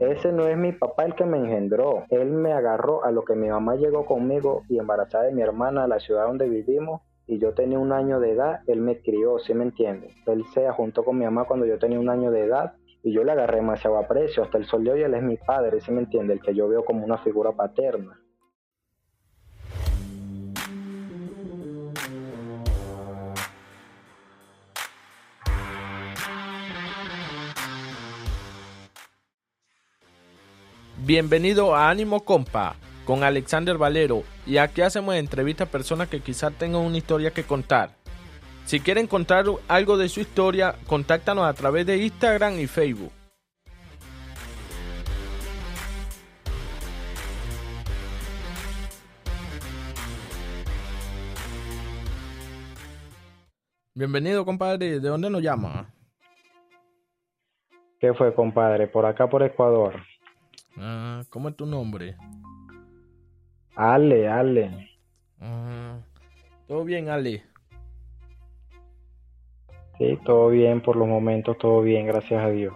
Ese 0.00 0.30
no 0.30 0.46
es 0.46 0.56
mi 0.56 0.72
papá 0.72 1.04
el 1.04 1.14
que 1.14 1.24
me 1.24 1.38
engendró. 1.38 2.04
Él 2.10 2.30
me 2.30 2.52
agarró 2.52 3.04
a 3.04 3.10
lo 3.10 3.24
que 3.24 3.34
mi 3.34 3.48
mamá 3.48 3.74
llegó 3.74 4.06
conmigo 4.06 4.62
y 4.68 4.78
embarazada 4.78 5.24
de 5.24 5.32
mi 5.32 5.42
hermana 5.42 5.84
a 5.84 5.88
la 5.88 5.98
ciudad 5.98 6.26
donde 6.26 6.48
vivimos 6.48 7.02
y 7.26 7.38
yo 7.38 7.52
tenía 7.52 7.78
un 7.78 7.92
año 7.92 8.20
de 8.20 8.32
edad, 8.32 8.60
él 8.66 8.80
me 8.80 9.00
crió, 9.00 9.38
¿sí 9.38 9.52
me 9.54 9.64
entiende? 9.64 10.14
Él 10.26 10.44
se 10.54 10.70
juntó 10.70 11.04
con 11.04 11.18
mi 11.18 11.24
mamá 11.24 11.44
cuando 11.44 11.66
yo 11.66 11.78
tenía 11.78 12.00
un 12.00 12.08
año 12.08 12.30
de 12.30 12.44
edad 12.44 12.72
y 13.02 13.12
yo 13.12 13.22
le 13.22 13.32
agarré 13.32 13.56
demasiado 13.56 13.98
aprecio. 13.98 14.42
Hasta 14.42 14.56
el 14.56 14.64
sol 14.64 14.84
de 14.84 14.92
hoy 14.92 15.02
él 15.02 15.14
es 15.14 15.22
mi 15.22 15.36
padre, 15.36 15.80
¿sí 15.80 15.90
me 15.90 16.00
entiende? 16.00 16.32
El 16.32 16.40
que 16.40 16.54
yo 16.54 16.68
veo 16.68 16.84
como 16.84 17.04
una 17.04 17.18
figura 17.18 17.52
paterna. 17.52 18.18
Bienvenido 31.08 31.74
a 31.74 31.88
Ánimo 31.88 32.22
Compa 32.22 32.76
con 33.06 33.24
Alexander 33.24 33.78
Valero 33.78 34.24
y 34.46 34.58
aquí 34.58 34.82
hacemos 34.82 35.14
entrevistas 35.14 35.66
a 35.66 35.70
personas 35.70 36.08
que 36.08 36.20
quizás 36.20 36.52
tengan 36.52 36.82
una 36.82 36.98
historia 36.98 37.30
que 37.30 37.44
contar. 37.44 37.92
Si 38.66 38.78
quieren 38.78 39.06
contar 39.06 39.46
algo 39.68 39.96
de 39.96 40.10
su 40.10 40.20
historia, 40.20 40.74
contáctanos 40.86 41.46
a 41.46 41.54
través 41.54 41.86
de 41.86 41.96
Instagram 41.96 42.60
y 42.60 42.66
Facebook. 42.66 43.10
Bienvenido, 53.94 54.44
compadre. 54.44 55.00
¿De 55.00 55.08
dónde 55.08 55.30
nos 55.30 55.40
llama? 55.40 55.90
¿Qué 57.98 58.12
fue, 58.12 58.34
compadre? 58.34 58.88
Por 58.88 59.06
acá, 59.06 59.26
por 59.26 59.42
Ecuador. 59.42 59.94
Ah, 60.80 61.22
¿Cómo 61.30 61.48
es 61.48 61.56
tu 61.56 61.66
nombre? 61.66 62.16
Ale, 63.74 64.28
Ale. 64.28 64.90
Ah, 65.40 65.98
¿Todo 66.66 66.84
bien, 66.84 67.08
Ale? 67.08 67.42
Sí, 69.98 70.18
todo 70.24 70.48
bien 70.50 70.80
por 70.80 70.96
los 70.96 71.08
momentos, 71.08 71.58
todo 71.58 71.82
bien, 71.82 72.06
gracias 72.06 72.42
a 72.42 72.50
Dios. 72.50 72.74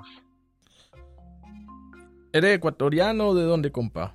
¿Eres 2.32 2.56
ecuatoriano 2.56 3.28
o 3.28 3.34
de 3.34 3.44
dónde, 3.44 3.70
compa? 3.70 4.14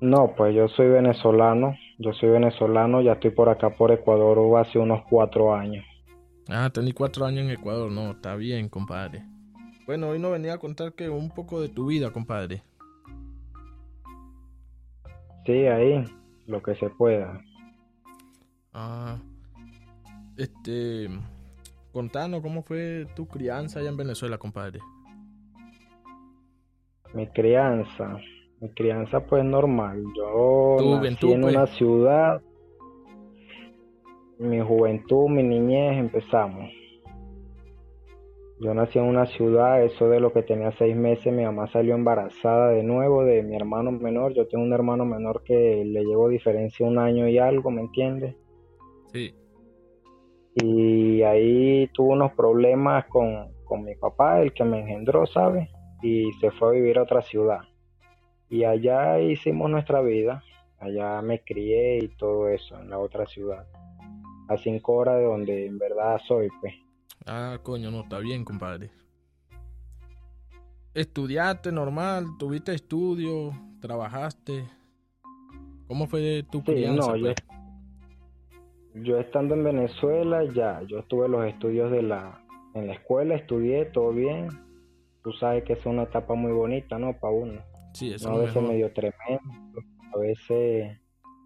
No, 0.00 0.34
pues 0.36 0.54
yo 0.54 0.68
soy 0.68 0.88
venezolano, 0.88 1.74
yo 1.98 2.12
soy 2.12 2.28
venezolano, 2.28 3.00
ya 3.00 3.12
estoy 3.12 3.30
por 3.30 3.48
acá 3.48 3.70
por 3.70 3.90
Ecuador 3.90 4.38
hace 4.58 4.78
unos 4.78 5.02
cuatro 5.08 5.54
años. 5.54 5.84
Ah, 6.48 6.70
tení 6.72 6.92
cuatro 6.92 7.24
años 7.24 7.46
en 7.46 7.50
Ecuador, 7.50 7.90
no, 7.90 8.10
está 8.10 8.36
bien, 8.36 8.68
compadre. 8.68 9.22
Bueno, 9.86 10.08
hoy 10.08 10.18
no 10.18 10.30
venía 10.30 10.54
a 10.54 10.58
contar 10.58 10.94
que 10.94 11.08
un 11.10 11.30
poco 11.30 11.60
de 11.60 11.68
tu 11.68 11.86
vida, 11.86 12.10
compadre. 12.10 12.62
Sí, 15.44 15.66
ahí, 15.66 16.04
lo 16.46 16.62
que 16.62 16.74
se 16.76 16.88
pueda. 16.88 17.38
Ah, 18.72 19.18
este, 20.38 21.08
contanos 21.92 22.40
cómo 22.40 22.62
fue 22.62 23.06
tu 23.14 23.26
crianza 23.26 23.80
allá 23.80 23.90
en 23.90 23.96
Venezuela, 23.98 24.38
compadre. 24.38 24.80
Mi 27.12 27.26
crianza, 27.28 28.16
mi 28.60 28.70
crianza 28.70 29.20
pues 29.20 29.44
normal. 29.44 30.02
Yo 30.16 30.76
Tu 30.78 30.84
nací 30.84 30.96
juventud, 30.96 31.30
en 31.32 31.40
pues. 31.42 31.54
una 31.54 31.66
ciudad, 31.66 32.42
mi 34.38 34.60
juventud, 34.60 35.28
mi 35.28 35.42
niñez, 35.42 35.98
empezamos. 35.98 36.70
Yo 38.60 38.72
nací 38.72 38.98
en 38.98 39.06
una 39.06 39.26
ciudad, 39.26 39.82
eso 39.82 40.08
de 40.08 40.20
lo 40.20 40.32
que 40.32 40.42
tenía 40.42 40.70
seis 40.72 40.94
meses, 40.94 41.32
mi 41.32 41.44
mamá 41.44 41.66
salió 41.66 41.94
embarazada 41.94 42.68
de 42.68 42.84
nuevo 42.84 43.24
de 43.24 43.42
mi 43.42 43.56
hermano 43.56 43.90
menor. 43.90 44.32
Yo 44.32 44.46
tengo 44.46 44.64
un 44.64 44.72
hermano 44.72 45.04
menor 45.04 45.42
que 45.42 45.84
le 45.84 46.04
llevo 46.04 46.28
diferencia 46.28 46.86
un 46.86 46.98
año 46.98 47.28
y 47.28 47.38
algo, 47.38 47.70
¿me 47.70 47.82
entiendes? 47.82 48.36
Sí. 49.12 49.34
Y 50.54 51.22
ahí 51.22 51.88
tuvo 51.92 52.12
unos 52.12 52.32
problemas 52.32 53.06
con, 53.06 53.52
con 53.64 53.82
mi 53.82 53.96
papá, 53.96 54.40
el 54.40 54.52
que 54.52 54.62
me 54.62 54.80
engendró, 54.80 55.26
¿sabes? 55.26 55.68
Y 56.00 56.30
se 56.34 56.52
fue 56.52 56.68
a 56.68 56.72
vivir 56.72 56.98
a 56.98 57.02
otra 57.02 57.22
ciudad. 57.22 57.60
Y 58.48 58.62
allá 58.62 59.18
hicimos 59.18 59.68
nuestra 59.68 60.00
vida, 60.00 60.44
allá 60.78 61.20
me 61.22 61.42
crié 61.42 61.98
y 62.04 62.08
todo 62.16 62.48
eso, 62.48 62.80
en 62.80 62.88
la 62.88 63.00
otra 63.00 63.26
ciudad. 63.26 63.66
A 64.48 64.56
cinco 64.58 64.94
horas 64.94 65.16
de 65.16 65.24
donde 65.24 65.66
en 65.66 65.76
verdad 65.76 66.20
soy, 66.24 66.48
pues. 66.60 66.83
Ah, 67.26 67.58
coño, 67.62 67.90
no, 67.90 68.00
está 68.00 68.18
bien, 68.18 68.44
compadre. 68.44 68.90
¿Estudiaste 70.92 71.72
normal? 71.72 72.26
¿Tuviste 72.38 72.74
estudio? 72.74 73.52
¿Trabajaste? 73.80 74.64
¿Cómo 75.88 76.06
fue 76.06 76.44
tu 76.50 76.62
Sí, 76.64 76.64
crianza? 76.72 77.12
no, 77.12 77.16
yo, 77.16 77.34
pues? 77.34 77.36
yo 79.04 79.18
estando 79.18 79.54
en 79.54 79.64
Venezuela, 79.64 80.44
ya, 80.52 80.82
yo 80.86 81.02
tuve 81.04 81.28
los 81.28 81.44
estudios 81.46 81.90
de 81.90 82.02
la, 82.02 82.44
en 82.74 82.86
la 82.86 82.94
escuela, 82.94 83.34
estudié, 83.34 83.86
todo 83.86 84.12
bien. 84.12 84.48
Tú 85.22 85.32
sabes 85.32 85.64
que 85.64 85.72
es 85.74 85.86
una 85.86 86.02
etapa 86.04 86.34
muy 86.34 86.52
bonita, 86.52 86.98
¿no? 86.98 87.18
Para 87.18 87.32
uno. 87.32 87.60
Sí, 87.94 88.12
eso 88.12 88.28
No, 88.28 88.36
es 88.36 88.36
a 88.36 88.40
veces 88.46 88.62
mejor. 88.62 88.68
medio 88.68 88.92
tremendo, 88.92 89.80
a 90.14 90.18
veces 90.18 90.98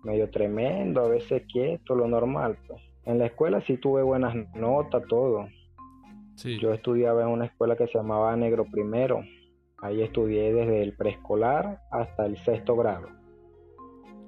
medio 0.03 0.31
tremendo, 0.31 1.01
a 1.05 1.09
veces 1.09 1.43
quieto, 1.51 1.95
lo 1.95 2.07
normal, 2.09 2.59
pues. 2.67 2.83
En 3.05 3.19
la 3.19 3.27
escuela 3.27 3.63
sí 3.67 3.79
tuve 3.79 4.03
buenas 4.03 4.35
notas, 4.55 5.03
todo. 5.09 5.49
Sí. 6.39 6.57
Yo 6.61 6.73
estudiaba 6.73 7.23
en 7.23 7.29
una 7.31 7.47
escuela 7.47 7.75
que 7.77 7.89
se 7.89 7.99
llamaba 7.99 8.37
Negro 8.37 8.65
Primero. 8.71 9.25
Ahí 9.79 10.03
estudié 10.03 10.53
desde 10.53 10.83
el 10.83 10.95
preescolar 10.95 11.81
hasta 11.91 12.27
el 12.27 12.37
sexto 12.45 12.77
grado. 12.77 13.09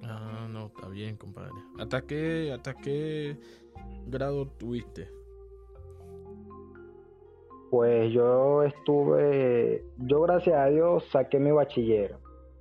Ah, 0.02 0.48
no, 0.50 0.66
está 0.66 0.88
bien, 0.88 1.16
compadre. 1.16 1.52
¿Hasta 1.78 2.02
qué, 2.02 2.50
hasta 2.52 2.74
qué 2.74 3.36
grado 4.06 4.48
tuviste? 4.58 5.08
Pues 7.70 8.12
yo 8.12 8.64
estuve, 8.64 9.84
yo 9.98 10.22
gracias 10.22 10.56
a 10.56 10.66
Dios 10.66 11.04
saqué 11.12 11.38
mi 11.38 11.52
bachiller 11.52 12.16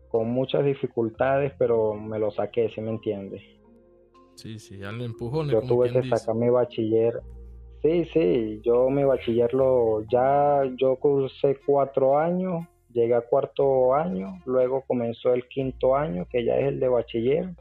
con 0.10 0.30
muchas 0.30 0.64
dificultades, 0.64 1.54
pero 1.58 1.96
me 1.96 2.20
lo 2.20 2.30
saqué, 2.30 2.70
si 2.70 2.82
me 2.82 2.92
entiendes. 2.92 3.42
Sí, 4.36 4.60
sí, 4.60 4.84
al 4.84 5.02
empujones, 5.02 5.54
Yo 5.54 5.62
tuve 5.68 5.92
que 5.92 6.02
dice. 6.02 6.16
sacar 6.18 6.36
mi 6.36 6.50
bachiller. 6.50 7.20
Sí, 7.82 8.06
sí, 8.14 8.62
yo 8.64 8.90
mi 8.90 9.04
bachiller 9.04 9.54
lo, 9.54 10.02
ya 10.12 10.64
yo 10.76 10.98
cursé 10.98 11.58
cuatro 11.66 12.20
años, 12.20 12.68
llegué 12.92 13.16
a 13.16 13.22
cuarto 13.22 13.96
año, 13.96 14.38
luego 14.46 14.84
comenzó 14.86 15.34
el 15.34 15.48
quinto 15.48 15.96
año, 15.96 16.26
que 16.30 16.44
ya 16.44 16.58
es 16.58 16.68
el 16.68 16.80
de 16.82 16.90
bachiller, 16.90 17.56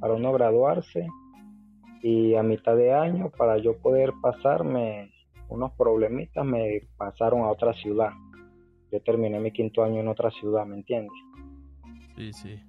para 0.00 0.14
uno 0.14 0.32
graduarse, 0.32 1.06
y 2.02 2.34
a 2.34 2.42
mitad 2.42 2.76
de 2.76 2.92
año, 2.92 3.30
para 3.30 3.58
yo 3.58 3.78
poder 3.78 4.12
pasarme 4.20 5.12
unos 5.48 5.72
problemitas, 5.72 6.44
me 6.44 6.82
pasaron 6.96 7.42
a 7.42 7.50
otra 7.50 7.72
ciudad. 7.74 8.10
Yo 8.90 9.00
terminé 9.02 9.38
mi 9.38 9.52
quinto 9.52 9.84
año 9.84 10.00
en 10.00 10.08
otra 10.08 10.30
ciudad, 10.32 10.66
¿me 10.66 10.76
entiendes? 10.76 11.12
Sí, 12.16 12.32
sí. 12.32 12.60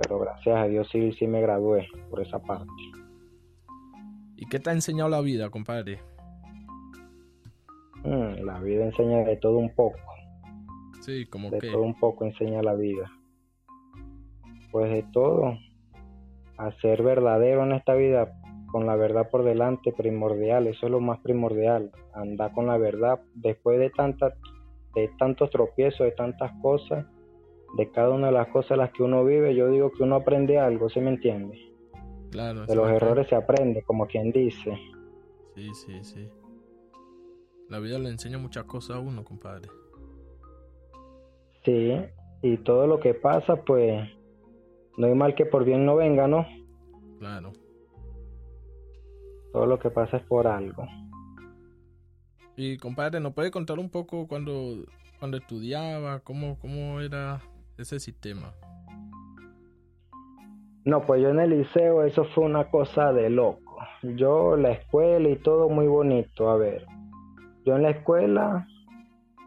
Pero 0.00 0.18
gracias 0.18 0.56
a 0.56 0.66
Dios 0.66 0.88
sí, 0.90 1.12
sí 1.12 1.26
me 1.26 1.40
gradué 1.40 1.88
por 2.08 2.20
esa 2.20 2.38
parte. 2.38 2.70
¿Y 4.36 4.46
qué 4.46 4.58
te 4.58 4.70
ha 4.70 4.72
enseñado 4.72 5.08
la 5.08 5.20
vida, 5.20 5.50
compadre? 5.50 6.00
Mm, 8.04 8.44
la 8.44 8.60
vida 8.60 8.84
enseña 8.84 9.24
de 9.24 9.36
todo 9.36 9.58
un 9.58 9.74
poco. 9.74 9.98
Sí, 11.00 11.26
como 11.26 11.50
de 11.50 11.58
que. 11.58 11.70
todo 11.70 11.82
un 11.82 11.98
poco 11.98 12.24
enseña 12.24 12.62
la 12.62 12.74
vida. 12.74 13.10
Pues 14.70 14.90
de 14.90 15.02
todo, 15.12 15.56
a 16.58 16.72
ser 16.80 17.02
verdadero 17.02 17.62
en 17.62 17.72
esta 17.72 17.94
vida, 17.94 18.32
con 18.72 18.86
la 18.86 18.96
verdad 18.96 19.30
por 19.30 19.44
delante, 19.44 19.92
primordial, 19.92 20.66
eso 20.66 20.86
es 20.86 20.92
lo 20.92 21.00
más 21.00 21.20
primordial, 21.20 21.92
andar 22.12 22.52
con 22.52 22.66
la 22.66 22.76
verdad 22.76 23.20
después 23.34 23.78
de 23.78 23.90
tantas, 23.90 24.34
de 24.94 25.08
tantos 25.18 25.50
tropiezos, 25.50 26.00
de 26.00 26.12
tantas 26.12 26.50
cosas, 26.60 27.06
de 27.76 27.90
cada 27.90 28.10
una 28.10 28.26
de 28.28 28.32
las 28.32 28.48
cosas 28.48 28.78
las 28.78 28.90
que 28.92 29.02
uno 29.02 29.24
vive, 29.24 29.54
yo 29.54 29.68
digo 29.68 29.92
que 29.92 30.02
uno 30.02 30.16
aprende 30.16 30.58
algo, 30.58 30.88
¿sí 30.88 31.00
me 31.00 31.10
entiende? 31.10 31.73
Claro. 32.34 32.66
De 32.66 32.74
los 32.74 32.90
errores 32.90 33.28
se 33.28 33.36
aprende, 33.36 33.82
como 33.82 34.08
quien 34.08 34.32
dice. 34.32 34.76
Sí, 35.54 35.72
sí, 35.72 36.02
sí. 36.02 36.28
La 37.68 37.78
vida 37.78 37.96
le 38.00 38.08
enseña 38.08 38.38
muchas 38.38 38.64
cosas 38.64 38.96
a 38.96 38.98
uno, 38.98 39.22
compadre. 39.22 39.68
Sí, 41.64 41.94
y 42.42 42.56
todo 42.56 42.88
lo 42.88 42.98
que 42.98 43.14
pasa, 43.14 43.54
pues, 43.54 44.10
no 44.96 45.06
hay 45.06 45.14
mal 45.14 45.36
que 45.36 45.46
por 45.46 45.64
bien 45.64 45.86
no 45.86 45.94
venga, 45.94 46.26
¿no? 46.26 46.44
Claro. 47.20 47.52
Todo 49.52 49.66
lo 49.66 49.78
que 49.78 49.90
pasa 49.90 50.16
es 50.16 50.24
por 50.24 50.48
algo. 50.48 50.84
Y 52.56 52.78
compadre, 52.78 53.20
¿nos 53.20 53.32
puede 53.32 53.52
contar 53.52 53.78
un 53.78 53.90
poco 53.90 54.26
cuando, 54.26 54.84
cuando 55.20 55.36
estudiaba, 55.36 56.18
cómo, 56.18 56.58
cómo 56.58 57.00
era 57.00 57.40
ese 57.78 58.00
sistema? 58.00 58.52
No, 60.84 61.00
pues 61.06 61.22
yo 61.22 61.30
en 61.30 61.40
el 61.40 61.50
liceo 61.50 62.04
eso 62.04 62.24
fue 62.24 62.44
una 62.44 62.70
cosa 62.70 63.12
de 63.12 63.30
loco. 63.30 63.78
Yo, 64.02 64.56
la 64.56 64.70
escuela 64.72 65.28
y 65.28 65.36
todo 65.36 65.68
muy 65.70 65.86
bonito. 65.86 66.50
A 66.50 66.56
ver, 66.56 66.86
yo 67.64 67.76
en 67.76 67.82
la 67.82 67.90
escuela 67.90 68.66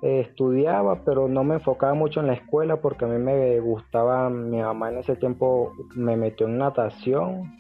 estudiaba, 0.02 1.04
pero 1.04 1.28
no 1.28 1.44
me 1.44 1.56
enfocaba 1.56 1.94
mucho 1.94 2.22
en 2.22 2.28
la 2.28 2.34
escuela 2.34 2.78
porque 2.78 3.06
a 3.06 3.08
mí 3.08 3.20
me 3.20 3.60
gustaba, 3.60 4.30
mi 4.30 4.62
mamá 4.62 4.90
en 4.92 4.98
ese 5.00 5.16
tiempo 5.16 5.74
me 5.96 6.16
metió 6.16 6.48
en 6.48 6.58
natación 6.58 7.56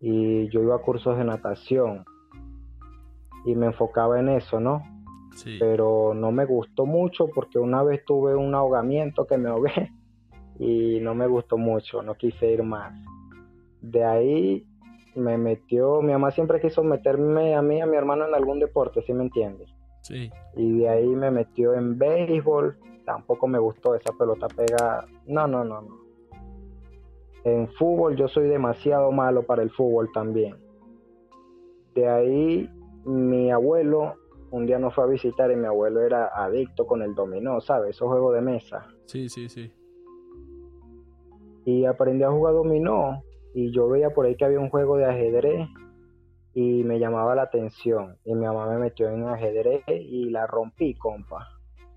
y 0.00 0.48
yo 0.48 0.62
iba 0.62 0.76
a 0.76 0.82
cursos 0.82 1.16
de 1.16 1.24
natación 1.24 2.04
y 3.44 3.54
me 3.54 3.66
enfocaba 3.66 4.20
en 4.20 4.28
eso, 4.28 4.60
¿no? 4.60 4.82
Sí. 5.34 5.56
Pero 5.58 6.14
no 6.14 6.32
me 6.32 6.44
gustó 6.44 6.86
mucho 6.86 7.28
porque 7.32 7.58
una 7.58 7.82
vez 7.82 8.04
tuve 8.04 8.34
un 8.34 8.54
ahogamiento 8.54 9.26
que 9.26 9.38
me 9.38 9.48
ahogué 9.48 9.90
y 10.58 11.00
no 11.00 11.14
me 11.14 11.26
gustó 11.26 11.56
mucho, 11.56 12.02
no 12.02 12.14
quise 12.14 12.50
ir 12.50 12.62
más. 12.62 12.92
De 13.80 14.04
ahí 14.04 14.66
me 15.14 15.38
metió, 15.38 16.02
mi 16.02 16.12
mamá 16.12 16.30
siempre 16.30 16.60
quiso 16.60 16.82
meterme 16.82 17.54
a 17.54 17.62
mí 17.62 17.80
a 17.80 17.86
mi 17.86 17.96
hermano 17.96 18.26
en 18.26 18.34
algún 18.34 18.58
deporte, 18.58 19.02
¿sí 19.02 19.12
me 19.12 19.24
entiendes? 19.24 19.68
Sí. 20.02 20.30
Y 20.56 20.78
de 20.78 20.88
ahí 20.88 21.08
me 21.08 21.30
metió 21.30 21.74
en 21.74 21.98
béisbol, 21.98 22.76
tampoco 23.04 23.46
me 23.46 23.58
gustó 23.58 23.94
esa 23.94 24.12
pelota 24.12 24.48
pega, 24.48 25.06
no, 25.26 25.46
no, 25.46 25.64
no, 25.64 25.82
no. 25.82 25.98
En 27.44 27.68
fútbol 27.68 28.16
yo 28.16 28.28
soy 28.28 28.48
demasiado 28.48 29.10
malo 29.12 29.42
para 29.42 29.62
el 29.62 29.70
fútbol 29.70 30.10
también. 30.12 30.56
De 31.94 32.08
ahí 32.08 32.70
mi 33.04 33.50
abuelo 33.50 34.14
un 34.50 34.66
día 34.66 34.78
nos 34.78 34.94
fue 34.94 35.04
a 35.04 35.06
visitar 35.06 35.50
y 35.50 35.56
mi 35.56 35.66
abuelo 35.66 36.00
era 36.00 36.30
adicto 36.34 36.86
con 36.86 37.02
el 37.02 37.14
dominó, 37.14 37.60
¿sabes? 37.60 37.90
Esos 37.90 38.08
juegos 38.08 38.34
de 38.34 38.40
mesa. 38.40 38.86
Sí, 39.04 39.28
sí, 39.28 39.48
sí. 39.48 39.70
Y 41.68 41.84
aprendí 41.84 42.24
a 42.24 42.30
jugar 42.30 42.54
dominó 42.54 43.22
y 43.52 43.70
yo 43.72 43.90
veía 43.90 44.08
por 44.08 44.24
ahí 44.24 44.36
que 44.36 44.46
había 44.46 44.58
un 44.58 44.70
juego 44.70 44.96
de 44.96 45.04
ajedrez 45.04 45.68
y 46.54 46.82
me 46.82 46.98
llamaba 46.98 47.34
la 47.34 47.42
atención 47.42 48.16
y 48.24 48.34
mi 48.34 48.46
mamá 48.46 48.66
me 48.70 48.78
metió 48.78 49.10
en 49.10 49.28
ajedrez 49.28 49.82
y 49.86 50.30
la 50.30 50.46
rompí, 50.46 50.94
compa. 50.94 51.46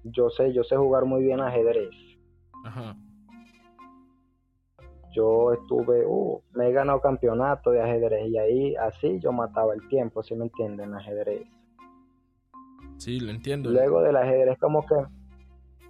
Yo 0.03 0.29
sé, 0.29 0.51
yo 0.51 0.65
sé 0.65 0.75
jugar 0.75 1.05
muy 1.05 1.23
bien 1.23 1.39
ajedrez. 1.39 1.89
Ajá. 2.65 2.97
Yo 5.15 5.53
estuve, 5.53 6.05
uh, 6.05 6.41
me 6.51 6.67
he 6.67 6.73
ganado 6.73 6.99
campeonato 6.99 7.71
de 7.71 7.81
ajedrez 7.81 8.27
y 8.27 8.37
ahí 8.37 8.75
así 8.75 9.21
yo 9.21 9.31
mataba 9.31 9.73
el 9.73 9.87
tiempo, 9.87 10.21
si 10.21 10.35
me 10.35 10.47
entienden, 10.47 10.93
ajedrez. 10.95 11.47
Sí, 12.97 13.21
lo 13.21 13.31
entiendo. 13.31 13.69
Luego 13.69 14.01
del 14.01 14.17
ajedrez 14.17 14.59
como 14.59 14.85
que, 14.85 14.95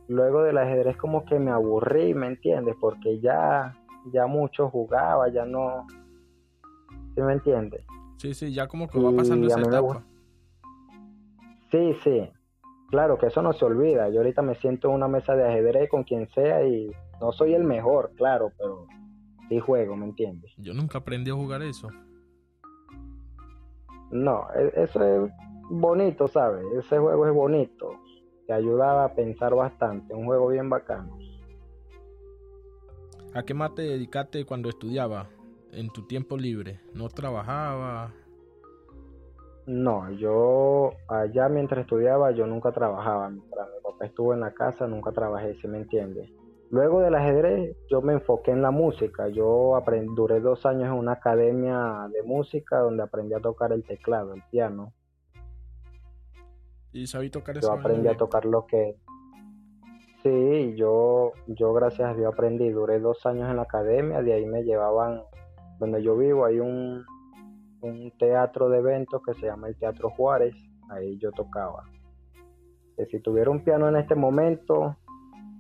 luego 0.08 0.44
del 0.44 0.58
ajedrez 0.58 0.98
como 0.98 1.26
que 1.26 1.40
me 1.40 1.52
aburrí, 1.52 2.14
¿me 2.14 2.28
entiendes? 2.28 2.76
Porque 2.80 3.20
ya, 3.20 3.78
ya 4.12 4.28
mucho 4.28 4.70
jugaba, 4.70 5.30
ya 5.30 5.46
no, 5.46 5.88
¿sí 7.16 7.22
me 7.22 7.34
entiendes? 7.34 7.86
Sí, 8.18 8.34
sí, 8.34 8.54
ya 8.54 8.68
como 8.68 8.88
que 8.88 9.00
va 9.00 9.12
pasando 9.12 9.48
esa 9.48 9.62
etapa. 9.62 10.04
Sí, 11.72 11.96
sí. 12.04 12.30
Claro 12.90 13.18
que 13.18 13.28
eso 13.28 13.42
no 13.42 13.54
se 13.54 13.64
olvida. 13.64 14.10
Yo 14.10 14.20
ahorita 14.20 14.42
me 14.42 14.56
siento 14.56 14.90
en 14.90 14.96
una 14.96 15.08
mesa 15.08 15.36
de 15.36 15.48
ajedrez 15.48 15.90
con 15.90 16.04
quien 16.04 16.30
sea 16.30 16.64
y 16.68 16.92
no 17.22 17.32
soy 17.32 17.54
el 17.54 17.64
mejor, 17.64 18.12
claro, 18.18 18.52
pero 18.58 18.86
sí 19.48 19.60
juego, 19.60 19.96
¿me 19.96 20.06
entiendes? 20.06 20.52
Yo 20.58 20.74
nunca 20.74 20.98
aprendí 20.98 21.32
a 21.32 21.36
jugar 21.36 21.62
eso. 21.62 21.88
No, 24.12 24.46
e, 24.54 24.74
eso 24.76 25.04
es 25.04 25.32
bonito, 25.70 26.28
¿sabes? 26.28 26.66
Ese 26.78 27.00
juego 27.00 27.26
es 27.26 27.34
bonito. 27.34 28.01
Te 28.52 28.56
ayuda 28.56 29.06
a 29.06 29.16
pensar 29.16 29.56
bastante. 29.56 30.14
Un 30.14 30.26
juego 30.26 30.50
bien 30.50 30.70
bacano. 30.70 31.18
¿A 33.34 33.44
qué 33.44 33.54
más 33.54 33.74
te 33.76 33.84
dedicaste 33.84 34.44
cuando 34.44 34.68
estudiaba? 34.68 35.30
en 35.72 35.90
tu 35.90 36.02
tiempo 36.02 36.36
libre? 36.36 36.82
¿No 36.94 37.08
trabajaba? 37.08 38.14
No, 39.68 40.12
yo 40.12 40.92
allá 41.08 41.48
mientras 41.48 41.84
estudiaba 41.84 42.32
yo 42.32 42.46
nunca 42.46 42.74
trabajaba. 42.74 43.30
Mientras 43.30 43.70
mi 43.70 43.90
papá 43.90 44.06
estuvo 44.06 44.34
en 44.34 44.42
la 44.42 44.52
casa 44.52 44.86
nunca 44.86 45.14
trabajé, 45.14 45.56
si 45.62 45.70
me 45.70 45.78
entiendes. 45.78 46.30
Luego 46.72 47.00
del 47.00 47.16
ajedrez 47.16 47.74
yo 47.90 48.02
me 48.02 48.12
enfoqué 48.12 48.52
en 48.52 48.62
la 48.62 48.72
música. 48.72 49.30
Yo 49.30 49.78
aprendí, 49.78 50.14
duré 50.14 50.42
dos 50.42 50.66
años 50.66 50.88
en 50.88 51.00
una 51.00 51.14
academia 51.14 52.10
de 52.12 52.22
música 52.24 52.80
donde 52.80 53.04
aprendí 53.04 53.34
a 53.34 53.40
tocar 53.40 53.72
el 53.72 53.86
teclado, 53.86 54.34
el 54.34 54.44
piano. 54.52 54.92
¿Y 56.94 57.08
sabí 57.08 57.30
tocar 57.30 57.58
eso? 57.58 57.68
Yo 57.68 57.80
aprendí 57.80 58.08
a 58.08 58.18
tocar 58.18 58.46
lo 58.46 58.66
que... 58.66 58.98
Sí, 60.24 60.76
yo, 60.76 61.32
yo 61.48 61.74
gracias 61.74 62.12
a 62.12 62.14
Dios 62.14 62.32
aprendí. 62.32 62.70
Duré 62.70 63.00
dos 63.00 63.26
años 63.26 63.50
en 63.50 63.56
la 63.56 63.64
academia, 63.64 64.22
de 64.22 64.34
ahí 64.34 64.46
me 64.46 64.64
llevaban 64.64 65.22
donde 65.82 66.04
yo 66.04 66.16
vivo 66.16 66.46
hay 66.46 66.60
un, 66.60 67.04
un 67.82 68.12
teatro 68.20 68.70
de 68.70 68.78
eventos 68.78 69.20
que 69.26 69.34
se 69.34 69.48
llama 69.48 69.68
el 69.68 69.76
Teatro 69.76 70.12
Juárez, 70.12 70.56
ahí 70.90 71.18
yo 71.18 71.32
tocaba. 71.32 71.90
Que 72.96 73.08
si 73.08 73.20
tuviera 73.20 73.50
un 73.50 73.64
piano 73.64 73.90
en 73.90 73.96
este 73.96 74.14
momento, 74.14 74.96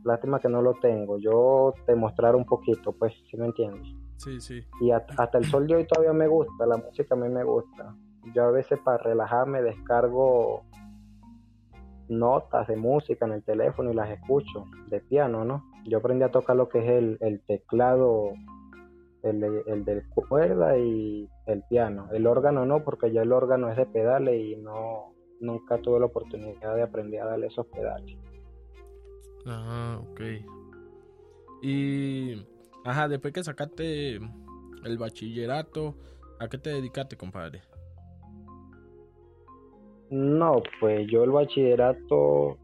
lástima 0.04 0.40
que 0.40 0.48
no 0.48 0.62
lo 0.62 0.76
tengo, 0.76 1.18
yo 1.18 1.74
te 1.88 1.96
mostrara 1.96 2.38
un 2.38 2.46
poquito, 2.46 2.92
pues, 2.94 3.16
si 3.32 3.38
me 3.38 3.48
entiendes. 3.48 3.96
Sí, 4.18 4.40
sí. 4.40 4.62
Y 4.80 4.92
hasta, 4.92 5.40
el 5.40 5.46
sol 5.46 5.66
de 5.66 5.78
hoy 5.78 5.88
todavía 5.88 6.14
me 6.14 6.28
gusta, 6.28 6.68
la 6.68 6.78
música 6.78 7.16
a 7.16 7.18
mí 7.18 7.28
me 7.28 7.44
gusta. 7.44 7.96
Yo 8.36 8.44
a 8.44 8.52
veces 8.52 8.80
para 8.82 9.00
relajarme 9.00 9.64
descargo 9.64 10.66
notas 12.12 12.68
de 12.68 12.76
música 12.76 13.26
en 13.26 13.34
el 13.34 13.44
teléfono 13.44 13.92
y 13.92 13.96
las 13.96 14.10
escucho 14.10 14.66
de 14.88 15.00
piano, 15.00 15.46
¿no? 15.46 15.66
Yo 15.86 15.98
aprendí 15.98 16.24
a 16.24 16.32
tocar 16.32 16.56
lo 16.56 16.70
que 16.70 16.80
es 16.80 16.90
el, 16.90 17.18
el 17.22 17.42
teclado 17.42 18.34
el, 19.24 19.40
de, 19.40 19.64
el 19.68 19.86
del 19.86 20.08
cuerda 20.10 20.78
y 20.78 21.28
el 21.48 21.64
piano. 21.70 22.10
El 22.12 22.28
órgano 22.28 22.66
no, 22.66 22.84
porque 22.84 23.12
ya 23.12 23.22
el 23.22 23.32
órgano 23.32 23.70
es 23.70 23.78
de 23.78 23.86
pedales 23.86 24.40
y 24.40 24.56
no 24.58 25.14
nunca 25.40 25.80
tuve 25.80 26.00
la 26.00 26.06
oportunidad 26.06 26.76
de 26.76 26.84
aprender 26.84 27.22
a 27.22 27.26
darle 27.26 27.48
esos 27.48 27.66
pedales. 27.68 28.16
Ah, 29.46 30.00
ok. 30.04 30.22
Y, 31.64 32.46
ajá, 32.86 33.08
después 33.08 33.34
que 33.34 33.44
sacaste 33.44 34.16
el 34.16 34.98
bachillerato, 35.00 35.96
¿a 36.40 36.48
qué 36.48 36.58
te 36.58 36.70
dedicaste, 36.72 37.18
compadre? 37.18 37.62
No, 40.12 40.62
pues 40.80 41.08
yo 41.08 41.24
el 41.24 41.32
bachillerato, 41.32 42.58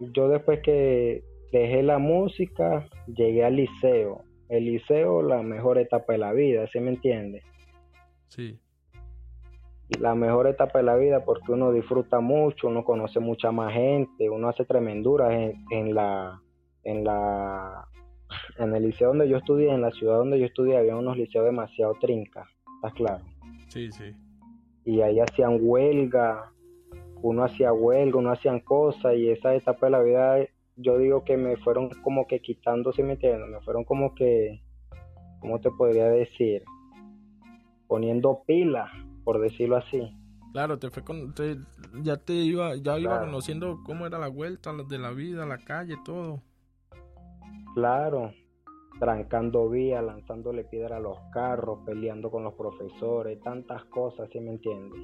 yo 0.00 0.28
después 0.28 0.60
que 0.62 1.22
dejé 1.52 1.82
la 1.82 1.98
música, 1.98 2.88
llegué 3.06 3.44
al 3.44 3.56
liceo 3.56 4.22
el 4.48 4.64
liceo 4.64 5.22
la 5.22 5.42
mejor 5.42 5.78
etapa 5.78 6.12
de 6.12 6.18
la 6.18 6.32
vida, 6.32 6.66
¿sí 6.68 6.80
me 6.80 6.90
entiendes? 6.90 7.42
Sí. 8.28 8.58
La 10.00 10.14
mejor 10.14 10.46
etapa 10.48 10.80
de 10.80 10.84
la 10.84 10.96
vida 10.96 11.24
porque 11.24 11.52
uno 11.52 11.72
disfruta 11.72 12.20
mucho, 12.20 12.68
uno 12.68 12.84
conoce 12.84 13.20
mucha 13.20 13.52
más 13.52 13.72
gente, 13.72 14.28
uno 14.28 14.48
hace 14.48 14.64
tremenduras 14.64 15.32
en, 15.32 15.64
en 15.70 15.94
la 15.94 16.40
en 16.82 17.04
la 17.04 17.88
en 18.58 18.74
el 18.74 18.82
liceo 18.82 19.08
donde 19.08 19.28
yo 19.28 19.36
estudié, 19.36 19.72
en 19.72 19.82
la 19.82 19.92
ciudad 19.92 20.16
donde 20.16 20.40
yo 20.40 20.46
estudié, 20.46 20.76
había 20.76 20.96
unos 20.96 21.16
liceos 21.16 21.44
demasiado 21.44 21.94
trincas, 22.00 22.48
¿estás 22.76 22.92
claro? 22.94 23.24
Sí, 23.68 23.92
sí. 23.92 24.12
Y 24.84 25.00
ahí 25.00 25.20
hacían 25.20 25.58
huelga, 25.60 26.52
uno 27.22 27.44
hacía 27.44 27.72
huelga, 27.72 28.18
uno 28.18 28.32
hacían 28.32 28.60
cosas 28.60 29.14
y 29.16 29.30
esa 29.30 29.54
etapa 29.54 29.86
de 29.86 29.90
la 29.90 30.02
vida 30.02 30.46
yo 30.76 30.98
digo 30.98 31.24
que 31.24 31.36
me 31.36 31.56
fueron 31.56 31.90
como 32.02 32.26
que 32.26 32.40
quitando, 32.40 32.92
¿sí 32.92 33.02
me 33.02 33.14
entiendes? 33.14 33.48
Me 33.48 33.60
fueron 33.60 33.84
como 33.84 34.14
que, 34.14 34.62
¿cómo 35.40 35.58
te 35.60 35.70
podría 35.70 36.08
decir? 36.08 36.62
Poniendo 37.86 38.42
pila, 38.46 38.90
por 39.24 39.40
decirlo 39.40 39.76
así. 39.76 40.14
Claro, 40.52 40.78
te 40.78 40.90
fue 40.90 41.02
con, 41.02 41.34
ya 42.02 42.16
te 42.16 42.34
iba, 42.34 42.76
ya 42.76 42.98
iba 42.98 43.20
conociendo 43.20 43.80
cómo 43.84 44.06
era 44.06 44.18
la 44.18 44.28
vuelta 44.28 44.72
de 44.72 44.98
la 44.98 45.10
vida, 45.10 45.46
la 45.46 45.58
calle, 45.58 45.96
todo. 46.04 46.42
Claro, 47.74 48.32
trancando 48.98 49.68
vías, 49.68 50.02
lanzándole 50.02 50.64
piedra 50.64 50.96
a 50.96 51.00
los 51.00 51.18
carros, 51.32 51.80
peleando 51.84 52.30
con 52.30 52.44
los 52.44 52.54
profesores, 52.54 53.40
tantas 53.42 53.84
cosas, 53.86 54.28
¿sí 54.32 54.40
me 54.40 54.52
entiendes? 54.52 55.00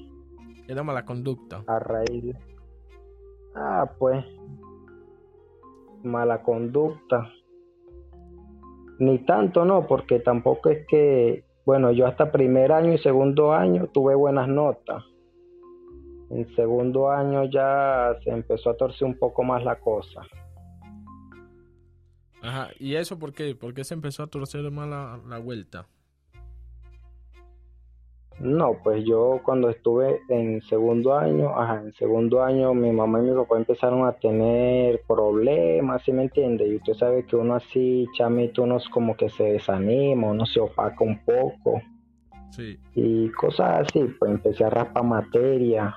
Era 0.69 0.83
mala 0.83 1.05
conducta. 1.05 1.63
A 1.67 1.79
raíz 1.79 2.35
Ah, 3.55 3.91
pues, 3.99 4.25
mala 6.03 6.43
conducta. 6.43 7.31
Ni 8.99 9.19
tanto 9.21 9.65
no, 9.65 9.87
porque 9.87 10.21
tampoco 10.21 10.71
es 10.71 10.87
que, 10.87 11.45
bueno, 11.67 11.93
yo 11.93 12.07
hasta 12.07 12.33
primer 12.33 12.73
año 12.73 12.95
y 12.95 12.99
segundo 12.99 13.53
año 13.53 13.89
tuve 13.89 14.15
buenas 14.15 14.49
notas. 14.49 15.05
En 16.31 16.55
segundo 16.57 17.11
año 17.11 17.45
ya 17.45 18.17
se 18.25 18.31
empezó 18.31 18.71
a 18.71 18.77
torcer 18.77 19.07
un 19.07 19.19
poco 19.19 19.43
más 19.43 19.63
la 19.65 19.79
cosa. 19.79 20.23
Ajá, 22.43 22.71
¿y 22.79 22.95
eso 22.95 23.19
por 23.19 23.33
qué? 23.35 23.55
¿Por 23.55 23.75
qué 23.75 23.85
se 23.85 23.95
empezó 23.95 24.23
a 24.23 24.27
torcer 24.29 24.69
más 24.71 24.89
la, 24.89 25.21
la 25.29 25.39
vuelta? 25.39 25.87
No, 28.43 28.77
pues 28.83 29.05
yo 29.05 29.41
cuando 29.45 29.71
estuve 29.71 30.21
en 30.29 30.61
segundo 30.63 31.15
año, 31.17 31.57
ajá, 31.57 31.81
en 31.81 31.93
segundo 31.93 32.43
año 32.43 32.75
mi 32.75 32.91
mamá 32.91 33.21
y 33.21 33.31
mi 33.31 33.37
papá 33.37 33.57
empezaron 33.57 34.05
a 34.05 34.15
tener 34.15 35.01
problemas, 35.07 36.03
¿sí 36.03 36.13
me 36.13 36.25
entiende? 36.25 36.67
Y 36.67 36.75
usted 36.75 36.95
sabe 36.95 37.25
que 37.25 37.37
uno 37.37 37.55
así, 37.55 38.09
chamito, 38.19 38.65
uno 38.65 38.79
es 38.79 38.89
como 38.89 39.17
que 39.17 39.29
se 39.29 39.45
desanima, 39.45 40.27
uno 40.27 40.45
se 40.45 40.59
opaca 40.59 41.05
un 41.05 41.25
poco. 41.25 41.81
Sí. 42.51 42.77
Y 42.97 43.29
cosas 43.31 43.89
así, 43.89 44.05
pues 44.19 44.33
empecé 44.33 44.65
a 44.65 44.71
raspar 44.71 45.05
materia. 45.05 45.95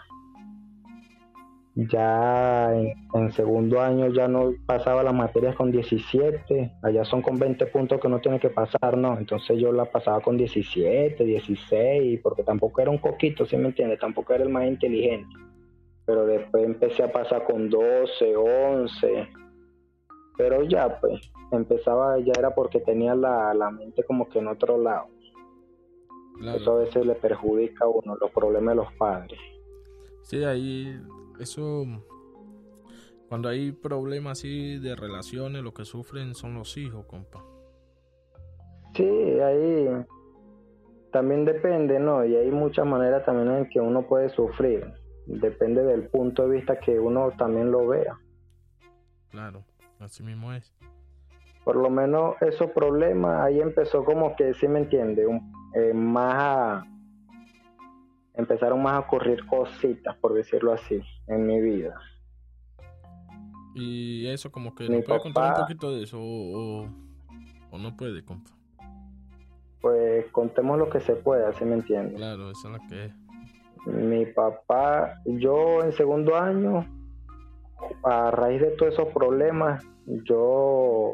Ya 1.77 2.73
en, 2.73 3.31
segundo 3.33 3.81
año 3.81 4.07
ya 4.07 4.29
no 4.29 4.53
pasaba 4.65 5.03
las 5.03 5.13
materias 5.13 5.55
con 5.55 5.71
17, 5.71 6.71
allá 6.81 7.03
son 7.03 7.21
con 7.21 7.37
20 7.37 7.65
puntos 7.65 7.99
que 7.99 8.07
no 8.07 8.21
tiene 8.21 8.39
que 8.39 8.49
pasar, 8.49 8.97
¿no? 8.97 9.17
Entonces 9.17 9.59
yo 9.59 9.73
la 9.73 9.83
pasaba 9.83 10.21
con 10.21 10.37
17, 10.37 11.21
16, 11.21 12.21
porque 12.23 12.43
tampoco 12.43 12.79
era 12.81 12.91
un 12.91 12.97
coquito, 12.99 13.45
¿sí 13.45 13.57
me 13.57 13.67
entiendes? 13.67 13.99
Tampoco 13.99 14.33
era 14.33 14.45
el 14.45 14.49
más 14.49 14.65
inteligente. 14.65 15.35
Pero 16.05 16.25
después 16.25 16.63
empecé 16.63 17.03
a 17.03 17.11
pasar 17.11 17.43
con 17.43 17.69
12, 17.69 18.35
11. 18.37 19.27
Pero 20.37 20.63
ya, 20.63 20.97
pues, 21.01 21.29
empezaba, 21.51 22.17
ya 22.19 22.31
era 22.37 22.55
porque 22.55 22.79
tenía 22.79 23.15
la, 23.15 23.53
la 23.53 23.69
mente 23.69 24.03
como 24.03 24.29
que 24.29 24.39
en 24.39 24.47
otro 24.47 24.77
lado. 24.77 25.07
Eso 26.55 26.73
a 26.73 26.79
veces 26.79 27.05
le 27.05 27.15
perjudica 27.15 27.83
a 27.83 27.89
uno, 27.89 28.15
los 28.19 28.31
problemas 28.31 28.75
de 28.75 28.83
los 28.83 28.93
padres. 28.93 29.39
Sí, 30.23 30.43
ahí 30.43 30.97
eso, 31.39 31.85
cuando 33.29 33.49
hay 33.49 33.71
problemas 33.71 34.39
así 34.39 34.79
de 34.79 34.95
relaciones, 34.95 35.63
lo 35.63 35.73
que 35.73 35.85
sufren 35.85 36.35
son 36.35 36.53
los 36.55 36.77
hijos, 36.77 37.05
compa. 37.05 37.43
Sí, 38.95 39.03
ahí 39.03 39.89
también 41.11 41.45
depende, 41.45 41.99
¿no? 41.99 42.25
Y 42.25 42.35
hay 42.35 42.51
muchas 42.51 42.85
maneras 42.85 43.25
también 43.25 43.51
en 43.55 43.69
que 43.69 43.79
uno 43.79 44.07
puede 44.07 44.29
sufrir. 44.29 44.85
Depende 45.25 45.83
del 45.83 46.07
punto 46.07 46.47
de 46.47 46.57
vista 46.57 46.79
que 46.79 46.99
uno 46.99 47.31
también 47.37 47.71
lo 47.71 47.87
vea. 47.87 48.19
Claro, 49.29 49.63
así 49.99 50.23
mismo 50.23 50.53
es. 50.53 50.73
Por 51.63 51.77
lo 51.77 51.89
menos 51.89 52.35
esos 52.41 52.69
problemas, 52.71 53.41
ahí 53.41 53.59
empezó 53.59 54.03
como 54.05 54.35
que, 54.35 54.53
sí 54.53 54.67
me 54.67 54.79
entiende, 54.79 55.25
un, 55.25 55.51
eh, 55.73 55.93
más 55.93 56.85
empezaron 58.37 58.81
más 58.81 58.93
a 58.93 58.99
ocurrir 58.99 59.45
cositas, 59.45 60.15
por 60.17 60.33
decirlo 60.33 60.73
así, 60.73 61.01
en 61.27 61.45
mi 61.45 61.61
vida. 61.61 61.95
Y 63.73 64.27
eso 64.27 64.51
como 64.51 64.73
que 64.73 64.89
¿no 64.89 65.01
puede 65.01 65.19
contar 65.19 65.53
un 65.53 65.61
poquito 65.61 65.93
de 65.93 66.03
eso 66.03 66.17
o, 66.19 66.87
no 67.77 67.97
puede, 67.97 68.23
compa? 68.23 68.51
Pues 69.81 70.25
contemos 70.31 70.79
lo 70.79 70.89
que 70.89 71.01
se 71.01 71.15
pueda, 71.15 71.51
¿sí 71.53 71.65
me 71.65 71.75
entiendes? 71.75 72.15
Claro, 72.15 72.51
eso 72.51 72.69
es 72.69 72.81
lo 72.81 72.87
que 72.87 73.05
es. 73.05 73.13
Mi 73.85 74.25
papá, 74.25 75.21
yo 75.25 75.83
en 75.83 75.91
segundo 75.91 76.35
año, 76.35 76.85
a 78.03 78.31
raíz 78.31 78.61
de 78.61 78.71
todos 78.71 78.93
esos 78.93 79.13
problemas, 79.13 79.85
yo 80.23 81.13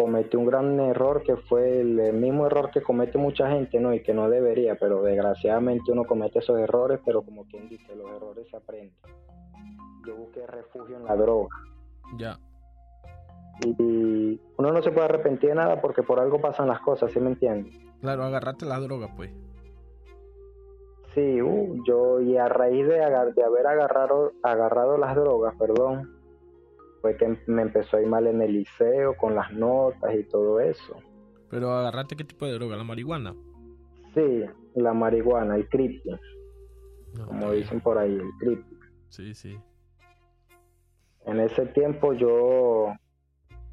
cometí 0.00 0.36
un 0.36 0.46
gran 0.46 0.80
error 0.80 1.22
que 1.22 1.36
fue 1.36 1.80
el, 1.80 2.12
mismo 2.14 2.46
error 2.46 2.70
que 2.70 2.80
comete 2.80 3.18
mucha 3.18 3.50
gente, 3.50 3.78
¿no? 3.78 3.92
Y 3.92 4.02
que 4.02 4.14
no 4.14 4.30
debería, 4.30 4.76
pero 4.76 5.02
desgraciadamente 5.02 5.92
uno 5.92 6.04
comete 6.04 6.38
esos 6.38 6.58
errores, 6.58 7.00
pero 7.04 7.22
como 7.22 7.44
quien 7.44 7.68
dice, 7.68 7.94
los 7.94 8.10
errores 8.10 8.48
se 8.50 8.56
aprenden. 8.56 8.94
Yo 10.06 10.16
busqué 10.16 10.46
refugio 10.46 10.96
en 10.96 11.04
la 11.04 11.16
droga. 11.16 11.54
Ya. 12.16 12.38
Y 13.66 14.40
uno 14.56 14.72
no 14.72 14.82
se 14.82 14.90
puede 14.90 15.04
arrepentir 15.04 15.50
de 15.50 15.56
nada 15.56 15.80
porque 15.80 16.02
por 16.02 16.18
algo 16.18 16.40
pasan 16.40 16.68
las 16.68 16.80
cosas, 16.80 17.12
¿sí 17.12 17.20
me 17.20 17.28
entiendes? 17.28 17.78
Claro, 18.00 18.24
agarrate 18.24 18.64
la 18.64 18.80
droga, 18.80 19.08
pues. 19.14 19.30
Sí, 21.14 21.42
uh, 21.42 21.84
yo 21.84 22.20
y 22.20 22.36
a 22.36 22.48
raíz 22.48 22.86
de, 22.86 22.94
de 22.94 23.44
haber 23.44 23.66
agarrado, 23.66 24.32
agarrado 24.42 24.96
las 24.96 25.14
drogas, 25.14 25.54
perdón, 25.58 26.19
fue 27.00 27.16
que 27.16 27.38
me 27.46 27.62
empezó 27.62 27.96
a 27.96 28.02
ir 28.02 28.08
mal 28.08 28.26
en 28.26 28.42
el 28.42 28.52
liceo 28.52 29.16
con 29.16 29.34
las 29.34 29.52
notas 29.52 30.14
y 30.14 30.24
todo 30.24 30.60
eso. 30.60 30.96
¿Pero 31.50 31.72
agarraste 31.72 32.16
qué 32.16 32.24
tipo 32.24 32.46
de 32.46 32.52
droga? 32.52 32.76
¿La 32.76 32.84
marihuana? 32.84 33.34
Sí, 34.14 34.44
la 34.74 34.92
marihuana, 34.92 35.56
el 35.56 35.68
creepy. 35.68 36.02
como 37.26 37.52
dicen 37.52 37.80
por 37.80 37.98
ahí, 37.98 38.14
el 38.14 38.30
creepy. 38.38 38.76
Sí, 39.08 39.34
sí. 39.34 39.58
En 41.26 41.40
ese 41.40 41.66
tiempo 41.66 42.12
yo 42.12 42.94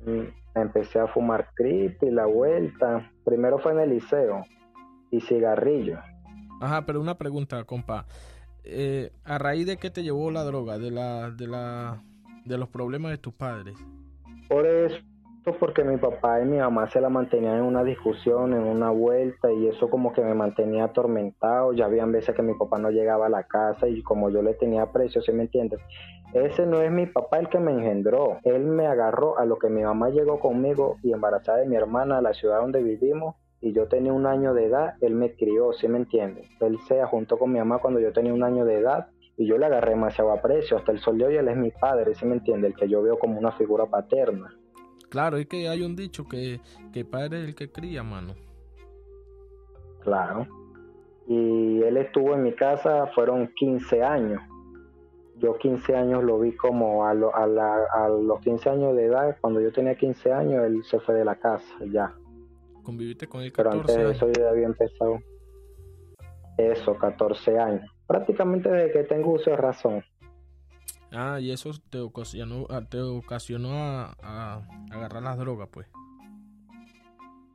mm, 0.06 0.60
empecé 0.60 1.00
a 1.00 1.08
fumar 1.08 1.50
creepy, 1.56 2.10
la 2.12 2.26
vuelta. 2.26 3.12
Primero 3.24 3.60
fue 3.60 3.74
en 3.74 3.80
el 3.80 3.90
liceo 3.92 4.44
y 5.12 5.22
cigarrillo. 5.22 6.00
Ajá, 6.60 6.86
pero 6.86 7.00
una 7.00 7.18
pregunta, 7.18 7.64
compa. 7.64 8.06
Eh, 8.64 9.12
¿A 9.24 9.38
raíz 9.38 9.66
de 9.66 9.78
qué 9.78 9.90
te 9.90 10.04
llevó 10.04 10.32
la 10.32 10.44
droga? 10.44 10.78
¿De 10.78 10.92
la, 10.92 11.32
de 11.32 11.48
la 11.48 12.04
de 12.48 12.58
los 12.58 12.70
problemas 12.70 13.12
de 13.12 13.18
tus 13.18 13.34
padres? 13.34 13.76
Por 14.48 14.66
eso, 14.66 14.98
porque 15.60 15.84
mi 15.84 15.98
papá 15.98 16.42
y 16.42 16.46
mi 16.46 16.58
mamá 16.58 16.90
se 16.90 17.02
la 17.02 17.10
mantenían 17.10 17.58
en 17.58 17.64
una 17.64 17.84
discusión, 17.84 18.54
en 18.54 18.64
una 18.64 18.90
vuelta, 18.90 19.52
y 19.52 19.68
eso 19.68 19.90
como 19.90 20.14
que 20.14 20.22
me 20.22 20.34
mantenía 20.34 20.86
atormentado. 20.86 21.74
Ya 21.74 21.86
habían 21.86 22.12
veces 22.12 22.36
que 22.36 22.42
mi 22.42 22.54
papá 22.54 22.78
no 22.78 22.90
llegaba 22.90 23.28
a 23.28 23.30
la 23.30 23.44
casa 23.44 23.88
y 23.88 24.02
como 24.02 24.30
yo 24.30 24.42
le 24.42 24.54
tenía 24.54 24.92
precio, 24.92 25.22
¿sí 25.22 25.32
me 25.32 25.44
entiendes? 25.44 25.80
Ese 26.34 26.66
no 26.66 26.82
es 26.82 26.92
mi 26.92 27.06
papá 27.06 27.40
el 27.40 27.50
que 27.50 27.60
me 27.60 27.72
engendró. 27.72 28.40
Él 28.44 28.66
me 28.66 28.88
agarró 28.88 29.40
a 29.40 29.46
lo 29.46 29.58
que 29.58 29.70
mi 29.70 29.84
mamá 29.84 30.10
llegó 30.10 30.40
conmigo 30.40 30.98
y 31.02 31.14
embarazada 31.14 31.60
de 31.60 31.68
mi 31.68 31.76
hermana 31.76 32.18
a 32.18 32.22
la 32.22 32.34
ciudad 32.34 32.60
donde 32.60 32.84
vivimos 32.84 33.36
y 33.62 33.74
yo 33.74 33.88
tenía 33.88 34.14
un 34.14 34.28
año 34.28 34.54
de 34.54 34.66
edad, 34.66 34.96
él 35.02 35.16
me 35.16 35.34
crió, 35.34 35.74
¿sí 35.74 35.88
me 35.88 35.98
entiendes? 35.98 36.48
Él 36.60 36.78
se 36.88 37.04
juntó 37.06 37.38
con 37.38 37.52
mi 37.52 37.60
mamá 37.60 37.80
cuando 37.80 38.00
yo 38.00 38.14
tenía 38.14 38.34
un 38.34 38.44
año 38.44 38.66
de 38.66 38.76
edad 38.76 39.08
y 39.38 39.46
yo 39.46 39.58
le 39.58 39.68
agarré 39.68 39.92
demasiado 39.92 40.32
aprecio. 40.32 40.78
Hasta 40.78 40.92
el 40.92 41.00
sol 41.00 41.20
de 41.20 41.26
hoy 41.26 41.36
él 41.36 41.48
es 41.48 41.56
mi 41.56 41.72
padre, 41.72 42.16
¿sí 42.16 42.26
me 42.26 42.36
entiende? 42.36 42.68
El 42.68 42.76
que 42.76 42.90
yo 42.90 43.02
veo 43.04 43.18
como 43.18 43.40
una 43.40 43.52
figura 43.52 43.86
paterna. 43.86 44.54
Claro, 45.10 45.38
es 45.38 45.48
que 45.48 45.70
hay 45.70 45.84
un 45.84 45.96
dicho 45.96 46.28
que, 46.28 46.60
que 46.92 47.06
padre 47.06 47.44
es 47.44 47.48
el 47.50 47.56
que 47.56 47.72
cría, 47.72 48.04
mano. 48.04 48.34
Claro. 50.02 50.48
Y 51.28 51.82
él 51.84 51.98
estuvo 51.98 52.34
en 52.34 52.44
mi 52.44 52.54
casa, 52.54 53.08
fueron 53.14 53.48
15 53.56 54.04
años. 54.04 54.42
Yo 55.36 55.56
15 55.56 55.96
años 55.96 56.24
lo 56.24 56.40
vi 56.40 56.56
como 56.56 57.06
a, 57.06 57.12
a, 57.12 58.10
los 58.10 58.40
15 58.42 58.70
años 58.72 58.96
de 58.96 59.06
edad, 59.06 59.38
cuando 59.40 59.62
yo 59.62 59.72
tenía 59.72 59.96
15 59.96 60.34
años, 60.34 60.66
él 60.66 60.84
se 60.84 61.00
fue 61.00 61.14
de 61.14 61.24
la 61.24 61.36
casa, 61.36 61.76
ya. 61.92 62.16
¿Conviviste 62.82 63.28
con 63.28 63.42
él 63.42 63.52
14 63.52 63.54
Pero 63.54 63.82
antes 63.82 63.96
de 63.96 64.12
eso 64.16 64.28
yo 64.34 64.44
ya 64.44 64.50
había 64.50 64.66
empezado. 64.66 65.20
Eso, 66.58 66.96
14 66.98 67.60
años 67.60 67.97
prácticamente 68.08 68.70
desde 68.70 68.92
que 68.92 69.04
tengo 69.04 69.34
uso 69.34 69.52
de 69.52 69.58
razón. 69.58 70.04
Ah, 71.12 71.40
y 71.40 71.52
eso 71.52 71.72
te 71.90 72.00
ocasionó, 72.00 72.66
ah, 72.70 72.82
te 72.90 73.02
ocasionó 73.02 73.70
a, 73.74 74.62
agarrar 74.92 75.24
las 75.24 75.38
drogas, 75.38 75.70
pues. 75.72 75.88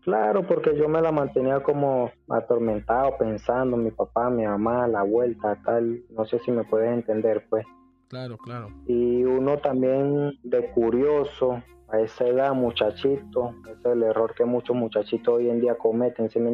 Claro, 0.05 0.47
porque 0.47 0.77
yo 0.77 0.89
me 0.89 1.01
la 1.01 1.13
mantenía 1.13 1.63
como 1.63 2.11
atormentado, 2.29 3.17
pensando 3.19 3.77
mi 3.77 3.91
papá, 3.91 4.31
mi 4.31 4.45
mamá, 4.45 4.89
la 4.89 5.03
vuelta, 5.03 5.61
tal. 5.65 6.03
No 6.11 6.25
sé 6.25 6.39
si 6.41 6.51
me 6.51 6.65
puedes 6.65 6.93
entender, 6.93 7.47
pues. 7.49 7.65
Claro, 8.09 8.37
claro. 8.37 8.69
Y 8.87 9.25
uno 9.25 9.59
también 9.59 10.33
de 10.43 10.71
curioso, 10.73 11.63
a 11.89 12.01
esa 12.01 12.27
edad, 12.27 12.55
muchachito, 12.55 13.55
ese 13.71 13.79
es 13.79 13.85
el 13.85 14.03
error 14.03 14.35
que 14.35 14.45
muchos 14.45 14.75
muchachitos 14.75 15.35
hoy 15.35 15.51
en 15.51 15.61
día 15.61 15.77
cometen, 15.77 16.31
¿sí 16.31 16.41
me 16.41 16.51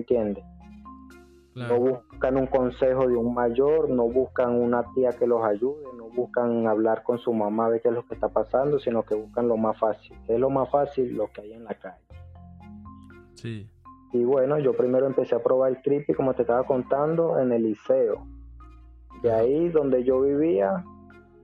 No 1.66 1.78
buscan 1.78 2.36
un 2.36 2.46
consejo 2.46 3.08
de 3.08 3.16
un 3.16 3.34
mayor, 3.34 3.88
no 3.90 4.04
buscan 4.04 4.54
una 4.54 4.84
tía 4.94 5.10
que 5.10 5.26
los 5.26 5.44
ayude, 5.44 5.84
no 5.96 6.04
buscan 6.04 6.66
hablar 6.66 7.02
con 7.02 7.18
su 7.18 7.32
mamá 7.32 7.68
de 7.70 7.80
qué 7.80 7.88
es 7.88 7.94
lo 7.94 8.06
que 8.06 8.14
está 8.14 8.28
pasando, 8.28 8.78
sino 8.78 9.02
que 9.02 9.14
buscan 9.14 9.48
lo 9.48 9.56
más 9.56 9.78
fácil. 9.78 10.16
¿Qué 10.26 10.34
es 10.34 10.40
lo 10.40 10.50
más 10.50 10.70
fácil? 10.70 11.16
Lo 11.16 11.32
que 11.32 11.40
hay 11.40 11.52
en 11.54 11.64
la 11.64 11.74
calle. 11.74 12.04
Sí. 13.34 13.68
Y 14.12 14.24
bueno, 14.24 14.58
yo 14.58 14.72
primero 14.74 15.06
empecé 15.06 15.34
a 15.34 15.42
probar 15.42 15.70
el 15.72 15.82
creepy, 15.82 16.14
como 16.14 16.34
te 16.34 16.42
estaba 16.42 16.64
contando, 16.64 17.38
en 17.38 17.52
el 17.52 17.62
liceo. 17.62 18.26
De 19.22 19.32
ahí 19.32 19.68
donde 19.68 20.04
yo 20.04 20.20
vivía, 20.20 20.84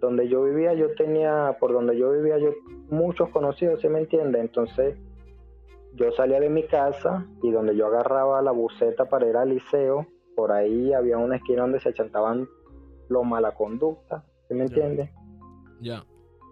donde 0.00 0.28
yo 0.28 0.44
vivía, 0.44 0.74
yo 0.74 0.94
tenía, 0.94 1.56
por 1.58 1.72
donde 1.72 1.96
yo 1.98 2.12
vivía, 2.12 2.38
yo 2.38 2.50
muchos 2.88 3.30
conocidos, 3.30 3.80
¿se 3.80 3.88
me 3.88 3.98
entiende? 4.00 4.40
Entonces, 4.40 4.96
yo 5.94 6.10
salía 6.12 6.40
de 6.40 6.50
mi 6.50 6.64
casa 6.64 7.26
y 7.42 7.50
donde 7.50 7.76
yo 7.76 7.86
agarraba 7.86 8.42
la 8.42 8.50
buceta 8.50 9.06
para 9.06 9.28
ir 9.28 9.36
al 9.36 9.50
liceo, 9.50 10.06
por 10.34 10.52
ahí 10.52 10.92
había 10.92 11.18
una 11.18 11.36
esquina 11.36 11.62
donde 11.62 11.80
se 11.80 11.92
chantaban 11.92 12.48
los 13.08 13.24
mala 13.24 13.52
conducta, 13.52 14.24
¿sí 14.48 14.54
me 14.54 14.64
entiendes? 14.64 15.10
Ya. 15.80 16.04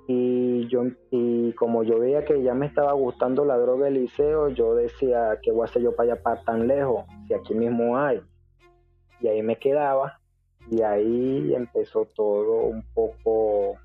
Y 0.06 0.66
yo 0.68 0.82
y 1.10 1.52
como 1.54 1.82
yo 1.84 1.98
veía 1.98 2.24
que 2.24 2.42
ya 2.42 2.54
me 2.54 2.66
estaba 2.66 2.92
gustando 2.92 3.44
la 3.44 3.56
droga 3.56 3.86
del 3.86 3.94
liceo, 3.94 4.48
yo 4.48 4.74
decía, 4.74 5.38
¿qué 5.42 5.50
voy 5.50 5.62
a 5.62 5.64
hacer 5.64 5.82
yo 5.82 5.94
para 5.94 6.12
allá 6.12 6.22
para 6.22 6.42
tan 6.42 6.66
lejos? 6.66 7.04
Si 7.26 7.34
aquí 7.34 7.54
mismo 7.54 7.96
hay. 7.96 8.20
Y 9.20 9.28
ahí 9.28 9.42
me 9.42 9.56
quedaba 9.56 10.18
y 10.70 10.82
ahí 10.82 11.54
empezó 11.54 12.06
todo 12.14 12.64
un 12.64 12.84
poco 12.94 13.76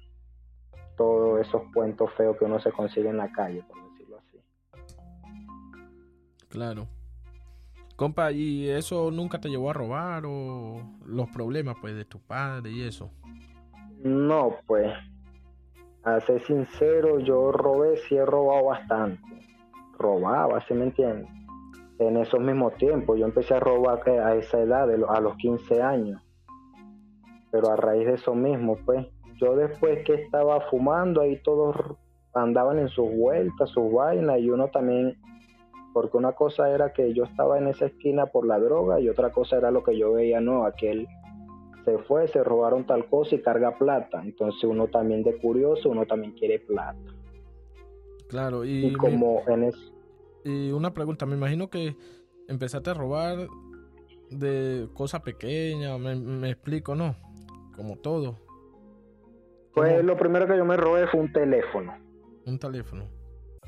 todos 0.95 1.39
esos 1.41 1.61
cuentos 1.73 2.11
feos 2.13 2.37
que 2.37 2.45
uno 2.45 2.59
se 2.59 2.71
consigue 2.71 3.09
en 3.09 3.17
la 3.17 3.31
calle. 3.31 3.63
Claro. 6.49 6.87
Compa, 7.95 8.31
¿y 8.31 8.69
eso 8.69 9.09
nunca 9.11 9.39
te 9.41 9.49
llevó 9.49 9.69
a 9.71 9.73
robar 9.73 10.23
o 10.25 10.81
los 11.05 11.29
problemas 11.29 11.77
pues 11.81 11.95
de 11.95 12.05
tu 12.05 12.19
padre 12.19 12.71
y 12.71 12.83
eso? 12.83 13.09
No, 14.03 14.55
pues, 14.67 14.93
a 16.03 16.19
ser 16.21 16.41
sincero, 16.45 17.19
yo 17.19 17.51
robé, 17.51 17.97
sí 18.07 18.15
he 18.15 18.25
robado 18.25 18.65
bastante. 18.65 19.21
Robaba, 19.97 20.63
¿sí 20.67 20.73
me 20.75 20.85
entiendes? 20.85 21.27
En 21.99 22.17
esos 22.17 22.39
mismos 22.39 22.75
tiempos, 22.75 23.17
yo 23.17 23.25
empecé 23.25 23.55
a 23.55 23.59
robar 23.59 24.07
a 24.07 24.35
esa 24.35 24.59
edad, 24.59 24.87
a 24.89 25.19
los 25.19 25.35
15 25.37 25.81
años. 25.81 26.21
Pero 27.51 27.71
a 27.71 27.75
raíz 27.75 28.05
de 28.05 28.13
eso 28.13 28.35
mismo, 28.35 28.77
pues, 28.85 29.07
yo 29.41 29.55
después 29.55 30.03
que 30.05 30.13
estaba 30.13 30.61
fumando, 30.69 31.21
ahí 31.21 31.41
todos 31.41 31.75
andaban 32.33 32.77
en 32.77 32.89
sus 32.89 33.09
vueltas, 33.11 33.69
sus 33.71 33.91
vainas, 33.91 34.39
y 34.39 34.49
uno 34.49 34.67
también, 34.67 35.17
porque 35.93 36.17
una 36.17 36.33
cosa 36.33 36.69
era 36.69 36.93
que 36.93 37.13
yo 37.13 37.23
estaba 37.23 37.57
en 37.57 37.67
esa 37.67 37.85
esquina 37.87 38.27
por 38.27 38.45
la 38.45 38.59
droga, 38.59 38.99
y 38.99 39.09
otra 39.09 39.31
cosa 39.31 39.57
era 39.57 39.71
lo 39.71 39.83
que 39.83 39.97
yo 39.97 40.13
veía, 40.13 40.39
no, 40.39 40.65
aquel 40.65 41.07
se 41.87 41.97
fue, 41.99 42.27
se 42.27 42.43
robaron 42.43 42.85
tal 42.85 43.05
cosa 43.05 43.35
y 43.35 43.41
carga 43.41 43.77
plata. 43.77 44.21
Entonces 44.21 44.61
uno 44.65 44.87
también 44.87 45.23
de 45.23 45.37
curioso, 45.37 45.89
uno 45.89 46.05
también 46.05 46.33
quiere 46.33 46.59
plata. 46.59 46.99
Claro, 48.27 48.65
y, 48.65 48.91
como 48.93 49.41
en 49.47 49.63
eso. 49.63 49.93
Y 50.43 50.71
una 50.71 50.93
pregunta, 50.93 51.25
me 51.25 51.35
imagino 51.35 51.69
que 51.69 51.95
empezaste 52.49 52.89
a 52.89 52.93
robar 52.93 53.47
de 54.29 54.89
cosas 54.93 55.21
pequeñas, 55.21 55.97
me, 55.97 56.49
explico, 56.49 56.93
¿no? 56.93 57.15
Como 57.73 57.95
todo. 57.95 58.37
Pues 59.73 60.03
lo 60.03 60.17
primero 60.17 60.45
que 60.45 60.57
yo 60.57 60.65
me 60.65 60.75
robé 60.75 61.07
fue 61.07 61.21
un 61.21 61.31
teléfono. 61.31 61.93
Un 62.45 62.59
teléfono. 62.59 63.05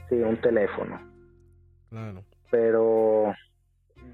Sí, 0.09 0.15
un 0.15 0.41
teléfono. 0.41 1.08
Claro. 1.89 2.23
Pero 2.51 3.33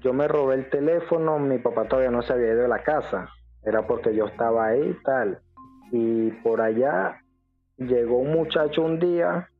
yo 0.00 0.12
me 0.12 0.28
robé 0.28 0.56
el 0.56 0.70
teléfono, 0.70 1.38
mi 1.38 1.58
papá 1.58 1.86
todavía 1.88 2.10
no 2.10 2.22
se 2.22 2.32
había 2.32 2.52
ido 2.52 2.62
de 2.62 2.68
la 2.68 2.82
casa 2.82 3.28
era 3.66 3.86
porque 3.86 4.14
yo 4.14 4.26
estaba 4.26 4.68
ahí 4.68 4.90
y 4.90 5.02
tal. 5.02 5.40
Y 5.90 6.30
por 6.42 6.60
allá 6.60 7.20
llegó 7.76 8.18
un 8.18 8.32
muchacho 8.32 8.82
un 8.82 8.98
día 8.98 9.50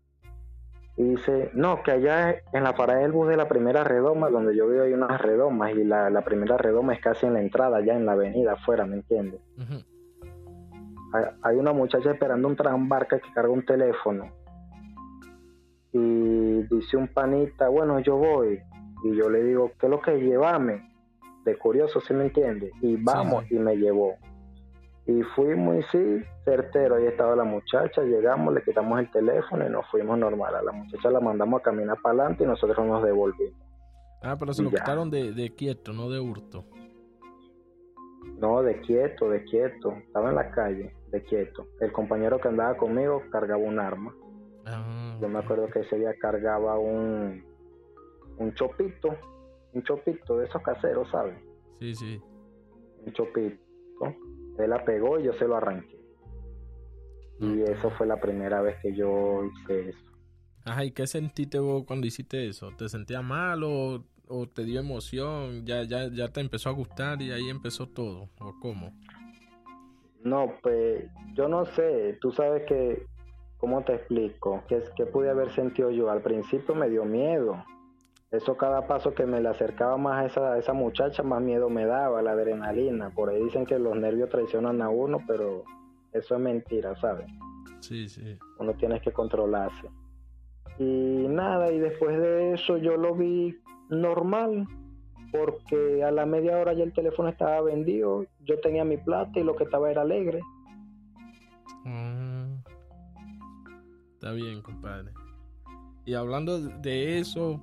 y 0.96 1.02
dice, 1.10 1.50
no, 1.52 1.82
que 1.82 1.90
allá 1.90 2.36
en 2.52 2.62
la 2.62 2.74
parada 2.74 3.00
del 3.00 3.12
bus 3.12 3.28
de 3.28 3.36
la 3.36 3.48
primera 3.48 3.84
redoma, 3.84 4.30
donde 4.30 4.56
yo 4.56 4.68
vivo 4.68 4.84
hay 4.84 4.94
unas 4.94 5.20
redomas 5.20 5.72
y 5.72 5.84
la, 5.84 6.22
primera 6.24 6.56
redoma 6.56 6.94
es 6.94 7.00
casi 7.00 7.26
en 7.26 7.34
la 7.34 7.40
entrada, 7.40 7.78
allá 7.78 7.94
en 7.94 8.06
la 8.06 8.12
avenida 8.12 8.52
afuera, 8.52 8.86
¿me 8.86 8.96
entiendes? 8.96 9.40
hay, 11.42 11.56
una 11.56 11.72
muchacha 11.72 12.12
esperando 12.12 12.48
un 12.48 12.56
trambarca 12.56 13.18
que 13.18 13.32
carga 13.32 13.50
un 13.50 13.64
teléfono 13.64 14.30
y 15.98 16.62
dice 16.74 16.96
un 16.96 17.08
panita, 17.08 17.68
bueno, 17.68 18.00
yo 18.00 18.16
voy. 18.16 18.60
Y 19.04 19.16
yo 19.16 19.28
le 19.30 19.42
digo, 19.44 19.72
¿qué 19.78 19.86
es 19.86 19.90
lo 19.90 20.00
que 20.00 20.16
llevame? 20.18 20.96
de 21.46 21.56
curioso, 21.56 22.00
¿sí 22.00 22.12
me 22.12 22.24
entiende? 22.24 22.70
Y 22.82 22.96
vamos, 22.96 23.50
y 23.50 23.54
me 23.54 23.76
llevó. 23.76 24.16
Y 25.06 25.22
fui 25.34 25.54
muy, 25.54 25.82
sí, 25.92 26.20
certero. 26.44 26.96
Ahí 26.96 27.06
estaba 27.06 27.36
la 27.36 27.44
muchacha, 27.44 28.02
llegamos, 28.02 28.52
le 28.52 28.62
quitamos 28.62 28.98
el 28.98 29.10
teléfono 29.12 29.64
y 29.64 29.70
nos 29.70 29.88
fuimos 29.88 30.18
normal. 30.18 30.56
A 30.56 30.62
la 30.62 30.72
muchacha 30.72 31.08
la 31.08 31.20
mandamos 31.20 31.60
a 31.60 31.62
caminar 31.62 31.96
para 32.02 32.16
adelante 32.16 32.42
y 32.42 32.46
nosotros 32.48 32.84
nos 32.84 33.02
devolvimos. 33.04 33.58
Ah, 34.22 34.36
pero 34.36 34.52
se 34.52 34.64
lo 34.64 34.70
quitaron 34.70 35.08
de, 35.08 35.32
de, 35.32 35.54
quieto, 35.54 35.92
no 35.92 36.10
de 36.10 36.18
hurto. 36.18 36.64
No, 38.40 38.62
de 38.62 38.80
quieto, 38.80 39.30
de 39.30 39.44
quieto. 39.44 39.92
Estaba 39.92 40.30
en 40.30 40.34
la 40.34 40.50
calle, 40.50 40.92
de 41.12 41.22
quieto. 41.22 41.68
El 41.80 41.92
compañero 41.92 42.40
que 42.40 42.48
andaba 42.48 42.76
conmigo 42.76 43.22
cargaba 43.30 43.62
un 43.62 43.78
arma. 43.78 44.12
Ah, 44.66 45.16
Yo 45.20 45.28
me 45.28 45.38
acuerdo 45.38 45.68
que 45.68 45.80
ese 45.80 45.96
día 45.96 46.12
cargaba 46.20 46.78
un, 46.78 47.44
un 48.38 48.54
chopito 48.54 49.16
un 49.76 49.82
chopito 49.82 50.38
de 50.38 50.46
esos 50.46 50.62
caseros, 50.62 51.08
¿sabes? 51.10 51.36
Sí, 51.78 51.94
sí. 51.94 52.20
Un 53.04 53.12
chopito. 53.12 53.62
Él 54.58 54.70
la 54.70 54.82
pegó 54.84 55.20
y 55.20 55.24
yo 55.24 55.34
se 55.34 55.46
lo 55.46 55.56
arranqué. 55.56 55.96
Y 57.40 57.60
eso 57.62 57.90
fue 57.90 58.06
la 58.06 58.18
primera 58.18 58.62
vez 58.62 58.76
que 58.80 58.94
yo 58.94 59.44
hice 59.44 59.90
eso. 59.90 59.98
Ajá, 60.64 60.82
¿y 60.84 60.92
qué 60.92 61.06
sentiste 61.06 61.58
vos 61.58 61.84
cuando 61.84 62.06
hiciste 62.06 62.48
eso? 62.48 62.70
¿Te 62.78 62.88
sentías 62.88 63.22
mal 63.22 63.62
o, 63.64 64.02
te 64.54 64.64
dio 64.64 64.80
emoción? 64.80 65.66
¿Ya, 65.66 65.82
ya, 65.82 66.08
¿Ya 66.08 66.28
te 66.28 66.40
empezó 66.40 66.70
a 66.70 66.72
gustar 66.72 67.20
y 67.20 67.30
ahí 67.30 67.50
empezó 67.50 67.86
todo? 67.86 68.30
¿O 68.40 68.54
cómo? 68.60 68.98
No, 70.24 70.54
pues 70.62 71.04
yo 71.34 71.48
no 71.48 71.66
sé. 71.66 72.16
Tú 72.22 72.32
sabes 72.32 72.64
que, 72.66 73.06
¿cómo 73.66 73.82
te 73.82 73.94
explico? 73.94 74.62
¿Qué, 74.68 74.80
qué 74.96 75.06
pude 75.06 75.28
haber 75.28 75.50
sentido 75.50 75.90
yo? 75.90 76.08
Al 76.08 76.22
principio 76.22 76.76
me 76.76 76.88
dio 76.88 77.04
miedo 77.04 77.64
eso 78.30 78.56
cada 78.56 78.86
paso 78.86 79.14
que 79.14 79.24
me 79.24 79.40
le 79.40 79.48
acercaba 79.48 79.96
más 79.96 80.22
a 80.22 80.26
esa, 80.26 80.58
esa 80.58 80.72
muchacha, 80.72 81.22
más 81.22 81.40
miedo 81.40 81.70
me 81.70 81.86
daba, 81.86 82.22
la 82.22 82.32
adrenalina. 82.32 83.10
Por 83.10 83.30
ahí 83.30 83.42
dicen 83.42 83.64
que 83.64 83.78
los 83.78 83.96
nervios 83.96 84.30
traicionan 84.30 84.82
a 84.82 84.88
uno, 84.88 85.18
pero 85.26 85.64
eso 86.12 86.34
es 86.34 86.40
mentira, 86.40 86.94
¿sabes? 86.96 87.26
Sí, 87.80 88.08
sí. 88.08 88.38
Uno 88.58 88.74
tiene 88.74 89.00
que 89.00 89.12
controlarse. 89.12 89.88
Y 90.78 91.26
nada, 91.28 91.72
y 91.72 91.78
después 91.78 92.18
de 92.18 92.54
eso 92.54 92.76
yo 92.76 92.96
lo 92.96 93.14
vi 93.14 93.56
normal, 93.88 94.66
porque 95.32 96.04
a 96.04 96.10
la 96.10 96.26
media 96.26 96.58
hora 96.58 96.72
ya 96.72 96.84
el 96.84 96.92
teléfono 96.92 97.28
estaba 97.28 97.60
vendido, 97.62 98.26
yo 98.44 98.60
tenía 98.60 98.84
mi 98.84 98.96
plata 98.96 99.38
y 99.38 99.44
lo 99.44 99.54
que 99.54 99.64
estaba 99.64 99.90
era 99.90 100.02
alegre. 100.02 100.40
Mm. 101.84 102.25
Está 104.16 104.32
bien, 104.32 104.62
compadre. 104.62 105.12
Y 106.04 106.14
hablando 106.14 106.58
de 106.58 107.18
eso, 107.18 107.62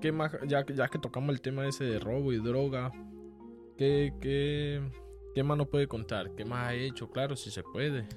¿Qué 0.00 0.12
más, 0.12 0.34
ya, 0.46 0.64
ya 0.64 0.88
que 0.88 0.98
tocamos 0.98 1.30
el 1.30 1.42
tema 1.42 1.66
ese 1.66 1.84
de 1.84 1.98
robo 1.98 2.32
y 2.32 2.38
droga, 2.38 2.90
¿qué, 3.76 4.14
qué, 4.20 4.80
qué 5.34 5.42
más 5.42 5.58
nos 5.58 5.68
puede 5.68 5.86
contar? 5.86 6.30
¿Qué 6.34 6.44
más 6.44 6.68
ha 6.68 6.74
hecho? 6.74 7.10
Claro, 7.10 7.36
si 7.36 7.50
se 7.50 7.62
puede. 7.62 8.08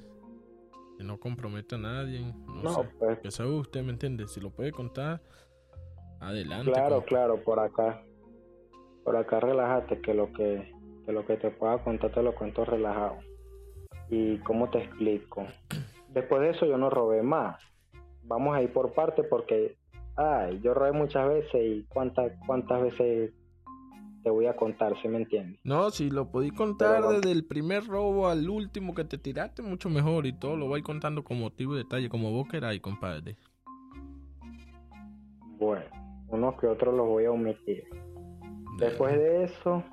Que 0.98 1.04
no 1.04 1.20
comprometa 1.20 1.76
a 1.76 1.80
nadie. 1.80 2.34
No, 2.64 2.74
sé. 2.74 2.90
Pues. 2.98 3.20
Que 3.20 3.32
sabe 3.32 3.50
usted, 3.50 3.84
¿me 3.84 3.92
entiende? 3.92 4.28
Si 4.28 4.40
lo 4.40 4.50
puede 4.50 4.72
contar, 4.72 5.22
adelante. 6.22 6.72
Claro, 6.72 7.04
claro, 7.04 7.44
por 7.44 7.60
acá. 7.60 8.02
Por 9.04 9.18
acá 9.18 9.42
relájate, 9.42 10.00
que 10.00 10.14
lo 10.14 10.32
que, 10.32 10.72
que 11.06 11.12
lo 11.12 11.26
que 11.26 11.36
te 11.36 11.52
pueda 11.52 11.84
contar 11.84 12.14
te 12.14 12.24
lo 12.24 12.34
cuento 12.34 12.64
relajado. 12.64 13.18
¿Y 14.10 14.38
cómo 14.40 14.70
te 14.70 14.84
explico? 14.84 15.46
Después 16.14 16.42
de 16.42 16.50
eso 16.52 16.66
yo 16.66 16.78
no 16.78 16.90
robé 16.90 17.22
más. 17.24 17.60
Vamos 18.24 18.56
a 18.56 18.62
ir 18.62 18.72
por 18.72 18.94
parte 18.94 19.24
porque 19.24 19.76
Ay, 20.16 20.60
yo 20.62 20.74
robé 20.74 20.92
muchas 20.92 21.28
veces 21.28 21.56
y 21.56 21.84
cuántas 21.90 22.32
cuántas 22.46 22.84
veces 22.84 23.32
te 24.24 24.30
voy 24.30 24.46
a 24.46 24.56
contar, 24.56 24.96
si 25.02 25.08
me 25.08 25.18
entiendes. 25.18 25.60
No, 25.64 25.90
si 25.90 26.10
lo 26.10 26.30
podí 26.30 26.52
contar 26.52 27.04
desde 27.08 27.32
el 27.32 27.46
primer 27.46 27.86
robo 27.86 28.30
al 28.30 28.50
último 28.50 28.94
que 28.94 29.04
te 29.04 29.18
tiraste, 29.18 29.62
mucho 29.62 29.90
mejor 29.90 30.26
y 30.26 30.34
todo 30.34 30.56
lo 30.56 30.68
voy 30.68 30.82
contando 30.82 31.24
con 31.24 31.40
motivo 31.40 31.74
y 31.74 31.80
detalle, 31.80 32.10
como 32.10 32.32
vos 32.32 32.48
queráis, 32.48 32.80
compadre. 32.80 33.36
Bueno, 35.60 35.84
unos 36.30 36.60
que 36.60 36.68
otros 36.68 36.94
los 36.94 37.08
voy 37.08 37.26
a 37.26 37.32
omitir. 37.32 37.84
Después 38.78 39.14
de 39.14 39.44
eso, 39.44 39.84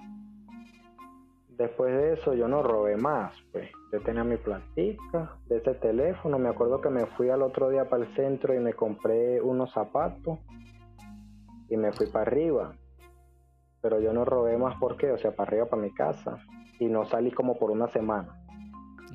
después 1.61 1.93
de 1.93 2.15
eso 2.15 2.33
yo 2.33 2.49
no 2.49 2.63
robé 2.63 2.97
más, 2.97 3.35
pues 3.53 3.71
yo 3.93 4.01
tenía 4.01 4.25
mi 4.25 4.39
plastica 4.39 5.37
de 5.47 5.59
ese 5.59 5.75
teléfono, 5.75 6.39
me 6.39 6.49
acuerdo 6.49 6.81
que 6.81 6.89
me 6.89 7.05
fui 7.05 7.29
al 7.29 7.43
otro 7.43 7.69
día 7.69 7.85
para 7.85 8.05
el 8.05 8.15
centro 8.15 8.55
y 8.55 8.59
me 8.59 8.73
compré 8.73 9.43
unos 9.43 9.71
zapatos 9.73 10.39
y 11.69 11.77
me 11.77 11.93
fui 11.93 12.07
para 12.07 12.23
arriba, 12.23 12.73
pero 13.83 14.01
yo 14.01 14.13
no 14.15 14.25
robé 14.25 14.57
más 14.57 14.77
porque, 14.81 15.13
o 15.13 15.19
sea, 15.19 15.33
para 15.33 15.49
arriba 15.49 15.67
para 15.67 15.83
mi 15.83 15.93
casa 15.93 16.39
y 16.79 16.87
no 16.87 17.05
salí 17.05 17.31
como 17.31 17.59
por 17.59 17.71
una 17.71 17.89
semana. 17.89 18.37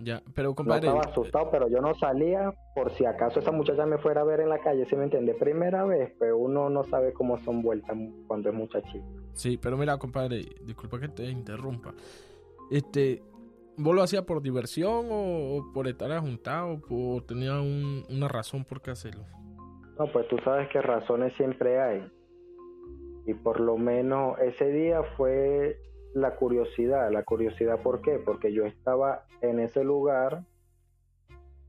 Ya, 0.04 0.22
pero 0.36 0.54
compadre. 0.54 0.88
estaba 0.88 1.10
asustado, 1.10 1.50
pero 1.50 1.68
yo 1.68 1.80
no 1.80 1.96
salía 1.96 2.54
por 2.76 2.92
si 2.92 3.06
acaso 3.06 3.40
esa 3.40 3.52
muchacha 3.52 3.86
me 3.86 3.98
fuera 3.98 4.22
a 4.22 4.24
ver 4.26 4.42
en 4.42 4.50
la 4.50 4.60
calle, 4.60 4.86
si 4.86 4.96
me 4.96 5.06
entiende? 5.06 5.34
Primera 5.34 5.84
vez, 5.86 6.14
pero 6.20 6.38
uno 6.38 6.70
no 6.70 6.84
sabe 6.84 7.12
cómo 7.14 7.40
son 7.40 7.64
vueltas 7.64 7.98
cuando 8.28 8.50
es 8.50 8.56
muchachito. 8.56 9.06
Sí, 9.34 9.58
pero 9.58 9.78
mira, 9.78 9.98
compadre, 9.98 10.46
disculpa 10.62 11.00
que 11.00 11.08
te 11.08 11.24
interrumpa. 11.24 11.94
Este, 12.72 13.22
¿vos 13.78 13.96
lo 13.96 14.02
hacías 14.02 14.24
por 14.24 14.42
diversión 14.42 15.08
o, 15.12 15.72
por 15.74 15.88
estar 15.88 16.12
ajuntado 16.12 16.82
o 16.90 17.22
tenía 17.24 17.60
una 17.62 18.28
razón 18.28 18.66
por 18.66 18.82
qué 18.82 18.92
hacerlo? 18.92 19.26
No, 19.98 20.12
pues 20.12 20.28
tú 20.28 20.38
sabes 20.44 20.68
que 20.70 20.82
razones 20.82 21.34
siempre 21.36 21.82
hay. 21.82 22.12
Y 23.26 23.34
por 23.34 23.60
lo 23.60 23.78
menos 23.78 24.38
ese 24.40 24.70
día 24.72 25.02
fue 25.18 25.80
la 26.14 26.36
curiosidad. 26.36 27.12
La 27.12 27.24
curiosidad, 27.24 27.82
¿por 27.82 28.02
qué? 28.02 28.20
Porque 28.24 28.54
yo 28.54 28.66
estaba 28.66 29.26
en 29.42 29.60
ese 29.60 29.84
lugar 29.84 30.44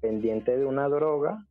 pendiente 0.01 0.57
de 0.57 0.65
una 0.65 0.89
droga 0.89 1.47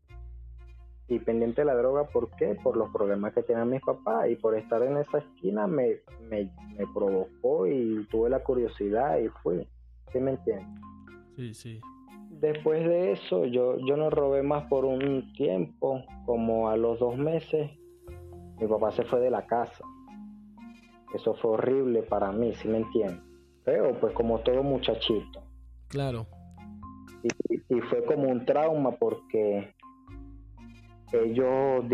y 1.07 1.19
pendiente 1.19 1.61
de 1.61 1.65
la 1.65 1.75
droga, 1.75 2.05
¿por 2.05 2.29
qué? 2.31 2.55
Por 2.55 2.77
los 2.77 2.89
problemas 2.91 3.33
que 3.33 3.43
tenían 3.43 3.69
mis 3.69 3.81
papás 3.81 4.29
y 4.29 4.35
por 4.35 4.57
estar 4.57 4.81
en 4.81 4.97
esa 4.97 5.19
esquina 5.19 5.67
me, 5.67 5.99
me, 6.29 6.49
provocó 6.93 7.67
y 7.67 8.07
tuve 8.09 8.29
la 8.29 8.43
curiosidad 8.43 9.19
y 9.19 9.27
fui. 9.27 9.67
¿Sí 10.11 10.19
me 10.19 10.31
entiendes? 10.31 10.67
Sí, 11.35 11.53
sí. 11.53 11.81
Después 12.29 12.85
de 12.87 13.11
eso, 13.11 13.45
yo, 13.45 13.77
yo 13.85 13.97
no 13.97 14.09
robé 14.09 14.41
más 14.41 14.67
por 14.67 14.85
un 14.85 15.31
tiempo, 15.33 16.03
como 16.25 16.69
a 16.69 16.77
los 16.77 16.99
dos 16.99 17.17
meses, 17.17 17.71
mi 18.59 18.67
papá 18.67 18.91
se 18.91 19.03
fue 19.03 19.19
de 19.19 19.29
la 19.29 19.45
casa. 19.45 19.85
Eso 21.13 21.35
fue 21.35 21.51
horrible 21.51 22.01
para 22.01 22.31
mí, 22.31 22.53
¿sí 22.55 22.67
me 22.67 22.77
entiendes? 22.77 23.21
Pero 23.63 23.97
pues 23.99 24.13
como 24.13 24.39
todo 24.39 24.63
muchachito. 24.63 25.43
Claro. 25.87 26.27
y 27.69 27.79
fue 27.81 28.03
como 28.05 28.27
un 28.27 28.45
trauma 28.45 28.91
porque 28.91 29.74
ellos 31.11 31.85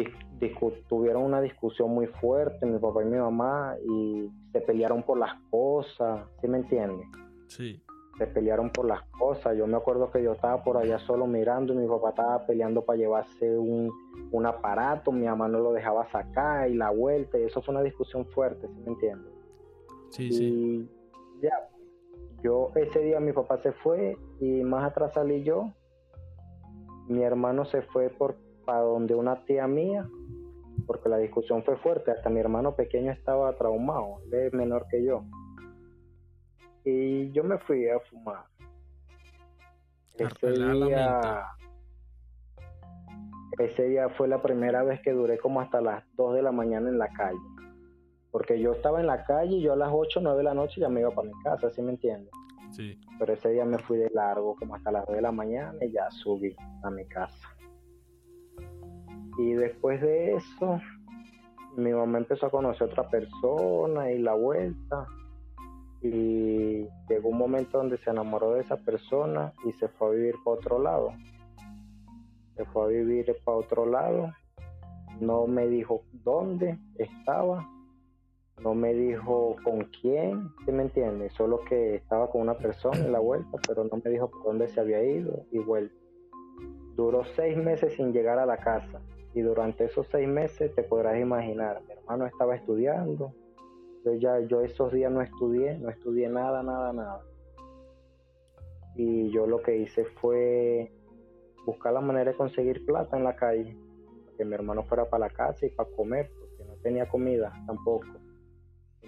tuvieron 0.88 1.24
una 1.24 1.42
discusión 1.42 1.92
muy 1.92 2.08
fuerte, 2.08 2.66
mi 2.66 2.80
papá 2.80 3.04
y 3.04 3.06
mi 3.06 3.18
mamá, 3.18 3.76
y 3.88 4.30
se 4.52 4.62
pelearon 4.62 5.04
por 5.04 5.18
las 5.18 5.34
cosas, 5.50 6.26
¿sí 6.42 6.48
me 6.48 6.58
entiendes? 6.60 7.08
Sí. 7.48 7.84
se 8.18 8.28
pelearon 8.28 8.70
por 8.70 8.86
las 8.86 9.02
cosas. 9.18 9.58
Yo 9.58 9.68
me 9.68 9.78
acuerdo 9.78 10.12
que 10.12 10.22
yo 10.22 10.34
estaba 10.34 10.64
por 10.64 10.78
allá 10.78 11.00
solo 11.00 11.28
mirando 11.28 11.74
y 11.74 11.78
mi 11.78 11.88
papá 11.88 12.10
estaba 12.10 12.46
peleando 12.46 12.84
para 12.84 12.98
llevarse 12.98 13.58
un, 13.58 13.92
un 14.32 14.46
aparato, 14.46 15.12
mi 15.12 15.26
mamá 15.26 15.48
no 15.48 15.60
lo 15.60 15.74
dejaba 15.74 16.10
sacar 16.12 16.70
y 16.70 16.76
la 16.76 16.92
vuelta, 16.92 17.38
y 17.40 17.44
eso 17.44 17.62
fue 17.62 17.74
una 17.74 17.84
discusión 17.84 18.26
fuerte, 18.28 18.68
¿sí 18.68 18.80
me 18.86 18.92
entiendes? 18.92 19.34
Sí, 20.10 20.24
y 20.28 20.32
sí. 20.32 20.90
ya, 21.42 21.70
yo 22.44 22.72
ese 22.76 23.00
día 23.00 23.20
mi 23.20 23.34
papá 23.34 23.58
se 23.60 23.72
fue 23.72 24.18
y 24.40 24.64
más 24.64 24.84
atrás 24.84 25.14
salí 25.14 25.44
yo. 25.44 25.72
Mi 27.08 27.24
hermano 27.24 27.66
se 27.66 27.82
fue 27.82 28.10
por 28.10 28.36
para 28.66 28.80
donde 28.80 29.16
una 29.16 29.44
tía 29.46 29.68
mía, 29.68 30.08
porque 30.86 31.10
la 31.10 31.18
discusión 31.18 31.64
fue 31.64 31.78
fuerte, 31.78 32.12
hasta 32.12 32.30
mi 32.30 32.40
hermano 32.40 32.76
pequeño 32.76 33.12
estaba 33.12 33.54
traumado, 33.54 34.18
él 34.26 34.34
es 34.34 34.54
menor 34.54 34.88
que 34.90 35.04
yo. 35.04 35.24
Y 36.84 37.32
yo 37.32 37.44
me 37.44 37.58
fui 37.60 37.88
a 37.90 38.00
fumar. 38.00 38.46
Ese 40.18 40.52
día, 40.52 41.46
ese 43.60 43.84
día 43.88 44.10
fue 44.10 44.28
la 44.28 44.42
primera 44.42 44.84
vez 44.84 45.02
que 45.02 45.12
duré 45.12 45.38
como 45.38 45.62
hasta 45.62 45.82
las 45.82 46.04
2 46.16 46.36
de 46.36 46.42
la 46.42 46.52
mañana 46.52 46.90
en 46.90 46.98
la 46.98 47.10
calle. 47.10 47.40
Porque 48.32 48.60
yo 48.60 48.74
estaba 48.74 49.00
en 49.00 49.08
la 49.08 49.24
calle 49.26 49.58
y 49.58 49.62
yo 49.62 49.74
a 49.74 49.76
las 49.76 49.90
8 49.92 50.20
o 50.20 50.22
9 50.24 50.38
de 50.38 50.44
la 50.44 50.54
noche 50.54 50.82
ya 50.82 50.90
me 50.90 51.02
iba 51.02 51.12
para 51.12 51.28
mi 51.28 51.44
casa, 51.44 51.70
¿sí 51.70 51.82
me 51.82 51.92
entiendes? 51.92 52.32
Sí. 52.72 53.00
Pero 53.20 53.34
ese 53.34 53.50
día 53.50 53.66
me 53.66 53.78
fui 53.80 53.98
de 53.98 54.10
largo, 54.12 54.56
como 54.56 54.76
hasta 54.76 54.92
las 54.92 55.06
2 55.06 55.16
de 55.16 55.22
la 55.22 55.32
mañana 55.32 55.78
y 55.82 55.92
ya 55.92 56.10
subí 56.12 56.56
a 56.84 56.90
mi 56.90 57.06
casa. 57.08 57.51
Y 59.38 59.54
después 59.54 60.02
de 60.02 60.36
eso, 60.36 60.80
mi 61.78 61.92
mamá 61.94 62.18
empezó 62.18 62.48
a 62.48 62.52
conocer 62.52 62.84
a 62.84 62.92
otra 62.92 63.10
persona 63.10 64.12
y 64.12 64.20
la 64.20 64.34
vuelta. 64.34 65.08
Y 66.02 66.88
llegó 67.08 67.30
un 67.30 67.38
momento 67.38 67.78
donde 67.78 67.98
se 67.98 68.10
enamoró 68.10 68.54
de 68.54 68.62
esa 68.62 68.78
persona 68.78 69.54
y 69.66 69.72
se 69.74 69.88
fue 69.88 70.10
a 70.10 70.12
vivir 70.12 70.36
para 70.44 70.58
otro 70.58 70.80
lado. 70.80 71.14
Se 72.56 72.66
fue 72.66 72.84
a 72.84 72.88
vivir 72.88 73.36
para 73.46 73.58
otro 73.58 73.86
lado. 73.86 74.32
No 75.20 75.48
me 75.48 75.68
dijo 75.68 76.04
dónde 76.12 76.78
estaba. 76.98 77.68
No 78.62 78.76
me 78.76 78.94
dijo 78.94 79.56
con 79.64 79.86
quién, 80.02 80.50
¿sí 80.66 80.72
me 80.72 80.84
entiendes? 80.84 81.34
Solo 81.34 81.62
que 81.62 81.96
estaba 81.96 82.30
con 82.30 82.42
una 82.42 82.56
persona 82.56 83.00
en 83.00 83.12
la 83.12 83.20
vuelta, 83.20 83.58
pero 83.68 83.86
no 83.86 84.00
me 84.04 84.12
dijo 84.12 84.30
dónde 84.44 84.68
se 84.68 84.80
había 84.80 85.04
ido 85.04 85.46
y 85.52 85.58
vuelto. 85.58 85.96
Duró 86.96 87.24
seis 87.36 87.58
meses 87.58 87.94
sin 87.96 88.14
llegar 88.14 88.38
a 88.38 88.46
la 88.46 88.58
casa 88.58 89.02
y 89.34 89.42
durante 89.42 89.86
esos 89.86 90.08
seis 90.08 90.28
meses 90.28 90.74
te 90.76 90.84
podrás 90.84 91.20
imaginar, 91.20 91.82
mi 91.88 91.94
hermano 91.94 92.26
estaba 92.26 92.56
estudiando, 92.56 93.34
yo 94.04 94.14
ya, 94.16 94.40
yo 94.42 94.62
esos 94.62 94.92
días 94.92 95.12
no 95.12 95.22
estudié, 95.22 95.78
no 95.78 95.90
estudié 95.90 96.28
nada, 96.28 96.64
nada, 96.64 96.92
nada. 96.92 97.22
Y 98.96 99.32
yo 99.32 99.48
lo 99.48 99.62
que 99.62 99.78
hice 99.78 100.06
fue 100.06 100.92
buscar 101.66 101.94
la 101.94 102.02
manera 102.02 102.32
de 102.32 102.38
conseguir 102.38 102.86
plata 102.86 103.18
en 103.18 103.24
la 103.24 103.36
calle, 103.36 103.78
para 104.26 104.38
que 104.38 104.46
mi 104.46 104.54
hermano 104.54 104.84
fuera 104.84 105.10
para 105.10 105.28
la 105.28 105.30
casa 105.30 105.66
y 105.66 105.70
para 105.70 105.90
comer, 105.92 106.30
porque 106.40 106.64
no 106.66 106.76
tenía 106.82 107.08
comida 107.08 107.54
tampoco. 107.68 108.08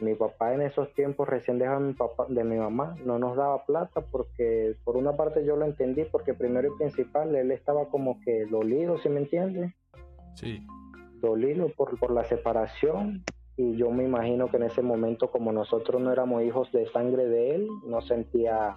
Mi 0.02 0.16
papá 0.16 0.54
en 0.54 0.62
esos 0.62 0.92
tiempos 0.94 1.28
recién 1.28 1.60
dejaba 1.60 1.80
mi 1.80 1.94
papá, 1.94 2.26
de 2.30 2.44
mi 2.44 2.58
mamá, 2.58 2.96
no 3.06 3.20
nos 3.20 3.36
daba 3.36 3.66
plata 3.66 4.02
porque 4.02 4.76
por 4.84 4.98
una 4.98 5.14
parte 5.14 5.46
yo 5.46 5.56
lo 5.56 5.66
entendí, 5.66 6.06
porque 6.06 6.34
primero 6.34 6.74
y 6.74 6.78
principal 6.78 7.36
él 7.36 7.52
estaba 7.52 7.90
como 7.90 8.20
que 8.22 8.46
dolido, 8.46 8.98
¿sí 9.00 9.10
me 9.10 9.20
entiendes? 9.20 9.74
Sí. 10.36 10.66
dolido 11.22 11.70
por, 11.70 11.98
por 12.00 12.12
la 12.12 12.24
separación 12.26 13.24
y 13.56 13.76
yo 13.78 13.92
me 13.92 14.04
imagino 14.04 14.48
que 14.50 14.58
en 14.58 14.64
ese 14.64 14.82
momento 14.82 15.30
como 15.32 15.52
nosotros 15.54 16.02
no 16.02 16.12
éramos 16.12 16.44
hijos 16.44 16.72
de 16.72 16.86
sangre 16.88 17.26
de 17.28 17.56
él, 17.56 17.68
no 17.88 18.02
sentía 18.02 18.76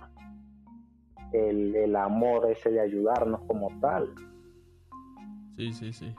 el, 1.33 1.75
el 1.75 1.97
amor 1.97 2.51
ese 2.51 2.71
de 2.71 2.81
ayudarnos 2.81 3.41
como 3.47 3.71
tal, 3.81 4.15
Sí, 5.57 5.73
sí, 5.73 5.93
sí. 5.93 6.15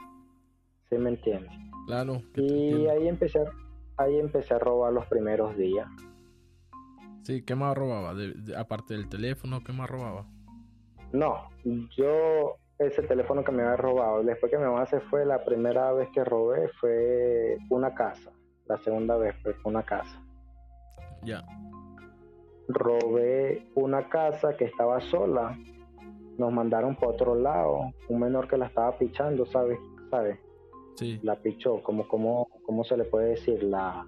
¿sí 0.90 0.98
me 0.98 1.12
entiendes? 1.12 1.52
Claro. 1.86 2.22
que 2.34 2.42
Y 2.42 2.88
ahí 2.88 3.08
empecé, 3.08 3.40
ahí 3.98 4.18
empecé 4.18 4.56
a 4.56 4.60
robar 4.60 4.92
los 4.92 5.06
primeros 5.06 5.56
días. 5.56 5.88
Sí, 7.22 7.44
¿qué 7.44 7.54
más 7.56 7.78
robaba? 7.78 8.14
De- 8.16 8.34
de- 8.34 8.58
aparte 8.58 8.96
del 8.96 9.08
teléfono, 9.10 9.64
¿qué 9.64 9.72
más 9.74 9.90
robaba? 9.90 10.26
No, 11.14 11.50
yo 11.96 12.58
ese 12.80 13.02
teléfono 13.04 13.44
que 13.44 13.52
me 13.52 13.64
había 13.64 13.78
robado, 13.78 14.24
después 14.24 14.52
que 14.52 14.58
mi 14.58 14.66
mamá 14.66 14.86
se 14.86 15.00
fue, 15.00 15.26
la 15.26 15.44
primera 15.44 15.92
vez 15.94 16.10
que 16.14 16.24
robé 16.24 16.68
fue 16.80 17.58
una 17.70 17.94
casa, 17.96 18.32
la 18.68 18.78
segunda 18.78 19.18
vez 19.18 19.36
fue 19.42 19.56
una 19.64 19.84
casa. 19.84 20.22
Ya. 21.24 21.44
robé 22.68 23.68
una 23.76 24.08
casa 24.10 24.56
que 24.56 24.66
estaba 24.66 25.00
sola. 25.02 25.58
Nos 26.38 26.54
mandaron 26.54 26.96
para 26.96 27.12
otro 27.12 27.36
lado. 27.36 27.92
Un 28.08 28.20
menor 28.20 28.48
que 28.48 28.58
la 28.58 28.68
estaba 28.68 28.98
pichando, 28.98 29.46
¿sabes? 29.46 29.80
¿Sabes? 30.12 30.38
Sí. 30.96 31.20
La 31.24 31.36
pichó. 31.36 31.82
como 31.82 32.08
cómo, 32.08 32.48
¿Cómo 32.66 32.84
se 32.84 32.98
le 32.98 33.06
puede 33.06 33.30
decir? 33.30 33.64
La, 33.64 34.06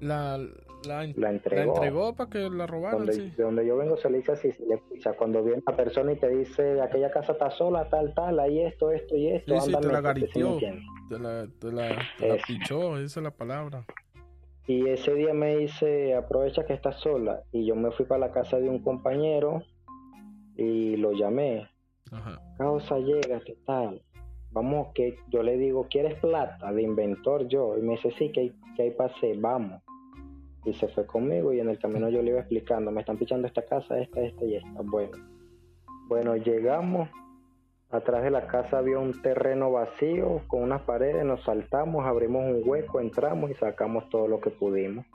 La, 0.00 0.38
la, 0.86 1.04
en- 1.04 1.14
la 1.16 1.28
la 1.28 1.30
entregó. 1.30 1.74
entregó 1.74 2.14
para 2.14 2.30
que 2.30 2.50
la 2.50 2.66
robaran, 2.66 2.98
Donde, 2.98 3.12
sí. 3.14 3.32
Donde 3.36 3.66
yo 3.66 3.76
vengo 3.76 3.96
se 3.96 4.10
le 4.10 4.18
dice 4.18 4.32
así, 4.32 4.52
se 4.52 4.64
le 4.66 4.78
picha. 4.78 5.12
Cuando 5.14 5.42
viene 5.42 5.62
una 5.66 5.76
persona 5.76 6.12
y 6.12 6.16
te 6.16 6.28
dice, 6.28 6.80
aquella 6.80 7.10
casa 7.10 7.32
está 7.32 7.50
sola, 7.50 7.88
tal, 7.88 8.14
tal, 8.14 8.38
hay 8.40 8.60
esto, 8.62 8.90
esto 8.90 9.16
y 9.16 9.28
esto. 9.28 9.60
Sí, 9.60 9.72
te 9.72 9.80
la 9.88 10.00
métete", 10.02 10.26
¿sí 10.32 10.38
me 10.38 10.44
gariteó. 10.44 10.52
entiendes? 10.54 10.84
Te 11.08 11.18
la, 11.18 11.46
te 11.60 11.72
la, 11.72 11.98
te 12.18 12.28
la 12.28 12.36
pichó, 12.46 12.98
esa 12.98 13.20
es 13.20 13.24
la 13.24 13.30
palabra. 13.30 13.84
Y 14.66 14.86
ese 14.88 15.14
día 15.14 15.32
me 15.32 15.56
dice, 15.56 16.14
aprovecha 16.14 16.66
que 16.66 16.74
estás 16.74 17.00
sola. 17.00 17.42
Y 17.52 17.64
yo 17.66 17.74
me 17.74 17.90
fui 17.90 18.04
para 18.04 18.26
la 18.26 18.32
casa 18.32 18.58
de 18.58 18.68
un 18.68 18.80
compañero 18.80 19.62
y 20.56 20.96
lo 20.96 21.12
llamé. 21.12 21.68
Ajá. 22.12 22.40
Causa, 22.58 22.98
llega, 22.98 23.40
¿qué 23.40 23.56
tal? 23.64 24.02
Vamos, 24.50 24.88
que 24.94 25.16
yo 25.28 25.42
le 25.42 25.56
digo, 25.56 25.86
¿quieres 25.90 26.18
plata? 26.20 26.72
De 26.72 26.82
inventor 26.82 27.46
yo. 27.48 27.76
Y 27.78 27.82
me 27.82 27.92
dice, 27.92 28.10
sí, 28.18 28.30
que 28.32 28.52
que 28.76 28.82
hay 28.84 28.90
pase, 28.92 29.34
vamos. 29.36 29.82
Y 30.64 30.74
se 30.74 30.88
fue 30.88 31.06
conmigo 31.06 31.52
y 31.52 31.60
en 31.60 31.68
el 31.68 31.78
camino 31.78 32.08
yo 32.08 32.22
le 32.22 32.30
iba 32.30 32.40
explicando, 32.40 32.90
me 32.90 33.00
están 33.00 33.16
pichando 33.16 33.46
esta 33.46 33.62
casa, 33.62 33.98
esta, 33.98 34.20
esta 34.20 34.44
y 34.44 34.56
esta. 34.56 34.82
Bueno, 34.82 35.16
bueno, 36.08 36.36
llegamos. 36.36 37.08
Atrás 37.90 38.22
de 38.22 38.30
la 38.30 38.46
casa 38.46 38.78
había 38.78 38.98
un 38.98 39.22
terreno 39.22 39.72
vacío 39.72 40.42
con 40.46 40.62
unas 40.62 40.82
paredes, 40.82 41.24
nos 41.24 41.42
saltamos, 41.44 42.04
abrimos 42.04 42.44
un 42.44 42.60
hueco, 42.62 43.00
entramos 43.00 43.50
y 43.50 43.54
sacamos 43.54 44.10
todo 44.10 44.28
lo 44.28 44.40
que 44.40 44.50
pudimos. 44.50 45.06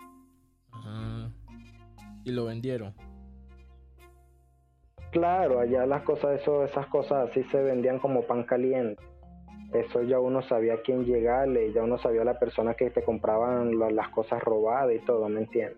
Ajá. 0.71 1.29
Y 2.23 2.31
lo 2.31 2.45
vendieron. 2.45 2.95
Claro, 5.11 5.59
allá 5.59 5.85
las 5.85 6.01
cosas, 6.01 6.41
eso, 6.41 6.63
esas 6.63 6.87
cosas 6.87 7.29
así 7.29 7.43
se 7.43 7.61
vendían 7.61 7.99
como 7.99 8.23
pan 8.23 8.43
caliente. 8.43 9.03
Eso 9.73 10.03
ya 10.03 10.19
uno 10.19 10.41
sabía 10.43 10.75
a 10.75 10.81
quién 10.81 11.03
llegarle, 11.05 11.73
ya 11.73 11.83
uno 11.83 11.97
sabía 11.97 12.23
la 12.23 12.37
persona 12.37 12.75
que 12.75 12.89
te 12.91 13.03
compraban 13.03 13.79
la- 13.79 13.89
las 13.89 14.09
cosas 14.09 14.41
robadas 14.43 14.93
y 14.95 14.99
todo, 15.05 15.27
¿me 15.29 15.41
entiendes? 15.41 15.77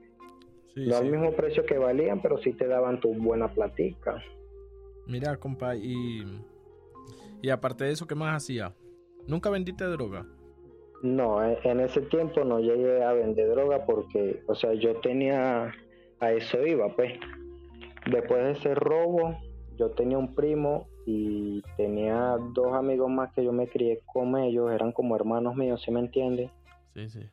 Sí, 0.74 0.86
no 0.88 0.92
sí. 0.94 1.06
al 1.06 1.12
mismo 1.12 1.32
precio 1.32 1.66
que 1.66 1.78
valían, 1.78 2.22
pero 2.22 2.38
sí 2.40 2.52
te 2.54 2.68
daban 2.68 3.00
tu 3.00 3.14
buena 3.14 3.48
platica. 3.48 4.22
Mira, 5.08 5.38
compa, 5.38 5.76
y, 5.76 6.24
y 7.42 7.50
aparte 7.50 7.86
de 7.86 7.92
eso, 7.92 8.06
¿qué 8.06 8.16
más 8.16 8.36
hacía? 8.36 8.74
¿Nunca 9.28 9.50
vendiste 9.50 9.86
droga? 9.86 10.26
No, 11.02 11.44
en 11.44 11.58
en 11.64 11.80
ese 11.82 12.02
tiempo 12.02 12.44
no 12.44 12.60
llegué 12.60 13.04
a 13.04 13.14
vender 13.14 13.50
droga 13.50 13.86
porque, 13.86 14.42
o 14.48 14.56
sea, 14.56 14.74
yo 14.74 14.96
tenía, 15.02 15.72
a 16.20 16.32
eso 16.32 16.66
iba, 16.66 16.90
pues. 16.96 17.14
Después 18.12 18.44
de 18.44 18.52
ese 18.52 18.76
robo, 18.76 19.36
yo 19.78 19.92
tenía 19.92 20.18
un 20.18 20.36
primo 20.36 20.88
y 21.06 21.62
tenía 21.78 22.38
dos 22.54 22.74
amigos 22.74 23.10
más 23.10 23.32
que 23.32 23.44
yo 23.44 23.52
me 23.52 23.68
crié 23.68 24.02
con 24.06 24.38
ellos, 24.38 24.72
eran 24.72 24.91
como 24.91 25.15
hermanos 25.15 25.56
míos, 25.56 25.82
¿sí 25.86 25.91
me 25.91 26.00
entiendes? 26.00 26.50
Sí, 26.94 27.10
sí. 27.10 27.30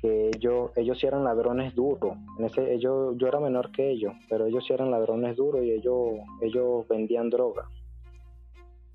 Que 0.00 0.28
ellos, 0.28 0.70
ellos 0.76 0.98
sí 0.98 1.06
eran 1.06 1.24
ladrones 1.24 1.74
duros. 1.74 2.16
En 2.38 2.44
ese, 2.44 2.72
ellos, 2.72 3.16
yo 3.16 3.26
era 3.26 3.40
menor 3.40 3.72
que 3.72 3.90
ellos, 3.90 4.14
pero 4.28 4.46
ellos 4.46 4.64
sí 4.66 4.72
eran 4.72 4.90
ladrones 4.90 5.36
duros 5.36 5.64
y 5.64 5.72
ellos, 5.72 6.18
ellos 6.40 6.86
vendían 6.88 7.30
droga. 7.30 7.68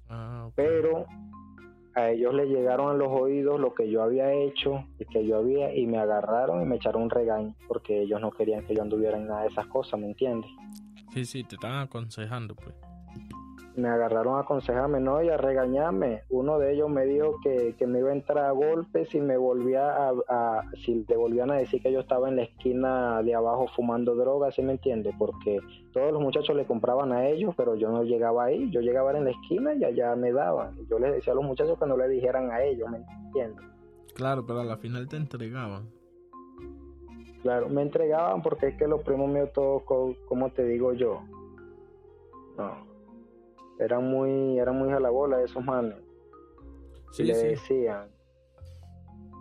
Ah, 0.08 0.50
pero 0.56 1.06
a 1.96 2.12
ellos 2.12 2.34
le 2.34 2.46
llegaron 2.46 2.92
a 2.92 2.94
los 2.94 3.10
oídos 3.10 3.60
lo 3.60 3.74
que 3.74 3.90
yo 3.90 4.02
había 4.02 4.32
hecho 4.32 4.86
y 4.98 5.06
que 5.06 5.26
yo 5.26 5.38
había 5.38 5.76
y 5.76 5.86
me 5.88 5.98
agarraron 5.98 6.62
y 6.62 6.66
me 6.66 6.78
echaron 6.78 7.04
un 7.04 7.10
regaño 7.10 7.54
porque 7.68 8.04
ellos 8.04 8.22
no 8.22 8.32
querían 8.32 8.66
que 8.66 8.76
yo 8.76 8.82
anduviera 8.82 9.18
en 9.18 9.28
nada 9.28 9.42
de 9.42 9.48
esas 9.50 9.68
cosas, 9.68 10.00
¿me 10.00 10.08
entiendes? 10.08 10.50
Sí, 11.14 11.26
sí, 11.26 11.44
te 11.44 11.56
estaban 11.56 11.82
aconsejando, 11.82 12.56
pues. 12.56 12.76
Me 13.80 13.88
agarraron 13.88 14.36
a 14.36 14.42
aconsejarme, 14.42 15.00
no, 15.00 15.22
y 15.24 15.30
a 15.30 15.38
regañarme. 15.38 16.24
Uno 16.30 16.60
de 16.60 16.74
ellos 16.74 16.90
me 16.90 17.06
dijo 17.06 17.36
que, 17.42 17.76
que 17.78 17.88
me 17.88 18.00
iba 18.00 18.10
a 18.10 18.14
entrar 18.14 18.46
a 18.46 18.52
golpes 18.52 19.08
si 19.10 19.22
me 19.22 19.38
volvía 19.38 19.90
a, 20.10 20.14
a- 20.28 20.64
si 20.84 21.06
le 21.08 21.16
volvían 21.16 21.50
a 21.52 21.56
decir 21.56 21.82
que 21.82 21.92
yo 21.92 22.02
estaba 22.02 22.28
en 22.28 22.36
la 22.36 22.44
esquina 22.44 23.22
de 23.24 23.34
abajo 23.36 23.68
fumando 23.76 24.16
droga, 24.16 24.52
¿sí 24.52 24.62
me 24.62 24.74
entiende? 24.74 25.14
Porque 25.18 25.60
todos 25.94 26.12
los 26.12 26.22
muchachos 26.22 26.56
le 26.56 26.66
compraban 26.66 27.14
a 27.14 27.28
ellos, 27.28 27.54
pero 27.56 27.76
yo 27.76 27.90
no 27.90 28.04
llegaba 28.04 28.44
ahí, 28.46 28.70
yo 28.70 28.82
llegaba 28.82 29.18
en 29.18 29.24
la 29.26 29.32
esquina 29.32 29.74
y 29.74 29.84
allá 29.86 30.16
me 30.16 30.32
daban. 30.34 30.78
Y 30.80 30.86
Yo 30.88 31.00
les 31.00 31.14
decía 31.14 31.34
a 31.34 31.36
los 31.38 31.46
muchachos 31.46 31.80
que 31.80 31.86
no 31.86 31.96
le 31.96 32.10
dijeran 32.10 32.52
a 32.52 32.62
ellos, 32.64 32.90
¿me 32.90 32.98
entiendes? 32.98 33.66
Claro, 34.14 34.46
pero 34.46 34.60
a 34.60 34.66
la 34.66 34.76
final 34.78 35.08
te 35.08 35.16
entregaban. 35.16 35.90
Claro, 37.44 37.70
me 37.70 37.82
entregaban 37.82 38.42
porque 38.42 38.68
es 38.68 38.76
que 38.76 38.86
los 38.88 39.02
primos 39.04 39.30
míos 39.30 39.50
todos, 39.54 39.84
como 40.28 40.50
te 40.52 40.66
digo 40.66 40.92
yo, 40.92 41.22
no, 42.58 42.89
eran 43.80 44.04
muy, 44.04 44.60
eran 44.60 44.78
muy 44.78 44.92
a 44.92 45.00
la 45.00 45.10
bola 45.10 45.42
esos 45.42 45.64
manes. 45.64 45.98
Sí, 47.12 47.24
le 47.24 47.36
decían, 47.36 48.10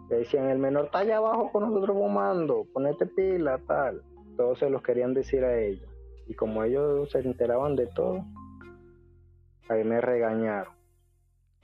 le 0.08 0.18
decían, 0.18 0.48
el 0.48 0.58
menor 0.58 0.86
está 0.86 1.00
allá 1.00 1.18
abajo 1.18 1.50
con 1.52 1.64
nosotros 1.64 1.96
fumando, 1.96 2.66
ponete 2.72 3.06
pila, 3.06 3.58
tal. 3.66 4.02
Todos 4.36 4.60
se 4.60 4.70
los 4.70 4.82
querían 4.82 5.12
decir 5.12 5.44
a 5.44 5.58
ellos. 5.58 5.88
Y 6.26 6.34
como 6.34 6.62
ellos 6.62 7.10
se 7.10 7.18
enteraban 7.18 7.76
de 7.76 7.88
todo, 7.88 8.24
ahí 9.68 9.84
me 9.84 10.00
regañaron. 10.00 10.72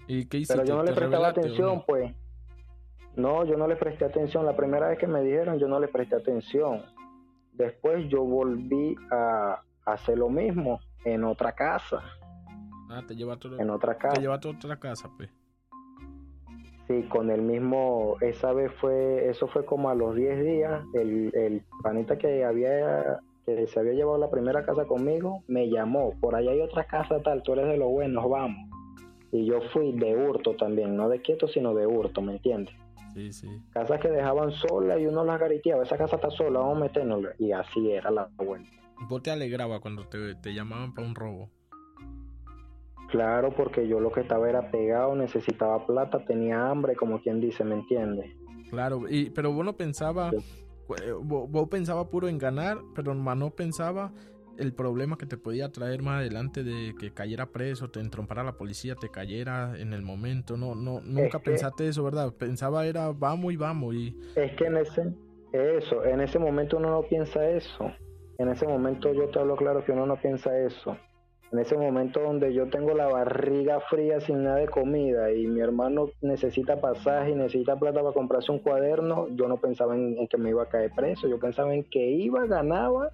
¿Y 0.07 0.27
qué 0.27 0.43
Pero 0.47 0.65
yo 0.65 0.77
no 0.77 0.83
le 0.83 0.93
prestaba 0.93 1.29
atención, 1.29 1.83
pues. 1.87 2.15
No, 3.17 3.45
yo 3.45 3.57
no 3.57 3.69
le 3.69 3.77
presté 3.77 4.05
atención. 4.05 4.45
La 4.45 4.57
primera 4.57 4.89
vez 4.89 4.99
que 4.99 5.07
me 5.07 5.23
dijeron, 5.23 5.59
yo 5.59 5.69
no 5.69 5.79
le 5.79 5.89
presté 5.89 6.17
atención. 6.17 6.83
Después 7.53 8.09
yo 8.09 8.25
volví 8.25 8.97
a 9.11 9.63
hacer 9.87 10.19
lo 10.19 10.29
mismo 10.29 10.81
en 11.05 11.25
otra 11.25 11.53
casa. 11.53 12.03
Ah, 12.95 13.03
te 13.07 13.17
llevaste 13.17 13.49
en 13.59 13.71
otra 13.71 13.97
casa. 13.97 14.15
Te 14.15 14.21
llevaste 14.21 14.49
a 14.49 14.51
otra 14.53 14.77
casa, 14.79 15.11
pues. 15.17 15.31
Sí, 16.87 17.03
con 17.09 17.31
el 17.31 17.41
mismo, 17.41 18.17
esa 18.21 18.53
vez 18.53 18.71
fue, 18.81 19.31
eso 19.31 19.47
fue 19.49 19.65
como 19.65 19.89
a 19.89 19.95
los 19.95 20.15
10 20.15 20.45
días, 20.45 20.85
el, 20.93 21.31
el 21.35 21.63
panita 21.83 22.19
que 22.19 22.45
había, 22.45 23.21
que 23.47 23.67
se 23.67 23.81
había 23.81 23.95
llevado 23.95 24.19
la 24.19 24.31
primera 24.31 24.67
casa 24.67 24.85
conmigo, 24.85 25.43
me 25.49 25.71
llamó, 25.71 26.13
por 26.21 26.35
allá 26.35 26.51
hay 26.51 26.61
otra 26.61 26.85
casa 26.85 27.21
tal, 27.23 27.43
tú 27.43 27.55
eres 27.55 27.69
de 27.69 27.79
los 27.79 27.89
buenos, 27.89 28.29
vamos. 28.29 28.69
Y 29.33 29.47
yo 29.47 29.63
fui 29.73 29.93
de 29.93 30.15
hurto 30.15 30.55
también, 30.57 30.95
no 30.95 31.09
de 31.09 31.23
quieto, 31.23 31.49
sino 31.49 31.75
de 31.75 31.87
hurto, 31.87 32.21
¿me 32.21 32.33
entiendes? 32.33 32.75
Sí, 33.15 33.33
sí. 33.33 33.49
Casas 33.73 34.01
que 34.01 34.11
dejaban 34.11 34.53
sola 34.53 34.99
y 34.99 35.07
uno 35.07 35.25
las 35.25 35.41
gariteaba, 35.41 35.85
esa 35.85 35.97
casa 35.97 36.17
está 36.17 36.31
sola, 36.31 36.61
vamos 36.61 36.77
a 36.77 36.81
meternos. 36.81 37.25
Y 37.39 37.53
así 37.53 37.91
era 37.91 38.11
la 38.11 38.29
vuelta. 38.37 38.71
¿Vos 39.09 39.23
te 39.23 39.31
alegraba 39.31 39.81
cuando 39.81 40.07
te, 40.07 40.35
te 40.35 40.53
llamaban 40.53 40.93
para 40.95 41.07
un 41.07 41.15
robo? 41.15 41.49
Claro, 43.15 43.55
porque 43.55 43.87
yo 43.87 44.01
lo 44.01 44.11
que 44.11 44.23
estaba 44.23 44.49
era 44.49 44.73
pegado, 44.73 45.15
necesitaba 45.15 45.87
plata, 45.87 46.25
tenía 46.25 46.69
hambre, 46.69 46.97
como 46.97 47.23
quien 47.23 47.41
dice, 47.41 47.63
¿me 47.63 47.77
entiendes? 47.77 48.35
Claro, 48.71 49.03
y, 49.09 49.31
pero 49.31 49.53
vos 49.53 49.65
no 49.65 49.77
pensaba, 49.77 50.33
eh, 50.33 51.13
vos, 51.23 51.69
pensaba 51.69 52.11
puro 52.11 52.27
en 52.27 52.39
ganar, 52.39 52.79
pero 52.93 53.15
no 53.15 53.51
pensaba 53.51 54.13
el 54.59 54.73
problema 54.73 55.17
que 55.17 55.27
te 55.27 55.37
podía 55.37 55.71
traer 55.71 56.03
más 56.03 56.23
adelante 56.23 56.65
de 56.65 56.93
que 56.99 57.13
cayera 57.13 57.47
preso, 57.47 57.89
te 57.89 58.01
entrompara 58.01 58.43
la 58.43 58.57
policía, 58.57 58.97
te 58.97 59.09
cayera 59.11 59.79
en 59.79 59.93
el 59.93 60.03
momento. 60.03 60.57
No, 60.57 60.75
no, 60.75 61.01
nunca 61.01 61.39
pensaste 61.39 61.87
eso, 61.87 62.03
¿verdad? 62.03 62.35
Pensaba 62.37 62.85
era 62.85 63.13
vamos 63.13 63.53
y 63.53 63.57
vamos 63.57 63.95
y. 63.95 64.19
Es 64.35 64.57
que 64.57 64.65
en 64.65 64.79
ese, 64.79 65.15
eso, 65.53 66.05
en 66.05 66.21
ese 66.21 66.41
momento 66.41 66.79
uno 66.79 66.91
no 66.91 67.03
piensa 67.03 67.49
eso. 67.49 67.93
En 68.39 68.49
ese 68.49 68.67
momento 68.67 69.13
yo 69.13 69.29
te 69.29 69.39
hablo 69.39 69.55
claro 69.55 69.85
que 69.85 69.93
uno 69.93 70.05
no 70.05 70.17
piensa 70.17 70.59
eso 70.59 70.97
en 71.53 71.59
ese 71.59 71.77
momento 71.77 72.21
donde 72.21 72.53
yo 72.53 72.69
tengo 72.69 72.95
la 72.95 73.07
barriga 73.07 73.81
fría 73.81 74.21
sin 74.21 74.43
nada 74.43 74.57
de 74.57 74.69
comida 74.69 75.31
y 75.31 75.47
mi 75.47 75.61
hermano 75.61 76.11
necesita 76.21 76.81
pasaje 76.81 77.31
y 77.31 77.35
necesita 77.35 77.77
plata 77.77 78.01
para 78.01 78.13
comprarse 78.13 78.51
un 78.51 78.59
cuaderno, 78.59 79.29
yo 79.29 79.47
no 79.47 79.59
pensaba 79.59 79.95
en, 79.95 80.27
que 80.27 80.37
me 80.37 80.51
iba 80.51 80.65
a 80.65 80.69
caer 80.69 80.91
preso, 80.93 81.29
yo 81.29 81.39
pensaba 81.39 81.75
en 81.75 81.85
que 81.85 82.11
iba, 82.11 82.47
ganaba 82.47 83.11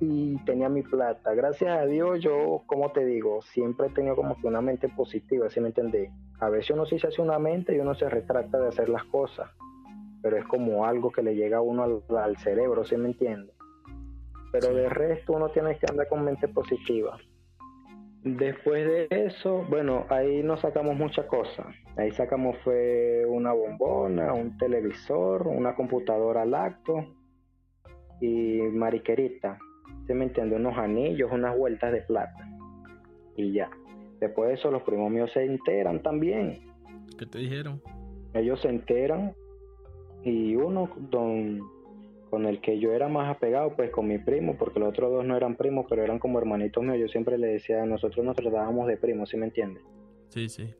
y 0.00 0.36
tenía 0.44 0.68
mi 0.68 0.82
plata. 0.82 1.34
Gracias 1.34 1.76
a 1.76 1.86
Dios 1.86 2.20
yo, 2.20 2.62
como 2.66 2.90
te 2.92 3.04
digo, 3.04 3.42
siempre 3.42 3.88
he 3.88 3.90
tenido 3.90 4.16
como 4.16 4.36
que 4.40 4.46
una 4.46 4.60
mente 4.60 4.88
positiva, 4.88 5.50
¿sí 5.50 5.60
me 5.60 5.68
entendés? 5.68 6.10
A 6.40 6.48
veces 6.48 6.70
uno 6.70 6.86
sí 6.86 6.98
se 6.98 7.08
hace 7.08 7.20
una 7.20 7.38
mente 7.38 7.76
y 7.76 7.80
uno 7.80 7.94
se 7.94 8.08
retracta 8.08 8.58
de 8.58 8.68
hacer 8.68 8.88
las 8.88 9.04
cosas, 9.04 9.50
pero 10.22 10.36
es 10.36 10.44
como 10.46 10.84
algo 10.84 11.10
que 11.10 11.22
le 11.22 11.34
llega 11.34 11.58
a 11.58 11.62
uno 11.62 11.82
al, 11.82 12.02
al 12.16 12.36
cerebro, 12.38 12.84
¿sí 12.84 12.96
me 12.96 13.08
entiendes? 13.08 13.57
Pero 14.52 14.74
de 14.74 14.88
resto 14.88 15.32
uno 15.32 15.48
tiene 15.50 15.76
que 15.78 15.86
andar 15.90 16.08
con 16.08 16.24
mente 16.24 16.48
positiva. 16.48 17.18
Después 18.24 18.84
de 18.86 19.06
eso, 19.10 19.64
bueno, 19.70 20.04
ahí 20.08 20.42
nos 20.42 20.60
sacamos 20.60 20.96
muchas 20.96 21.26
cosas. 21.26 21.66
Ahí 21.96 22.10
sacamos 22.12 22.56
fue 22.64 23.24
una 23.26 23.52
bombona, 23.52 24.32
un 24.32 24.58
televisor, 24.58 25.46
una 25.46 25.74
computadora 25.74 26.44
lacto 26.44 27.06
y 28.20 28.60
mariquerita. 28.72 29.58
¿Se 30.06 30.14
me 30.14 30.24
entiende? 30.24 30.56
Unos 30.56 30.76
anillos, 30.76 31.30
unas 31.32 31.56
vueltas 31.56 31.92
de 31.92 32.02
plata. 32.02 32.48
Y 33.36 33.52
ya. 33.52 33.70
Después 34.20 34.48
de 34.48 34.54
eso, 34.54 34.70
los 34.70 34.82
primos 34.82 35.10
míos 35.10 35.30
se 35.32 35.44
enteran 35.44 36.02
también. 36.02 36.58
¿Qué 37.18 37.26
te 37.26 37.38
dijeron? 37.38 37.80
Ellos 38.34 38.60
se 38.60 38.68
enteran 38.68 39.32
y 40.24 40.56
uno, 40.56 40.90
don 40.96 41.60
con 42.30 42.46
el 42.46 42.60
que 42.60 42.78
yo 42.78 42.92
era 42.92 43.08
más 43.08 43.34
apegado, 43.34 43.74
pues 43.74 43.90
con 43.90 44.06
mi 44.06 44.18
primo, 44.18 44.56
porque 44.56 44.80
los 44.80 44.90
otros 44.90 45.10
dos 45.10 45.24
no 45.24 45.36
eran 45.36 45.56
primos, 45.56 45.86
pero 45.88 46.02
eran 46.02 46.18
como 46.18 46.38
hermanitos 46.38 46.82
míos. 46.82 46.98
Yo 46.98 47.08
siempre 47.08 47.38
le 47.38 47.48
decía, 47.48 47.84
nosotros 47.86 48.24
nos 48.24 48.36
tratábamos 48.36 48.86
de 48.86 48.96
primos, 48.96 49.30
¿sí 49.30 49.36
me 49.36 49.46
entiendes? 49.46 49.82
Sí, 50.28 50.48
sí. 50.48 50.74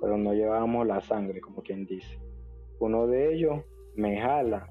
Pero 0.00 0.16
no 0.16 0.34
llevábamos 0.34 0.86
la 0.86 1.00
sangre, 1.00 1.40
como 1.40 1.62
quien 1.62 1.86
dice. 1.86 2.18
Uno 2.80 3.06
de 3.06 3.34
ellos 3.34 3.64
me 3.94 4.20
jala 4.20 4.68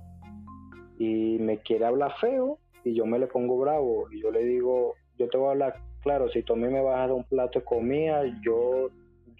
y 1.00 1.38
me 1.40 1.60
quiere 1.60 1.86
hablar 1.86 2.14
feo 2.20 2.60
y 2.84 2.94
yo 2.94 3.06
me 3.06 3.20
le 3.20 3.28
pongo 3.28 3.58
bravo 3.58 4.12
y 4.12 4.22
yo 4.22 4.32
le 4.32 4.44
digo, 4.44 4.96
yo 5.18 5.30
te 5.30 5.38
voy 5.38 5.48
a 5.48 5.52
hablar 5.52 5.92
claro, 6.02 6.30
si 6.30 6.44
tú 6.44 6.54
a 6.54 6.56
mí 6.56 6.68
me 6.68 6.82
vas 6.82 6.96
a 6.96 7.00
dar 7.00 7.12
un 7.12 7.24
plato 7.24 7.60
de 7.60 7.66
comida, 7.66 8.24
yo 8.44 8.90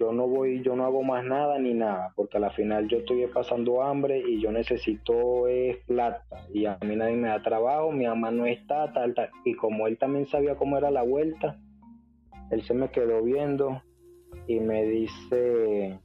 yo 0.02 0.12
no 0.12 0.28
voy, 0.28 0.64
yo 0.64 0.76
no 0.76 0.86
hago 0.86 1.04
más 1.04 1.24
nada 1.24 1.60
ni 1.60 1.76
nada, 1.76 2.12
porque 2.16 2.38
a 2.38 2.40
la 2.40 2.50
final 2.50 2.88
yo 2.88 2.98
estoy 2.98 3.28
pasando 3.28 3.84
hambre 3.84 4.18
y 4.18 4.42
yo 4.42 4.52
necesito 4.52 5.48
es 5.48 5.78
plata 5.86 6.48
y 6.52 6.66
a 6.66 6.80
mí 6.82 6.96
nadie 6.96 7.16
me 7.16 7.28
da 7.28 7.44
trabajo, 7.44 7.92
mi 7.92 8.08
mamá 8.08 8.32
no 8.32 8.48
está, 8.48 8.92
tal, 8.94 9.14
tal. 9.14 9.30
Y 9.46 9.54
como 9.54 9.86
él 9.86 10.00
también 10.00 10.26
sabía 10.26 10.56
cómo 10.56 10.76
era 10.76 10.90
la 10.90 11.04
vuelta, 11.04 11.60
él 12.50 12.64
se 12.64 12.74
me 12.74 12.90
quedó 12.90 13.22
viendo 13.22 13.84
y 14.48 14.60
me 14.60 14.86
dice, 14.86 16.00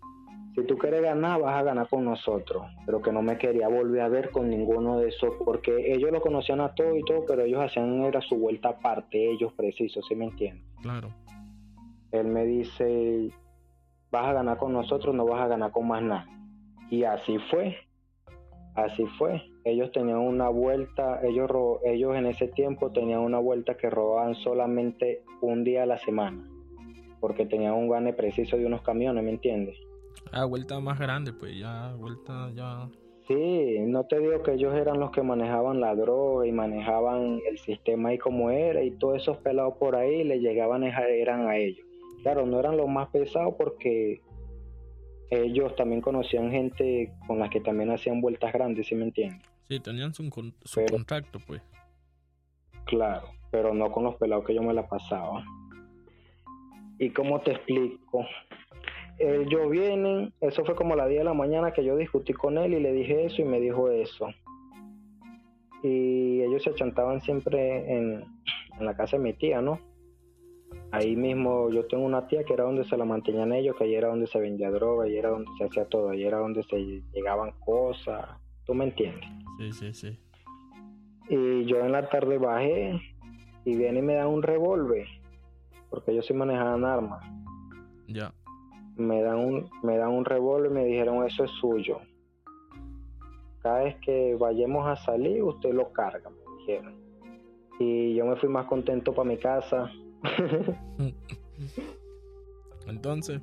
si 0.54 0.62
tú 0.64 0.76
quieres 0.76 1.00
ganar, 1.00 1.40
vas 1.40 1.58
a 1.58 1.62
ganar 1.62 1.88
con 1.88 2.04
nosotros, 2.04 2.66
pero 2.84 3.00
que 3.00 3.12
no 3.12 3.22
me 3.22 3.38
quería 3.38 3.68
volver 3.68 4.02
a 4.02 4.08
ver 4.08 4.30
con 4.30 4.50
ninguno 4.50 4.98
de 4.98 5.08
esos, 5.08 5.36
porque 5.42 5.90
ellos 5.94 6.12
lo 6.12 6.20
conocían 6.20 6.60
a 6.60 6.74
todo 6.74 6.94
y 6.94 7.02
todo, 7.02 7.24
pero 7.26 7.44
ellos 7.44 7.62
hacían 7.62 8.02
era 8.02 8.20
su 8.20 8.36
vuelta 8.36 8.68
aparte, 8.68 9.30
ellos 9.30 9.54
precisos, 9.54 10.04
¿sí 10.06 10.14
me 10.14 10.26
entienden? 10.26 10.66
Claro. 10.82 11.08
Él 12.12 12.26
me 12.26 12.44
dice, 12.44 13.30
vas 14.16 14.28
a 14.28 14.32
ganar 14.32 14.56
con 14.56 14.72
nosotros, 14.72 15.14
no 15.14 15.26
vas 15.26 15.42
a 15.42 15.48
ganar 15.48 15.70
con 15.72 15.86
más 15.88 16.02
nada. 16.02 16.26
Y 16.90 17.04
así 17.04 17.38
fue, 17.50 17.76
así 18.74 19.04
fue. 19.18 19.42
Ellos 19.64 19.90
tenían 19.92 20.18
una 20.18 20.48
vuelta, 20.48 21.20
ellos, 21.22 21.50
ellos 21.84 22.16
en 22.16 22.26
ese 22.26 22.48
tiempo 22.48 22.92
tenían 22.92 23.20
una 23.20 23.38
vuelta 23.38 23.76
que 23.76 23.90
robaban 23.90 24.34
solamente 24.36 25.22
un 25.42 25.64
día 25.64 25.82
a 25.82 25.86
la 25.86 25.98
semana, 25.98 26.48
porque 27.20 27.46
tenían 27.46 27.74
un 27.74 27.88
gane 27.88 28.12
preciso 28.12 28.56
de 28.56 28.64
unos 28.64 28.82
camiones, 28.82 29.22
¿me 29.22 29.30
entiendes? 29.30 29.76
Ah, 30.32 30.44
vuelta 30.44 30.80
más 30.80 30.98
grande, 30.98 31.32
pues 31.32 31.58
ya, 31.58 31.94
vuelta 31.98 32.50
ya... 32.54 32.88
Sí, 33.28 33.78
no 33.80 34.04
te 34.04 34.20
digo 34.20 34.40
que 34.44 34.52
ellos 34.52 34.72
eran 34.74 35.00
los 35.00 35.10
que 35.10 35.20
manejaban 35.20 35.80
la 35.80 35.96
droga 35.96 36.46
y 36.46 36.52
manejaban 36.52 37.40
el 37.50 37.58
sistema 37.58 38.10
ahí 38.10 38.18
como 38.18 38.50
era 38.50 38.84
y 38.84 38.92
todos 38.92 39.16
esos 39.16 39.38
pelados 39.38 39.74
por 39.78 39.96
ahí 39.96 40.22
le 40.22 40.38
llegaban, 40.38 40.84
eran 40.84 41.48
a 41.48 41.56
ellos. 41.56 41.85
Claro, 42.26 42.44
no 42.44 42.58
eran 42.58 42.76
los 42.76 42.88
más 42.88 43.08
pesados 43.10 43.54
porque 43.56 44.20
ellos 45.30 45.76
también 45.76 46.00
conocían 46.00 46.50
gente 46.50 47.12
con 47.28 47.38
la 47.38 47.48
que 47.48 47.60
también 47.60 47.92
hacían 47.92 48.20
vueltas 48.20 48.52
grandes, 48.52 48.88
¿sí 48.88 48.96
me 48.96 49.04
entiendes? 49.04 49.48
Sí, 49.68 49.78
tenían 49.78 50.12
su, 50.12 50.28
contacto, 50.90 51.38
pues. 51.46 51.62
Claro, 52.86 53.28
pero 53.52 53.72
no 53.74 53.92
con 53.92 54.02
los 54.02 54.16
pelados 54.16 54.44
que 54.44 54.56
yo 54.56 54.62
me 54.64 54.74
la 54.74 54.88
pasaba. 54.88 55.44
¿Y 56.98 57.10
cómo 57.10 57.40
te 57.42 57.52
explico? 57.52 58.26
Ellos 59.20 59.70
vienen, 59.70 60.34
eso 60.40 60.64
fue 60.64 60.74
como 60.74 60.96
la 60.96 61.06
10 61.06 61.20
de 61.20 61.24
la 61.26 61.32
mañana 61.32 61.70
que 61.70 61.84
yo 61.84 61.96
discutí 61.96 62.32
con 62.32 62.58
él 62.58 62.74
y 62.74 62.80
le 62.80 62.92
dije 62.92 63.26
eso 63.26 63.40
y 63.40 63.44
me 63.44 63.60
dijo 63.60 63.88
eso. 63.88 64.30
Y 65.84 66.42
ellos 66.42 66.64
se 66.64 66.70
achantaban 66.70 67.20
siempre 67.20 67.96
en, 67.96 68.24
en 68.80 68.84
la 68.84 68.96
casa 68.96 69.16
de 69.16 69.22
mi 69.22 69.32
tía, 69.32 69.60
¿no? 69.60 69.78
Ahí 70.92 71.16
mismo 71.16 71.68
yo 71.70 71.86
tengo 71.86 72.04
una 72.04 72.28
tía 72.28 72.44
que 72.44 72.52
era 72.52 72.64
donde 72.64 72.84
se 72.84 72.96
la 72.96 73.04
mantenían 73.04 73.52
ellos, 73.52 73.76
que 73.76 73.84
ahí 73.84 73.94
era 73.94 74.08
donde 74.08 74.26
se 74.26 74.38
vendía 74.38 74.70
droga, 74.70 75.04
ahí 75.04 75.16
era 75.16 75.30
donde 75.30 75.50
se 75.58 75.64
hacía 75.64 75.84
todo, 75.86 76.10
ahí 76.10 76.24
era 76.24 76.38
donde 76.38 76.62
se 76.64 77.02
llegaban 77.12 77.52
cosas, 77.64 78.24
¿tú 78.64 78.74
me 78.74 78.84
entiendes? 78.84 79.28
Sí, 79.58 79.72
sí, 79.72 79.94
sí. 79.94 80.18
Y 81.28 81.64
yo 81.64 81.80
en 81.80 81.92
la 81.92 82.08
tarde 82.08 82.38
bajé 82.38 83.00
y 83.64 83.76
viene 83.76 83.98
y 83.98 84.02
me 84.02 84.14
dan 84.14 84.28
un 84.28 84.42
revólver, 84.42 85.06
porque 85.90 86.12
ellos 86.12 86.26
sí 86.26 86.34
manejaban 86.34 86.84
armas. 86.84 87.24
Ya. 88.06 88.32
Me 88.94 89.22
dan 89.22 89.38
un, 89.38 89.68
me 89.82 89.98
dan 89.98 90.10
un 90.10 90.24
revólver 90.24 90.70
y 90.70 90.74
me 90.74 90.84
dijeron 90.84 91.26
eso 91.26 91.44
es 91.44 91.50
suyo. 91.50 91.98
Cada 93.60 93.82
vez 93.82 93.96
que 93.96 94.36
vayamos 94.36 94.86
a 94.86 94.94
salir, 94.94 95.42
usted 95.42 95.74
lo 95.74 95.92
carga, 95.92 96.30
me 96.30 96.58
dijeron. 96.58 96.94
Y 97.80 98.14
yo 98.14 98.24
me 98.24 98.36
fui 98.36 98.48
más 98.48 98.66
contento 98.66 99.12
para 99.12 99.28
mi 99.28 99.36
casa 99.36 99.90
entonces. 102.86 103.40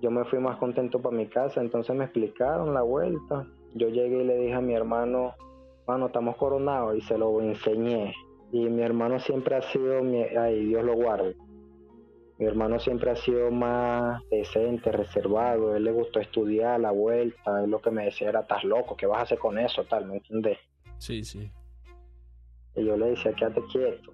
Yo 0.00 0.10
me 0.10 0.24
fui 0.24 0.38
más 0.38 0.58
contento 0.58 1.00
para 1.00 1.16
mi 1.16 1.26
casa, 1.26 1.60
entonces 1.60 1.96
me 1.96 2.04
explicaron 2.04 2.74
la 2.74 2.82
vuelta. 2.82 3.46
yo 3.74 3.88
llegué 3.88 4.22
y 4.22 4.26
le 4.26 4.36
dije 4.36 4.54
a 4.54 4.60
mi 4.60 4.74
hermano, 4.74 5.34
bueno, 5.86 6.06
estamos 6.06 6.36
coronados 6.36 6.96
y 6.96 7.00
se 7.02 7.16
lo 7.16 7.40
enseñé. 7.40 8.12
Y 8.52 8.68
mi 8.68 8.82
hermano 8.82 9.18
siempre 9.18 9.56
ha 9.56 9.62
sido, 9.62 10.02
mi, 10.02 10.22
ay, 10.22 10.66
Dios 10.66 10.84
lo 10.84 10.94
guarde. 10.94 11.36
Mi 12.38 12.46
hermano 12.46 12.78
siempre 12.80 13.10
ha 13.10 13.16
sido 13.16 13.50
más 13.50 14.22
decente, 14.28 14.90
reservado. 14.90 15.76
Él 15.76 15.84
le 15.84 15.92
gustó 15.92 16.20
estudiar 16.20 16.80
la 16.80 16.90
vuelta. 16.90 17.62
Él 17.62 17.70
lo 17.70 17.80
que 17.80 17.90
me 17.90 18.06
decía 18.06 18.28
era, 18.28 18.40
estás 18.40 18.64
loco, 18.64 18.96
¿qué 18.96 19.06
vas 19.06 19.18
a 19.18 19.22
hacer 19.22 19.38
con 19.38 19.58
eso? 19.58 19.84
Tal, 19.84 20.06
¿me 20.06 20.16
entiendes? 20.16 20.58
Sí, 20.98 21.22
sí. 21.22 21.50
Y 22.76 22.84
yo 22.84 22.96
le 22.96 23.10
decía, 23.10 23.32
quédate 23.32 23.62
quieto. 23.72 24.12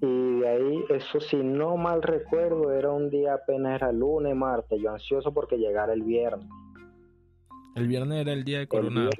Y 0.00 0.40
de 0.40 0.48
ahí, 0.48 0.84
eso 0.90 1.20
si 1.20 1.36
no 1.36 1.76
mal 1.76 2.02
recuerdo, 2.02 2.72
era 2.72 2.90
un 2.90 3.08
día 3.08 3.34
apenas 3.34 3.76
era 3.76 3.92
lunes, 3.92 4.36
martes. 4.36 4.80
Yo 4.80 4.90
ansioso 4.90 5.32
porque 5.32 5.56
llegara 5.56 5.92
el 5.92 6.02
viernes. 6.02 6.48
El 7.74 7.88
viernes 7.88 8.20
era 8.20 8.32
el 8.32 8.44
día 8.44 8.58
de 8.58 8.68
coronar. 8.68 9.10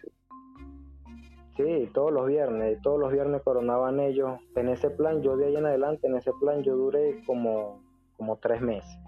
Sí, 1.56 1.88
todos 1.94 2.12
los 2.12 2.26
viernes, 2.26 2.80
todos 2.82 3.00
los 3.00 3.10
viernes 3.10 3.40
coronaban 3.42 3.98
ellos. 4.00 4.38
En 4.54 4.68
ese 4.68 4.90
plan, 4.90 5.22
yo 5.22 5.38
de 5.38 5.46
ahí 5.46 5.56
en 5.56 5.64
adelante, 5.64 6.06
en 6.06 6.16
ese 6.16 6.32
plan 6.38 6.62
yo 6.62 6.76
duré 6.76 7.22
como, 7.24 7.82
como 8.18 8.36
tres 8.36 8.60
meses. 8.60 8.98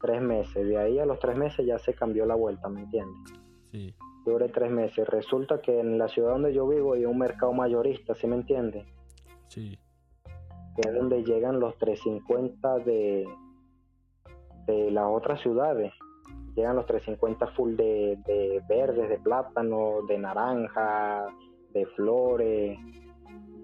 Tres 0.00 0.22
meses. 0.22 0.66
De 0.66 0.78
ahí 0.78 1.00
a 1.00 1.06
los 1.06 1.18
tres 1.18 1.36
meses 1.36 1.66
ya 1.66 1.78
se 1.78 1.94
cambió 1.94 2.24
la 2.26 2.36
vuelta, 2.36 2.68
¿me 2.68 2.82
entiendes? 2.82 3.18
Sí. 3.72 3.94
Duré 4.24 4.48
tres 4.48 4.70
meses. 4.70 5.08
Resulta 5.08 5.60
que 5.60 5.80
en 5.80 5.98
la 5.98 6.06
ciudad 6.06 6.30
donde 6.30 6.54
yo 6.54 6.68
vivo 6.68 6.94
hay 6.94 7.04
un 7.04 7.18
mercado 7.18 7.52
mayorista, 7.52 8.14
¿sí 8.14 8.28
me 8.28 8.36
entiendes? 8.36 8.86
Sí. 9.48 9.76
Que 10.76 10.88
es 10.88 10.94
donde 10.94 11.24
llegan 11.24 11.58
los 11.58 11.76
350 11.78 12.78
de, 12.80 13.26
de 14.66 14.90
las 14.90 15.06
otras 15.06 15.40
ciudades 15.40 15.92
llegan 16.56 16.74
los 16.74 16.86
350 16.86 17.46
full 17.48 17.76
de, 17.76 18.18
de 18.26 18.62
verdes, 18.68 19.08
de 19.10 19.18
plátano, 19.18 19.98
de 20.08 20.18
naranja, 20.18 21.26
de 21.72 21.86
flores, 21.94 22.78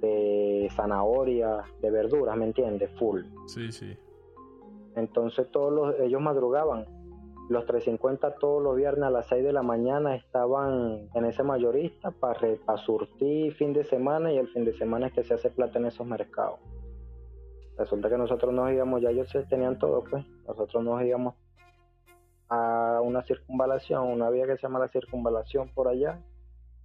de 0.01 0.68
zanahoria, 0.77 1.64
de 1.81 1.90
verduras, 1.90 2.37
¿me 2.37 2.44
entiendes? 2.44 2.90
Full. 2.98 3.22
Sí, 3.46 3.72
sí. 3.72 3.96
Entonces 4.94 5.51
todos 5.51 5.72
los, 5.72 6.01
ellos 6.01 6.20
madrugaban. 6.20 6.85
Los 7.48 7.66
350 7.66 8.37
todos 8.37 8.62
los 8.62 8.77
viernes 8.77 9.05
a 9.05 9.11
las 9.11 9.27
6 9.29 9.42
de 9.42 9.53
la 9.53 9.62
mañana 9.62 10.14
estaban 10.14 11.09
en 11.14 11.25
ese 11.25 11.42
mayorista 11.42 12.11
para, 12.11 12.38
para 12.64 12.79
surtir 12.79 13.55
fin 13.55 13.72
de 13.72 13.85
semana 13.85 14.33
y 14.33 14.38
el 14.38 14.48
fin 14.48 14.64
de 14.64 14.75
semana 14.75 15.09
es 15.09 15.12
que 15.14 15.25
se 15.25 15.35
hace 15.35 15.51
plata 15.51 15.79
en 15.79 15.87
esos 15.87 16.07
mercados. 16.07 16.61
Resulta 17.83 18.09
que 18.09 18.16
nosotros 18.16 18.55
nos 18.55 18.71
íbamos, 18.71 19.03
ya 19.03 19.11
ellos 19.11 19.29
tenían 19.49 19.77
todo, 19.77 20.05
pues. 20.05 20.25
Nosotros 20.47 20.85
nos 20.85 21.03
íbamos 21.03 21.35
a 22.49 23.01
una 23.03 23.23
circunvalación, 23.25 24.07
una 24.07 24.31
vía 24.31 24.47
que 24.47 24.55
se 24.55 24.62
llama 24.62 24.79
la 24.79 24.87
circunvalación 24.87 25.68
por 25.75 25.88
allá, 25.88 26.21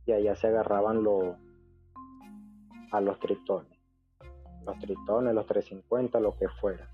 y 0.07 0.13
allá 0.13 0.35
se 0.35 0.47
agarraban 0.47 1.03
los 1.03 1.35
a 2.91 2.99
los 2.99 3.19
tritones, 3.19 3.77
los 4.65 4.79
tritones, 4.79 5.35
los 5.35 5.45
350, 5.45 6.19
lo 6.19 6.35
que 6.35 6.47
fuera. 6.49 6.89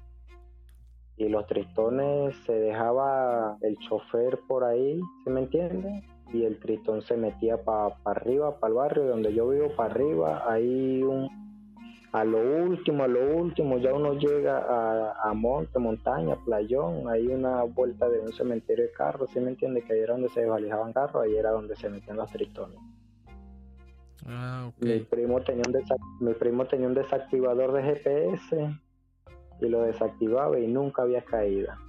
Y 1.16 1.30
los 1.30 1.48
tritones 1.48 2.36
se 2.46 2.52
dejaba 2.60 3.56
el 3.62 3.78
chofer 3.88 4.38
por 4.50 4.66
ahí, 4.66 5.00
¿se 5.24 5.30
me 5.30 5.44
entiende? 5.44 6.04
Y 6.34 6.44
el 6.44 6.60
tritón 6.60 7.04
se 7.04 7.16
metía 7.16 7.64
para 7.64 7.96
arriba, 8.04 8.60
para 8.60 8.70
el 8.70 8.74
barrio 8.74 9.06
donde 9.06 9.34
yo 9.34 9.48
vivo, 9.48 9.74
para 9.78 9.94
arriba, 9.94 10.44
hay 10.52 11.04
un 11.04 11.43
a 12.14 12.24
lo 12.24 12.38
último, 12.38 13.04
a 13.04 13.08
lo 13.08 13.36
último, 13.36 13.80
ya 13.80 13.92
uno 13.92 14.14
llega 14.14 14.60
a, 14.60 15.30
a 15.30 15.34
monte, 15.34 15.80
montaña, 15.80 16.38
playón, 16.46 17.10
hay 17.10 17.26
una 17.26 17.64
vuelta 17.64 18.08
de 18.08 18.20
un 18.20 18.32
cementerio 18.32 18.86
de 18.86 18.92
carros, 18.92 19.32
¿sí 19.32 19.40
me 19.40 19.50
entiende? 19.50 19.82
Que 19.82 19.94
ahí 19.94 20.00
era 20.02 20.14
donde 20.14 20.30
se 20.30 20.42
desvalijaban 20.42 20.94
carros, 20.94 21.24
ahí 21.24 21.36
era 21.36 21.50
donde 21.50 21.76
se 21.76 21.90
metían 21.90 22.18
los 22.18 22.32
tritones. 22.32 22.78
Ah, 24.28 24.70
mi, 24.80 25.00
primo 25.00 25.42
tenía 25.42 25.64
un 25.68 26.26
mi 26.26 26.34
primo 26.36 26.66
tenía 26.66 26.88
un 26.88 26.94
desactivador 26.94 27.74
de 27.74 27.82
GPS 27.82 28.78
y 29.60 29.68
lo 29.68 29.82
desactivaba 29.82 30.60
y 30.60 30.68
nunca 30.68 31.02
había 31.02 31.26
caída. 31.26 31.80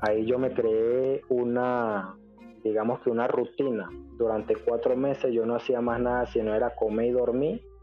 Ahí 0.00 0.26
yo 0.26 0.36
me 0.40 0.52
creé 0.52 1.22
una, 1.28 2.16
digamos 2.64 3.00
que 3.02 3.10
una 3.10 3.28
rutina. 3.28 3.88
Durante 4.18 4.56
cuatro 4.56 4.96
meses 4.96 5.32
yo 5.32 5.46
no 5.46 5.54
hacía 5.54 5.80
más 5.80 6.00
nada 6.00 6.26
sino 6.26 6.52
era 6.54 6.74
comer 6.74 7.06
y 7.06 7.10
dormir 7.12 7.73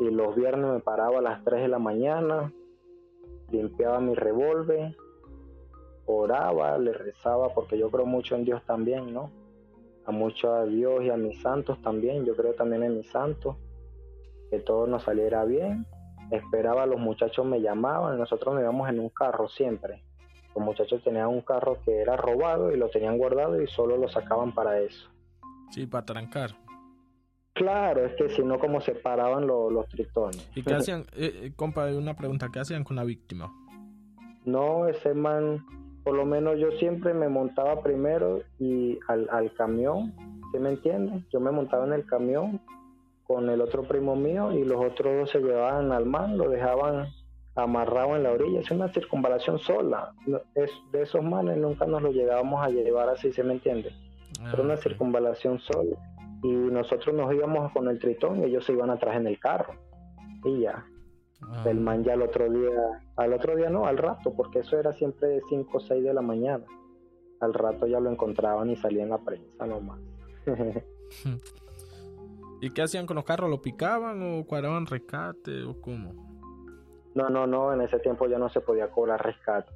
y 0.00 0.10
los 0.10 0.34
viernes 0.34 0.72
me 0.72 0.80
paraba 0.80 1.18
a 1.18 1.22
las 1.22 1.44
3 1.44 1.60
de 1.60 1.68
la 1.68 1.78
mañana, 1.78 2.50
limpiaba 3.50 4.00
mi 4.00 4.14
revólver, 4.14 4.96
oraba, 6.06 6.78
le 6.78 6.94
rezaba, 6.94 7.50
porque 7.50 7.78
yo 7.78 7.90
creo 7.90 8.06
mucho 8.06 8.34
en 8.34 8.44
Dios 8.44 8.62
también, 8.64 9.12
¿no? 9.12 9.30
A 10.06 10.10
mucho 10.10 10.54
a 10.54 10.64
Dios 10.64 11.04
y 11.04 11.10
a 11.10 11.16
mis 11.16 11.40
santos 11.42 11.80
también, 11.82 12.24
yo 12.24 12.34
creo 12.34 12.54
también 12.54 12.82
en 12.82 12.96
mis 12.96 13.10
santos, 13.10 13.56
que 14.50 14.58
todo 14.60 14.86
nos 14.86 15.04
saliera 15.04 15.44
bien. 15.44 15.86
Esperaba, 16.30 16.86
los 16.86 16.98
muchachos 16.98 17.44
me 17.44 17.60
llamaban, 17.60 18.18
nosotros 18.18 18.54
nos 18.54 18.62
íbamos 18.62 18.88
en 18.88 19.00
un 19.00 19.10
carro 19.10 19.48
siempre. 19.48 20.02
Los 20.54 20.64
muchachos 20.64 21.04
tenían 21.04 21.28
un 21.28 21.42
carro 21.42 21.78
que 21.84 22.00
era 22.00 22.16
robado 22.16 22.72
y 22.72 22.78
lo 22.78 22.88
tenían 22.88 23.18
guardado 23.18 23.60
y 23.60 23.66
solo 23.66 23.98
lo 23.98 24.08
sacaban 24.08 24.54
para 24.54 24.80
eso. 24.80 25.10
Sí, 25.70 25.86
para 25.86 26.06
trancar. 26.06 26.50
Claro, 27.60 28.06
es 28.06 28.14
que 28.14 28.30
si 28.30 28.42
no, 28.42 28.58
como 28.58 28.80
se 28.80 28.92
paraban 28.94 29.46
los 29.46 29.86
tritones. 29.88 30.50
¿Y 30.54 30.62
qué 30.62 30.72
hacían, 30.74 31.02
eh, 31.14 31.40
eh, 31.44 31.52
compa, 31.54 31.84
una 31.94 32.14
pregunta, 32.16 32.48
qué 32.50 32.58
hacían 32.60 32.84
con 32.84 32.96
la 32.96 33.04
víctima? 33.04 33.52
No, 34.46 34.86
ese 34.88 35.12
man, 35.12 35.62
por 36.02 36.16
lo 36.16 36.24
menos 36.24 36.58
yo 36.58 36.70
siempre 36.78 37.12
me 37.12 37.28
montaba 37.28 37.82
primero 37.82 38.40
y 38.58 38.98
al, 39.08 39.28
al 39.30 39.52
camión, 39.52 40.14
¿sí 40.52 40.58
me 40.58 40.70
entiendes? 40.70 41.22
Yo 41.30 41.38
me 41.38 41.50
montaba 41.50 41.84
en 41.86 41.92
el 41.92 42.06
camión 42.06 42.62
con 43.26 43.50
el 43.50 43.60
otro 43.60 43.82
primo 43.82 44.16
mío 44.16 44.52
y 44.52 44.64
los 44.64 44.82
otros 44.82 45.14
dos 45.18 45.30
se 45.30 45.40
llevaban 45.40 45.92
al 45.92 46.06
man, 46.06 46.38
lo 46.38 46.48
dejaban 46.48 47.08
amarrado 47.56 48.16
en 48.16 48.22
la 48.22 48.32
orilla. 48.32 48.60
Es 48.60 48.70
una 48.70 48.88
circunvalación 48.88 49.58
sola. 49.58 50.14
Es, 50.54 50.70
de 50.92 51.02
esos 51.02 51.22
manes 51.22 51.58
nunca 51.58 51.84
nos 51.84 52.00
lo 52.00 52.10
llegábamos 52.10 52.64
a 52.64 52.70
llevar 52.70 53.10
así, 53.10 53.30
¿se 53.32 53.44
me 53.44 53.52
entiende? 53.52 53.92
Era 54.40 54.52
Ah, 54.58 54.62
una 54.62 54.74
ok. 54.74 54.80
circunvalación 54.80 55.58
sola. 55.58 55.96
Y 56.42 56.48
nosotros 56.48 57.14
nos 57.14 57.32
íbamos 57.34 57.72
con 57.72 57.88
el 57.88 57.98
tritón 57.98 58.40
y 58.40 58.44
ellos 58.44 58.64
se 58.64 58.72
iban 58.72 58.90
atrás 58.90 59.16
en 59.16 59.26
el 59.26 59.38
carro. 59.38 59.74
Y 60.44 60.60
ya. 60.60 60.86
Ah, 61.42 61.64
El 61.66 61.80
man 61.80 62.04
ya 62.04 62.12
al 62.14 62.22
otro 62.22 62.50
día, 62.50 63.02
al 63.16 63.32
otro 63.32 63.56
día 63.56 63.70
no, 63.70 63.86
al 63.86 63.96
rato, 63.98 64.34
porque 64.34 64.60
eso 64.60 64.78
era 64.78 64.92
siempre 64.92 65.28
de 65.28 65.42
5 65.48 65.76
o 65.76 65.80
6 65.80 66.04
de 66.04 66.14
la 66.14 66.22
mañana. 66.22 66.64
Al 67.40 67.54
rato 67.54 67.86
ya 67.86 68.00
lo 68.00 68.10
encontraban 68.10 68.68
y 68.70 68.76
salía 68.76 69.02
en 69.02 69.10
la 69.10 69.18
prensa 69.18 69.66
nomás. 69.66 70.00
¿Y 72.60 72.70
qué 72.70 72.82
hacían 72.82 73.06
con 73.06 73.16
los 73.16 73.24
carros? 73.24 73.48
¿Lo 73.48 73.62
picaban 73.62 74.22
o 74.22 74.44
cuadraban 74.44 74.86
rescate 74.86 75.62
o 75.64 75.80
cómo? 75.80 76.30
no, 77.14 77.28
no, 77.28 77.46
no, 77.46 77.72
en 77.72 77.80
ese 77.80 77.98
tiempo 77.98 78.26
ya 78.26 78.38
no 78.38 78.48
se 78.50 78.60
podía 78.60 78.90
cobrar 78.90 79.24
rescate. 79.24 79.72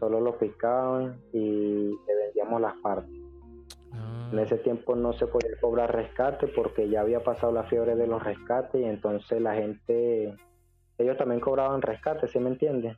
Solo 0.00 0.20
lo 0.20 0.36
picaban 0.36 1.20
y 1.32 1.90
le 1.90 2.14
vendíamos 2.24 2.60
las 2.60 2.74
partes. 2.78 3.23
En 4.34 4.40
ese 4.40 4.58
tiempo 4.58 4.96
no 4.96 5.12
se 5.12 5.28
podía 5.28 5.52
cobrar 5.60 5.94
rescate 5.94 6.48
porque 6.48 6.88
ya 6.88 7.02
había 7.02 7.20
pasado 7.22 7.52
la 7.52 7.62
fiebre 7.62 7.94
de 7.94 8.08
los 8.08 8.20
rescates 8.20 8.80
y 8.80 8.84
entonces 8.84 9.40
la 9.40 9.54
gente, 9.54 10.34
ellos 10.98 11.16
también 11.16 11.40
cobraban 11.40 11.80
rescate, 11.80 12.26
¿sí 12.26 12.40
me 12.40 12.48
entiendes? 12.50 12.96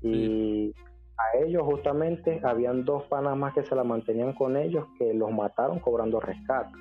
Y 0.00 0.74
a 1.18 1.44
ellos 1.44 1.62
justamente 1.64 2.40
habían 2.42 2.86
dos 2.86 3.02
panas 3.04 3.36
más 3.36 3.52
que 3.52 3.64
se 3.64 3.74
la 3.74 3.84
mantenían 3.84 4.32
con 4.32 4.56
ellos 4.56 4.86
que 4.98 5.12
los 5.12 5.30
mataron 5.30 5.78
cobrando 5.78 6.20
rescate. 6.20 6.78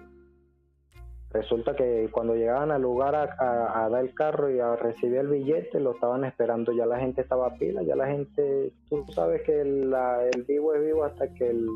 Resulta 1.32 1.76
que 1.76 2.08
cuando 2.14 2.34
llegaban 2.36 2.72
al 2.72 2.82
lugar 2.82 3.14
a, 3.14 3.24
a- 3.40 3.84
a 3.86 3.90
dar 3.90 4.06
el 4.06 4.14
carro 4.16 4.50
y 4.50 4.60
a 4.62 4.78
recibir 4.78 5.18
el 5.18 5.28
billete, 5.28 5.82
lo 5.82 5.92
estaban 5.92 6.24
esperando, 6.24 6.72
ya 6.72 6.86
la 6.86 6.98
gente 6.98 7.20
estaba 7.24 7.48
a 7.48 7.56
pila, 7.58 7.84
ya 7.84 7.98
la 7.98 8.08
gente, 8.08 8.72
tú 8.90 9.04
sabes 9.10 9.42
que 9.42 9.66
la- 9.66 10.24
el 10.34 10.44
vivo 10.44 10.74
es 10.76 10.82
vivo 10.86 11.04
hasta 11.04 11.28
que 11.34 11.50
el 11.50 11.68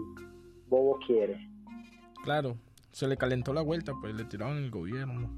bobo 0.69 0.97
quiere. 1.06 1.38
Claro, 2.26 2.58
se 2.92 3.08
le 3.08 3.18
calentó 3.18 3.54
la 3.54 3.62
vuelta, 3.62 3.94
pues 4.02 4.16
le 4.16 4.26
tiraron 4.26 4.58
el 4.58 4.72
gobierno. 4.72 5.30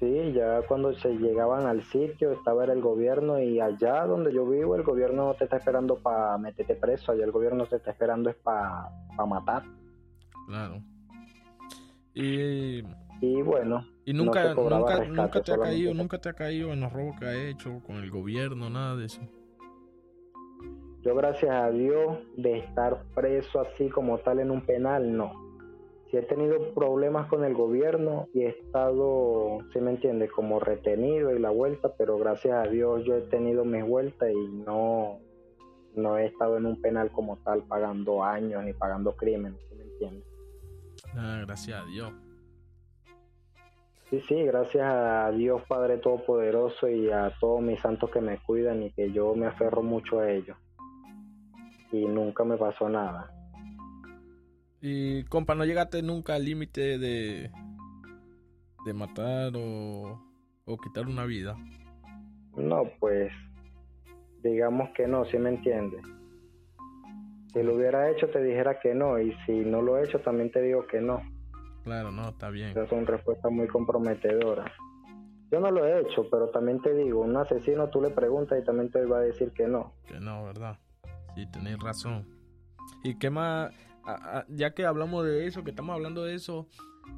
Sí, 0.00 0.32
ya 0.32 0.62
cuando 0.66 0.94
se 0.94 1.10
llegaban 1.18 1.66
al 1.66 1.82
sitio 1.84 2.32
estaba 2.32 2.64
el 2.64 2.80
gobierno 2.80 3.38
y 3.38 3.60
allá 3.60 4.06
donde 4.06 4.32
yo 4.32 4.46
vivo 4.48 4.76
el 4.76 4.82
gobierno 4.82 5.26
no 5.26 5.34
te 5.34 5.44
está 5.44 5.58
esperando 5.58 5.98
para 5.98 6.38
meterte 6.38 6.74
preso, 6.74 7.12
allá 7.12 7.24
el 7.24 7.32
gobierno 7.32 7.66
te 7.66 7.76
está 7.76 7.90
esperando 7.90 8.30
es 8.30 8.36
para 8.36 8.88
matar. 9.26 9.64
Claro. 10.46 10.82
Y, 12.14 12.78
Y 13.20 13.42
bueno, 13.42 13.86
y 14.06 14.14
nunca, 14.14 14.54
nunca, 14.54 14.96
rescate, 15.00 15.08
nunca 15.08 15.42
te 15.42 15.52
ha 15.52 15.58
caído, 15.58 15.92
nunca 15.92 16.18
te 16.18 16.28
ha 16.30 16.32
caído 16.32 16.72
en 16.72 16.80
los 16.80 16.92
robos 16.92 17.18
que 17.18 17.26
ha 17.26 17.48
hecho 17.48 17.82
con 17.84 17.96
el 17.96 18.10
gobierno, 18.10 18.70
nada 18.70 18.96
de 18.96 19.06
eso. 19.06 19.20
yo 21.02 21.14
gracias 21.14 21.50
a 21.50 21.70
Dios 21.70 22.18
de 22.36 22.58
estar 22.58 23.02
preso 23.14 23.60
así 23.60 23.88
como 23.90 24.18
tal 24.18 24.38
en 24.38 24.50
un 24.50 24.64
penal, 24.64 25.14
no. 25.16 25.47
Si 26.10 26.16
he 26.16 26.22
tenido 26.22 26.72
problemas 26.72 27.28
con 27.28 27.44
el 27.44 27.54
gobierno 27.54 28.28
y 28.32 28.42
he 28.42 28.48
estado, 28.48 29.58
si 29.72 29.80
me 29.80 29.90
entiende, 29.90 30.28
como 30.28 30.58
retenido 30.58 31.34
y 31.34 31.38
la 31.38 31.50
vuelta, 31.50 31.92
pero 31.98 32.16
gracias 32.16 32.66
a 32.66 32.70
Dios 32.70 33.04
yo 33.04 33.16
he 33.16 33.20
tenido 33.22 33.64
mis 33.64 33.84
vueltas 33.84 34.30
y 34.30 34.48
no, 34.48 35.18
no 35.94 36.16
he 36.16 36.26
estado 36.26 36.56
en 36.56 36.64
un 36.64 36.80
penal 36.80 37.10
como 37.12 37.36
tal 37.38 37.62
pagando 37.64 38.24
años 38.24 38.64
ni 38.64 38.72
pagando 38.72 39.14
crímenes, 39.16 39.60
¿sí 39.68 39.74
me 39.74 39.84
entiende? 39.84 40.24
Ah, 41.14 41.42
gracias 41.44 41.82
a 41.82 41.84
Dios. 41.84 42.12
Sí, 44.08 44.20
sí, 44.26 44.42
gracias 44.44 44.86
a 44.86 45.30
Dios 45.32 45.60
Padre 45.68 45.98
Todopoderoso 45.98 46.88
y 46.88 47.10
a 47.10 47.30
todos 47.38 47.60
mis 47.60 47.78
santos 47.80 48.10
que 48.10 48.22
me 48.22 48.38
cuidan 48.38 48.82
y 48.82 48.90
que 48.92 49.12
yo 49.12 49.34
me 49.34 49.46
aferro 49.46 49.82
mucho 49.82 50.20
a 50.20 50.30
ellos. 50.30 50.56
Y 51.92 52.06
nunca 52.06 52.44
me 52.44 52.56
pasó 52.56 52.88
nada. 52.88 53.30
Y 54.80 55.24
compa, 55.24 55.54
¿no 55.54 55.64
llegaste 55.64 56.02
nunca 56.02 56.34
al 56.34 56.44
límite 56.44 56.98
de, 56.98 57.50
de 58.84 58.94
matar 58.94 59.52
o, 59.56 60.20
o 60.64 60.78
quitar 60.78 61.06
una 61.06 61.24
vida? 61.24 61.56
No, 62.56 62.84
pues 63.00 63.32
digamos 64.42 64.90
que 64.90 65.06
no, 65.06 65.24
si 65.24 65.38
me 65.38 65.50
entiendes. 65.50 66.02
Si 67.52 67.62
lo 67.62 67.74
hubiera 67.74 68.10
hecho 68.10 68.28
te 68.28 68.42
dijera 68.42 68.78
que 68.78 68.94
no 68.94 69.18
y 69.18 69.34
si 69.46 69.52
no 69.52 69.82
lo 69.82 69.98
he 69.98 70.04
hecho 70.04 70.20
también 70.20 70.50
te 70.50 70.62
digo 70.62 70.86
que 70.86 71.00
no. 71.00 71.22
Claro, 71.84 72.10
no, 72.10 72.28
está 72.28 72.50
bien. 72.50 72.70
Esas 72.70 72.88
son 72.88 73.06
respuestas 73.06 73.50
muy 73.50 73.66
comprometedoras. 73.66 74.70
Yo 75.50 75.60
no 75.60 75.70
lo 75.70 75.86
he 75.86 76.02
hecho, 76.02 76.28
pero 76.30 76.50
también 76.50 76.80
te 76.82 76.92
digo, 76.92 77.22
un 77.22 77.36
asesino 77.36 77.88
tú 77.88 78.02
le 78.02 78.10
preguntas 78.10 78.60
y 78.60 78.64
también 78.64 78.90
te 78.90 79.04
va 79.06 79.18
a 79.18 79.22
decir 79.22 79.50
que 79.52 79.66
no. 79.66 79.94
Que 80.06 80.20
no, 80.20 80.44
¿verdad? 80.44 80.78
Sí, 81.34 81.46
tenéis 81.50 81.78
razón. 81.78 82.26
¿Y 83.02 83.18
qué 83.18 83.30
más? 83.30 83.72
Ya 84.48 84.74
que 84.74 84.86
hablamos 84.86 85.24
de 85.24 85.46
eso, 85.46 85.64
que 85.64 85.70
estamos 85.70 85.94
hablando 85.94 86.24
de 86.24 86.34
eso, 86.34 86.66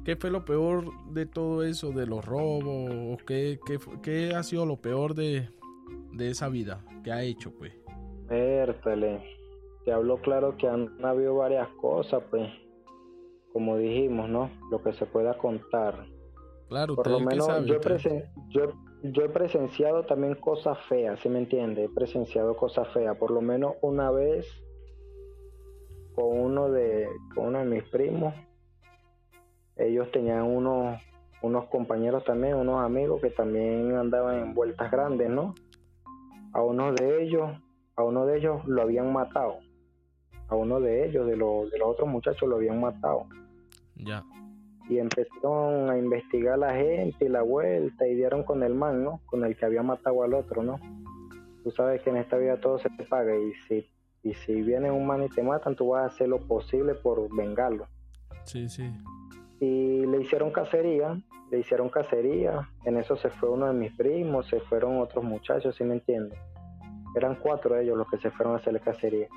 ¿qué 0.03 0.15
fue 0.15 0.31
lo 0.31 0.45
peor 0.45 0.85
de 1.11 1.25
todo 1.25 1.63
eso, 1.63 1.91
de 1.91 2.05
los 2.05 2.25
robos? 2.25 3.17
¿Qué, 3.25 3.59
qué, 3.65 3.79
qué 4.01 4.35
ha 4.35 4.43
sido 4.43 4.65
lo 4.65 4.77
peor 4.77 5.15
de, 5.15 5.49
de 6.13 6.29
esa 6.29 6.49
vida 6.49 6.83
que 7.03 7.11
ha 7.11 7.23
hecho, 7.23 7.51
pues? 7.57 7.73
Vértale, 8.27 9.23
te 9.85 9.91
hablo 9.91 10.17
claro 10.17 10.55
que 10.57 10.67
han 10.67 11.03
habido 11.03 11.35
varias 11.35 11.67
cosas, 11.81 12.23
pues 12.29 12.49
como 13.53 13.77
dijimos, 13.77 14.29
¿no? 14.29 14.49
Lo 14.69 14.81
que 14.81 14.93
se 14.93 15.05
pueda 15.05 15.37
contar. 15.37 16.05
Claro, 16.69 16.95
por 16.95 17.07
lo 17.09 17.19
menos 17.19 17.47
yo, 17.65 19.23
he 19.25 19.29
presenciado 19.29 20.05
también 20.05 20.35
cosas 20.35 20.77
feas, 20.87 21.19
¿sí 21.19 21.27
me 21.27 21.39
entiende? 21.39 21.85
He 21.85 21.89
presenciado 21.89 22.55
cosas 22.55 22.87
feas, 22.93 23.17
por 23.17 23.31
lo 23.31 23.41
menos 23.41 23.73
una 23.81 24.09
vez 24.09 24.47
con 26.15 26.39
uno 26.39 26.69
de, 26.69 27.07
con 27.33 27.47
uno 27.47 27.59
de 27.59 27.65
mis 27.65 27.83
primos. 27.89 28.33
Ellos 29.77 30.11
tenían 30.11 30.43
unos, 30.43 31.01
unos 31.41 31.65
compañeros 31.65 32.23
también, 32.23 32.55
unos 32.55 32.83
amigos 32.83 33.21
que 33.21 33.29
también 33.29 33.95
andaban 33.95 34.39
en 34.39 34.53
vueltas 34.53 34.91
grandes, 34.91 35.29
¿no? 35.29 35.55
A 36.53 36.61
uno 36.61 36.93
de 36.93 37.23
ellos, 37.23 37.49
a 37.95 38.03
uno 38.03 38.25
de 38.25 38.37
ellos 38.37 38.65
lo 38.65 38.81
habían 38.81 39.11
matado 39.11 39.59
a 40.51 40.55
uno 40.55 40.81
de 40.81 41.07
ellos, 41.07 41.25
de, 41.25 41.37
los, 41.37 41.71
de 41.71 41.79
los 41.79 41.87
otros 41.87 42.09
muchachos, 42.09 42.47
lo 42.47 42.57
habían 42.57 42.79
matado. 42.79 43.25
Ya. 43.95 44.23
Y 44.89 44.97
empezaron 44.99 45.89
a 45.89 45.97
investigar 45.97 46.59
la 46.59 46.73
gente 46.73 47.25
y 47.25 47.29
la 47.29 47.41
vuelta 47.41 48.05
y 48.05 48.15
dieron 48.15 48.43
con 48.43 48.61
el 48.61 48.75
man, 48.75 49.01
¿no? 49.01 49.21
Con 49.27 49.45
el 49.45 49.55
que 49.55 49.65
había 49.65 49.81
matado 49.81 50.23
al 50.23 50.33
otro, 50.33 50.61
¿no? 50.61 50.77
Tú 51.63 51.71
sabes 51.71 52.01
que 52.01 52.09
en 52.09 52.17
esta 52.17 52.37
vida 52.37 52.59
todo 52.59 52.79
se 52.79 52.89
te 52.89 53.05
paga 53.05 53.33
y 53.33 53.53
si, 53.65 53.87
y 54.23 54.33
si 54.33 54.61
viene 54.61 54.91
un 54.91 55.05
man 55.05 55.23
y 55.23 55.29
te 55.29 55.41
matan, 55.41 55.75
tú 55.75 55.89
vas 55.89 56.03
a 56.03 56.13
hacer 56.13 56.29
lo 56.29 56.39
posible 56.39 56.95
por 56.95 57.33
vengarlo. 57.35 57.87
Sí, 58.43 58.69
sí. 58.69 58.91
Y 59.59 60.05
le 60.05 60.21
hicieron 60.21 60.51
cacería, 60.51 61.19
le 61.49 61.59
hicieron 61.59 61.89
cacería. 61.89 62.69
En 62.85 62.97
eso 62.97 63.15
se 63.15 63.29
fue 63.29 63.49
uno 63.49 63.67
de 63.67 63.73
mis 63.73 63.95
primos, 63.95 64.47
se 64.47 64.59
fueron 64.61 64.99
otros 64.99 65.23
muchachos, 65.23 65.75
¿sí 65.75 65.83
me 65.83 65.95
entiendes? 65.95 66.37
Eran 67.15 67.35
cuatro 67.35 67.75
de 67.75 67.83
ellos 67.83 67.97
los 67.97 68.09
que 68.09 68.17
se 68.17 68.31
fueron 68.31 68.53
a 68.53 68.57
hacerle 68.57 68.79
cacería 68.79 69.27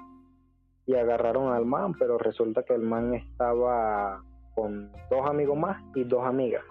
y 0.87 0.95
agarraron 0.95 1.53
al 1.53 1.65
man, 1.65 1.95
pero 1.99 2.19
resulta 2.19 2.63
que 2.63 2.75
el 2.75 2.83
man 2.83 3.15
estaba 3.15 4.23
con 4.55 4.93
dos 5.11 5.27
amigos 5.27 5.59
más 5.59 5.83
y 5.95 6.05
dos 6.05 6.25
amigas. 6.25 6.63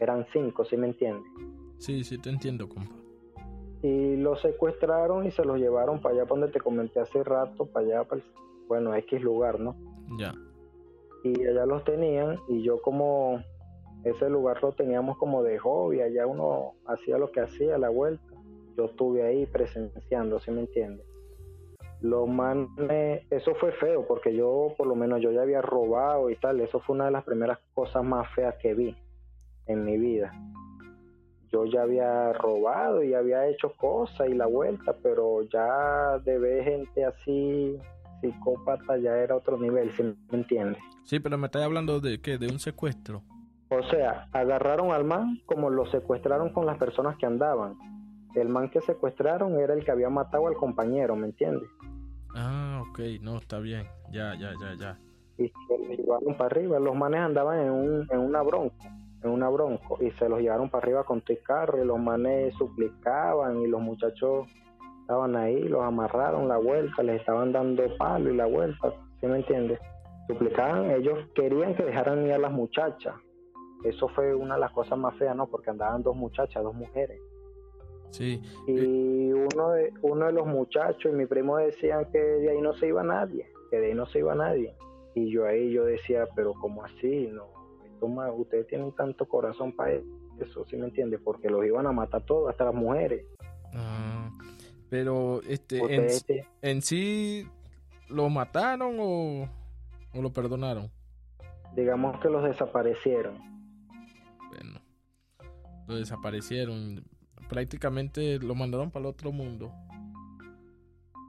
Eran 0.00 0.26
cinco, 0.32 0.64
¿sí 0.64 0.76
me 0.76 0.88
entiendes? 0.88 1.24
Sí, 1.78 2.04
sí, 2.04 2.18
te 2.18 2.30
entiendo, 2.30 2.68
compa. 2.68 2.94
Y 3.86 4.16
lo 4.16 4.34
secuestraron 4.34 5.26
y 5.26 5.30
se 5.30 5.44
los 5.44 5.58
llevaron 5.58 6.00
para 6.00 6.16
allá, 6.16 6.24
donde 6.24 6.48
te 6.48 6.60
comenté 6.60 6.98
hace 6.98 7.22
rato, 7.22 7.66
para 7.66 7.86
allá, 7.86 8.02
para 8.02 8.20
el, 8.20 8.26
bueno, 8.66 8.92
X 8.96 9.22
lugar, 9.22 9.60
¿no? 9.60 9.76
Ya. 10.18 10.34
Y 11.22 11.46
allá 11.46 11.66
los 11.66 11.84
tenían 11.84 12.36
y 12.48 12.64
yo 12.64 12.82
como 12.82 13.44
ese 14.02 14.28
lugar 14.28 14.60
lo 14.60 14.72
teníamos 14.72 15.16
como 15.18 15.44
de 15.44 15.58
hobby, 15.58 16.00
allá 16.00 16.26
uno 16.26 16.72
hacía 16.86 17.16
lo 17.16 17.30
que 17.30 17.42
hacía, 17.42 17.78
la 17.78 17.88
vuelta. 17.88 18.24
Yo 18.76 18.86
estuve 18.86 19.22
ahí 19.22 19.46
presenciando, 19.46 20.40
¿sí 20.40 20.50
me 20.50 20.62
entiendes? 20.62 21.06
Los 22.00 22.28
manes, 22.28 23.22
eso 23.30 23.54
fue 23.54 23.70
feo 23.70 24.04
porque 24.04 24.34
yo, 24.34 24.74
por 24.76 24.88
lo 24.88 24.96
menos, 24.96 25.20
yo 25.22 25.30
ya 25.30 25.42
había 25.42 25.62
robado 25.62 26.28
y 26.28 26.34
tal. 26.34 26.60
Eso 26.60 26.80
fue 26.80 26.96
una 26.96 27.04
de 27.04 27.12
las 27.12 27.22
primeras 27.22 27.60
cosas 27.72 28.02
más 28.02 28.28
feas 28.34 28.56
que 28.56 28.74
vi 28.74 28.96
en 29.66 29.84
mi 29.84 29.96
vida. 29.96 30.32
Yo 31.52 31.64
ya 31.64 31.82
había 31.82 32.32
robado 32.32 33.02
y 33.02 33.14
había 33.14 33.46
hecho 33.46 33.72
cosas 33.76 34.28
y 34.28 34.34
la 34.34 34.46
vuelta, 34.46 34.94
pero 35.02 35.42
ya 35.42 36.18
de 36.24 36.38
ver 36.38 36.64
gente 36.64 37.04
así, 37.04 37.78
psicópata, 38.20 38.96
ya 38.98 39.16
era 39.16 39.36
otro 39.36 39.56
nivel, 39.58 39.90
¿sí 39.92 40.02
me 40.02 40.38
entiendes? 40.38 40.82
Sí, 41.04 41.20
pero 41.20 41.38
me 41.38 41.46
estás 41.46 41.62
hablando 41.62 42.00
de 42.00 42.20
qué, 42.20 42.38
de 42.38 42.48
un 42.48 42.58
secuestro. 42.58 43.22
O 43.68 43.82
sea, 43.84 44.28
agarraron 44.32 44.92
al 44.92 45.04
man 45.04 45.40
como 45.46 45.70
lo 45.70 45.86
secuestraron 45.86 46.50
con 46.50 46.66
las 46.66 46.78
personas 46.78 47.16
que 47.16 47.26
andaban. 47.26 47.76
El 48.34 48.48
man 48.48 48.70
que 48.70 48.80
secuestraron 48.80 49.58
era 49.58 49.74
el 49.74 49.84
que 49.84 49.90
había 49.90 50.10
matado 50.10 50.46
al 50.46 50.54
compañero, 50.54 51.16
¿me 51.16 51.26
entiendes? 51.26 51.68
Ah, 52.34 52.82
ok, 52.88 53.00
no, 53.22 53.38
está 53.38 53.58
bien. 53.58 53.86
Ya, 54.12 54.34
ya, 54.34 54.52
ya, 54.60 54.74
ya. 54.78 54.98
Y 55.38 55.48
se 55.48 55.96
llevaron 55.96 56.36
para 56.36 56.46
arriba. 56.46 56.78
Los 56.78 56.94
manes 56.94 57.20
andaban 57.20 57.60
en, 57.60 57.70
un, 57.70 58.06
en 58.10 58.18
una 58.18 58.42
bronco, 58.42 58.76
en 59.22 59.30
una 59.30 59.48
bronco, 59.48 59.98
y 60.00 60.10
se 60.12 60.28
los 60.28 60.40
llevaron 60.40 60.68
para 60.70 60.82
arriba 60.82 61.04
con 61.04 61.20
tu 61.22 61.34
carro. 61.42 61.82
Y 61.82 61.86
los 61.86 61.98
manes 61.98 62.54
suplicaban, 62.54 63.60
y 63.62 63.66
los 63.66 63.80
muchachos 63.80 64.46
estaban 65.06 65.36
ahí, 65.36 65.62
los 65.68 65.82
amarraron 65.82 66.48
la 66.48 66.58
vuelta, 66.58 67.02
les 67.02 67.20
estaban 67.20 67.52
dando 67.52 67.84
palo 67.96 68.28
y 68.28 68.36
la 68.36 68.46
vuelta, 68.46 68.92
¿sí 69.20 69.26
me 69.28 69.36
entiendes? 69.36 69.78
Suplicaban, 70.26 70.90
ellos 70.90 71.18
querían 71.34 71.76
que 71.76 71.84
dejaran 71.84 72.26
ir 72.26 72.32
a 72.32 72.38
las 72.38 72.50
muchachas. 72.50 73.14
Eso 73.84 74.08
fue 74.08 74.34
una 74.34 74.54
de 74.54 74.60
las 74.62 74.72
cosas 74.72 74.98
más 74.98 75.16
feas, 75.16 75.36
¿no? 75.36 75.46
Porque 75.46 75.70
andaban 75.70 76.02
dos 76.02 76.16
muchachas, 76.16 76.60
dos 76.62 76.74
mujeres. 76.74 77.20
Sí. 78.10 78.42
Y 78.66 79.32
uno 79.32 79.70
de, 79.70 79.92
uno 80.02 80.26
de 80.26 80.32
los 80.32 80.46
muchachos 80.46 81.12
y 81.12 81.14
mi 81.14 81.26
primo 81.26 81.56
decían 81.58 82.10
que 82.10 82.18
de 82.18 82.50
ahí 82.50 82.60
no 82.60 82.72
se 82.74 82.88
iba 82.88 83.04
nadie, 83.04 83.46
que 83.70 83.78
de 83.78 83.86
ahí 83.86 83.94
no 83.94 84.06
se 84.06 84.18
iba 84.18 84.34
nadie. 84.34 84.74
Y 85.14 85.30
yo 85.30 85.46
ahí 85.46 85.70
yo 85.70 85.84
decía, 85.84 86.26
pero 86.34 86.52
¿cómo 86.54 86.82
así? 86.82 87.28
No, 87.32 87.46
toma, 87.98 88.30
ustedes 88.32 88.66
tienen 88.66 88.92
tanto 88.92 89.26
corazón 89.26 89.72
para 89.72 90.00
eso, 90.38 90.64
¿sí 90.66 90.76
me 90.76 90.86
entiende? 90.86 91.18
Porque 91.18 91.48
los 91.48 91.64
iban 91.64 91.86
a 91.86 91.92
matar 91.92 92.22
todos, 92.22 92.50
hasta 92.50 92.64
las 92.64 92.74
mujeres. 92.74 93.24
Ah, 93.74 94.30
pero 94.88 95.40
este 95.42 95.78
en, 95.78 96.06
en, 96.62 96.82
sí 96.82 97.46
lo 98.08 98.28
mataron 98.28 98.96
o, 99.00 99.48
o 100.14 100.22
lo 100.22 100.32
perdonaron. 100.32 100.90
Digamos 101.74 102.20
que 102.20 102.28
los 102.28 102.44
desaparecieron. 102.44 103.36
Bueno, 104.50 104.80
lo 105.86 105.96
desaparecieron 105.96 107.04
prácticamente 107.48 108.38
lo 108.38 108.54
mandaron 108.54 108.90
para 108.90 109.04
el 109.04 109.06
otro 109.06 109.32
mundo. 109.32 109.72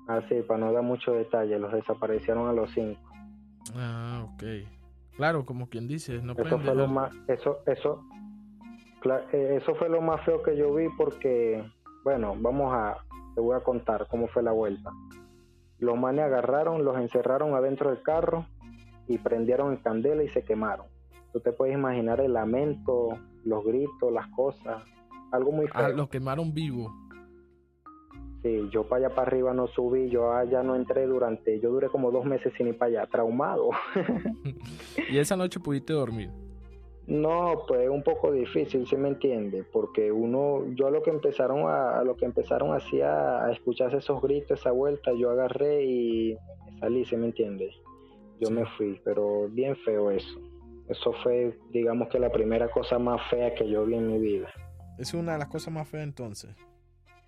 Ah, 0.07 0.22
sí, 0.30 0.36
para 0.47 0.59
no 0.59 0.72
dar 0.72 0.84
mucho 0.84 1.13
detalle, 1.13 1.59
los 1.59 1.72
desaparecieron 1.72 2.47
a 2.47 2.53
los 2.53 2.72
cinco. 2.72 3.01
Ah, 3.76 4.26
ok. 4.34 4.43
Claro, 5.18 5.45
como 5.45 5.68
quien 5.68 5.88
dice, 5.88 6.22
no 6.22 6.34
eso 6.34 6.59
fue 6.59 6.76
lo 6.76 6.88
más, 6.88 7.11
eso, 7.28 7.57
eso, 7.65 8.03
eh, 9.34 9.57
eso 9.59 9.74
fue 9.76 9.89
lo 9.89 9.99
más 9.99 10.24
feo 10.24 10.43
que 10.43 10.55
yo 10.55 10.74
vi 10.76 10.88
porque, 10.95 11.63
bueno, 12.03 12.36
vamos 12.38 12.72
a, 12.74 12.97
te 13.34 13.41
voy 13.41 13.55
a 13.55 13.61
contar 13.61 14.07
cómo 14.09 14.28
fue 14.28 14.43
la 14.43 14.51
vuelta. 14.51 14.91
Los 15.80 15.97
manes 15.97 16.26
agarraron, 16.26 16.86
los 16.86 16.97
encerraron 16.97 17.55
adentro 17.55 17.89
del 17.89 18.03
carro 18.03 18.45
y 19.07 19.18
prendieron 19.18 19.74
en 19.74 19.78
candela 19.78 20.24
y 20.24 20.30
se 20.30 20.43
quemaron. 20.43 20.86
Tú 21.34 21.39
te 21.39 21.51
puedes 21.51 21.74
imaginar 21.76 22.22
el 22.22 22.34
lamento, 22.34 23.09
los 23.43 23.65
gritos, 23.65 24.11
las 24.13 24.28
cosas, 24.28 24.84
algo 25.32 25.51
muy 25.51 25.65
ah, 25.74 25.88
feo. 25.88 25.97
los 25.97 26.09
quemaron 26.09 26.53
vivos. 26.53 26.91
Sí, 28.48 28.70
yo 28.72 28.88
para 28.88 29.08
allá 29.08 29.16
para 29.16 29.28
arriba 29.28 29.54
no 29.54 29.68
subí, 29.68 30.10
yo 30.10 30.32
allá 30.32 30.64
no 30.64 30.78
entré 30.78 31.06
durante, 31.06 31.60
yo 31.60 31.70
duré 31.70 31.89
como 31.89 32.12
dos 32.12 32.24
meses 32.24 32.54
sin 32.56 32.68
ir 32.68 32.78
para 32.78 33.02
allá, 33.02 33.08
traumado. 33.12 33.72
¿Y 35.10 35.18
esa 35.18 35.36
noche 35.36 35.60
pudiste 35.60 35.91
dormir? 35.91 36.30
No, 37.08 37.64
pues 37.68 37.89
un 37.89 38.04
poco 38.04 38.32
difícil, 38.32 38.88
si 38.88 38.95
me 38.95 39.10
entiende, 39.10 39.66
porque 39.66 40.14
uno, 40.14 40.64
yo 40.76 40.88
a 40.88 40.91
lo 40.91 41.04
que 41.04 41.10
empezaron 41.10 41.68
a, 41.68 42.00
a 42.00 42.04
lo 42.06 42.16
que 42.16 42.24
empezaron 42.24 42.74
así 42.74 43.02
a, 43.02 43.52
escucharse 43.52 43.98
esos 43.98 44.22
gritos, 44.22 44.62
esa 44.62 44.72
vuelta, 44.72 45.12
yo 45.12 45.30
agarré 45.30 45.84
y 45.84 46.38
salí, 46.80 47.04
si 47.04 47.18
me 47.18 47.26
entiende. 47.26 47.70
Yo 48.39 48.50
me 48.50 48.66
fui, 48.78 49.02
pero 49.04 49.50
bien 49.50 49.76
feo 49.76 50.10
eso. 50.10 50.39
Eso 50.88 51.12
fue, 51.22 51.58
digamos 51.72 52.08
que 52.08 52.18
la 52.18 52.32
primera 52.32 52.72
cosa 52.72 52.98
más 52.98 53.20
fea 53.30 53.54
que 53.54 53.68
yo 53.68 53.86
vi 53.86 53.95
en 53.95 54.08
mi 54.08 54.20
vida. 54.20 54.48
Es 54.98 55.14
una 55.14 55.34
de 55.34 55.39
las 55.39 55.50
cosas 55.50 55.74
más 55.74 55.89
feas 55.89 56.06
entonces. 56.06 56.56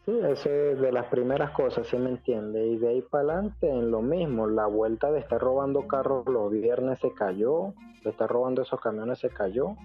Sí, 0.09 0.49
es 0.49 0.79
de 0.79 0.91
las 0.91 1.05
primeras 1.07 1.51
cosas, 1.51 1.85
se 1.85 1.99
me 1.99 2.09
entiende. 2.09 2.65
Y 2.65 2.77
de 2.77 2.87
ahí 2.89 3.01
para 3.01 3.33
adelante, 3.33 3.69
en 3.69 3.91
lo 3.91 4.01
mismo, 4.01 4.47
la 4.47 4.65
vuelta 4.65 5.11
de 5.11 5.19
estar 5.19 5.39
robando 5.39 5.87
carros 5.87 6.25
los 6.25 6.51
viernes 6.51 6.99
se 6.99 7.13
cayó, 7.13 7.73
de 8.03 8.09
estar 8.09 8.29
robando 8.29 8.63
esos 8.63 8.79
camiones 8.81 9.19
se 9.19 9.29
cayó. 9.29 9.75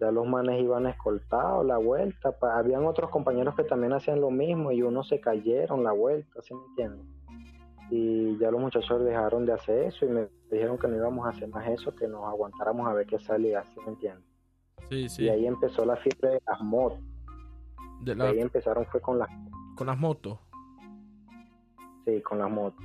Ya 0.00 0.10
los 0.10 0.26
manes 0.26 0.62
iban 0.62 0.86
escoltados, 0.86 1.66
la 1.66 1.76
vuelta. 1.76 2.34
habían 2.54 2.86
otros 2.86 3.10
compañeros 3.10 3.54
que 3.54 3.64
también 3.64 3.92
hacían 3.92 4.20
lo 4.20 4.30
mismo 4.30 4.72
y 4.72 4.82
unos 4.82 5.08
se 5.08 5.20
cayeron 5.20 5.84
la 5.84 5.92
vuelta, 5.92 6.40
¿se 6.40 6.54
me 6.54 6.60
entiende? 6.70 7.04
Y 7.90 8.38
ya 8.38 8.50
los 8.50 8.60
muchachos 8.60 9.04
dejaron 9.04 9.44
de 9.44 9.52
hacer 9.52 9.84
eso 9.84 10.06
y 10.06 10.08
me 10.08 10.28
dijeron 10.50 10.78
que 10.78 10.88
no 10.88 10.96
íbamos 10.96 11.26
a 11.26 11.30
hacer 11.30 11.48
más 11.48 11.68
eso, 11.68 11.94
que 11.94 12.08
nos 12.08 12.24
aguantáramos 12.24 12.88
a 12.88 12.94
ver 12.94 13.06
qué 13.06 13.18
salía, 13.18 13.62
¿sí 13.64 13.80
me 13.84 13.92
entiendes? 13.92 14.24
Sí, 14.88 15.08
sí. 15.08 15.24
Y 15.24 15.28
ahí 15.28 15.46
empezó 15.46 15.84
la 15.84 15.96
fiebre 15.96 16.30
de 16.30 16.42
las 16.46 16.60
motos. 16.62 17.00
De 18.00 18.16
Ahí 18.22 18.40
empezaron 18.40 18.86
fue 18.86 19.00
con 19.00 19.18
las 19.18 19.28
con 19.80 19.86
las 19.86 19.98
motos. 19.98 20.38
Sí, 22.04 22.20
con 22.20 22.38
las 22.38 22.50
motos. 22.50 22.84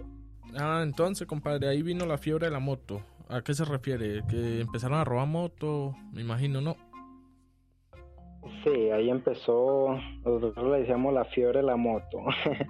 Ah, 0.58 0.80
entonces, 0.82 1.28
compadre, 1.28 1.68
ahí 1.68 1.82
vino 1.82 2.06
la 2.06 2.18
fiebre 2.18 2.46
de 2.46 2.54
la 2.54 2.60
moto. 2.60 3.02
¿A 3.28 3.42
qué 3.42 3.54
se 3.54 3.66
refiere? 3.66 4.24
¿Que 4.30 4.62
empezaron 4.62 4.98
a 4.98 5.04
robar 5.04 5.28
motos? 5.28 5.94
Me 6.14 6.22
imagino, 6.22 6.62
¿no? 6.62 6.78
Sí, 8.64 8.92
ahí 8.92 9.10
empezó, 9.10 10.00
nosotros 10.24 10.72
le 10.72 10.80
decíamos 10.80 11.14
la 11.14 11.26
fiebre 11.26 11.60
de 11.60 11.66
la 11.66 11.76
moto. 11.76 12.20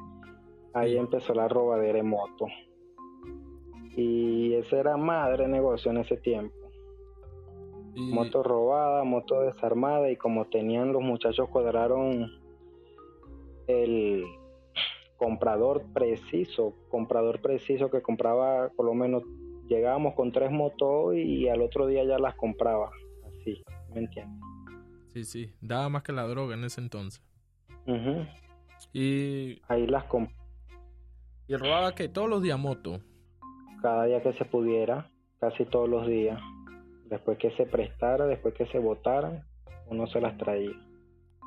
ahí 0.73 0.97
empezó 0.97 1.35
la 1.35 1.47
robadera 1.47 1.97
de 1.99 2.03
moto. 2.03 2.47
Y 3.95 4.55
ese 4.55 4.79
era 4.79 4.97
madre 4.97 5.47
negocio 5.47 5.91
en 5.91 5.97
ese 5.97 6.17
tiempo. 6.17 6.55
Moto 7.95 8.41
robada, 8.41 9.03
moto 9.03 9.41
desarmada 9.41 10.09
y 10.09 10.17
como 10.17 10.45
tenían 10.45 10.93
los 10.93 11.03
muchachos 11.03 11.47
cuadraron 11.49 12.43
el 13.67 14.25
comprador 15.17 15.85
preciso, 15.93 16.73
comprador 16.89 17.41
preciso 17.41 17.89
que 17.89 18.01
compraba 18.01 18.69
por 18.75 18.85
lo 18.85 18.93
menos 18.93 19.23
llegábamos 19.67 20.13
con 20.13 20.31
tres 20.31 20.51
motos 20.51 21.15
y 21.15 21.47
al 21.47 21.61
otro 21.61 21.87
día 21.87 22.03
ya 22.03 22.19
las 22.19 22.35
compraba, 22.35 22.91
así, 23.27 23.63
¿me 23.93 24.01
entiendes? 24.01 24.39
Sí, 25.13 25.23
sí, 25.23 25.53
daba 25.61 25.89
más 25.89 26.03
que 26.03 26.11
la 26.11 26.27
droga 26.27 26.55
en 26.55 26.65
ese 26.65 26.81
entonces. 26.81 27.23
Y 28.91 29.61
ahí 29.67 29.87
las 29.87 30.03
compraba. 30.05 30.45
¿Y 31.47 31.55
robaba 31.55 31.95
que 31.95 32.09
todos 32.09 32.29
los 32.29 32.41
días 32.41 32.59
moto? 32.59 32.99
Cada 33.81 34.05
día 34.05 34.21
que 34.21 34.33
se 34.33 34.45
pudiera, 34.45 35.09
casi 35.39 35.63
todos 35.65 35.87
los 35.87 36.07
días. 36.07 36.39
Después 37.05 37.37
que 37.37 37.51
se 37.51 37.65
prestara, 37.65 38.25
después 38.25 38.53
que 38.55 38.65
se 38.67 38.79
votaran, 38.79 39.45
uno 39.87 40.07
se 40.07 40.19
las 40.19 40.37
traía 40.37 40.73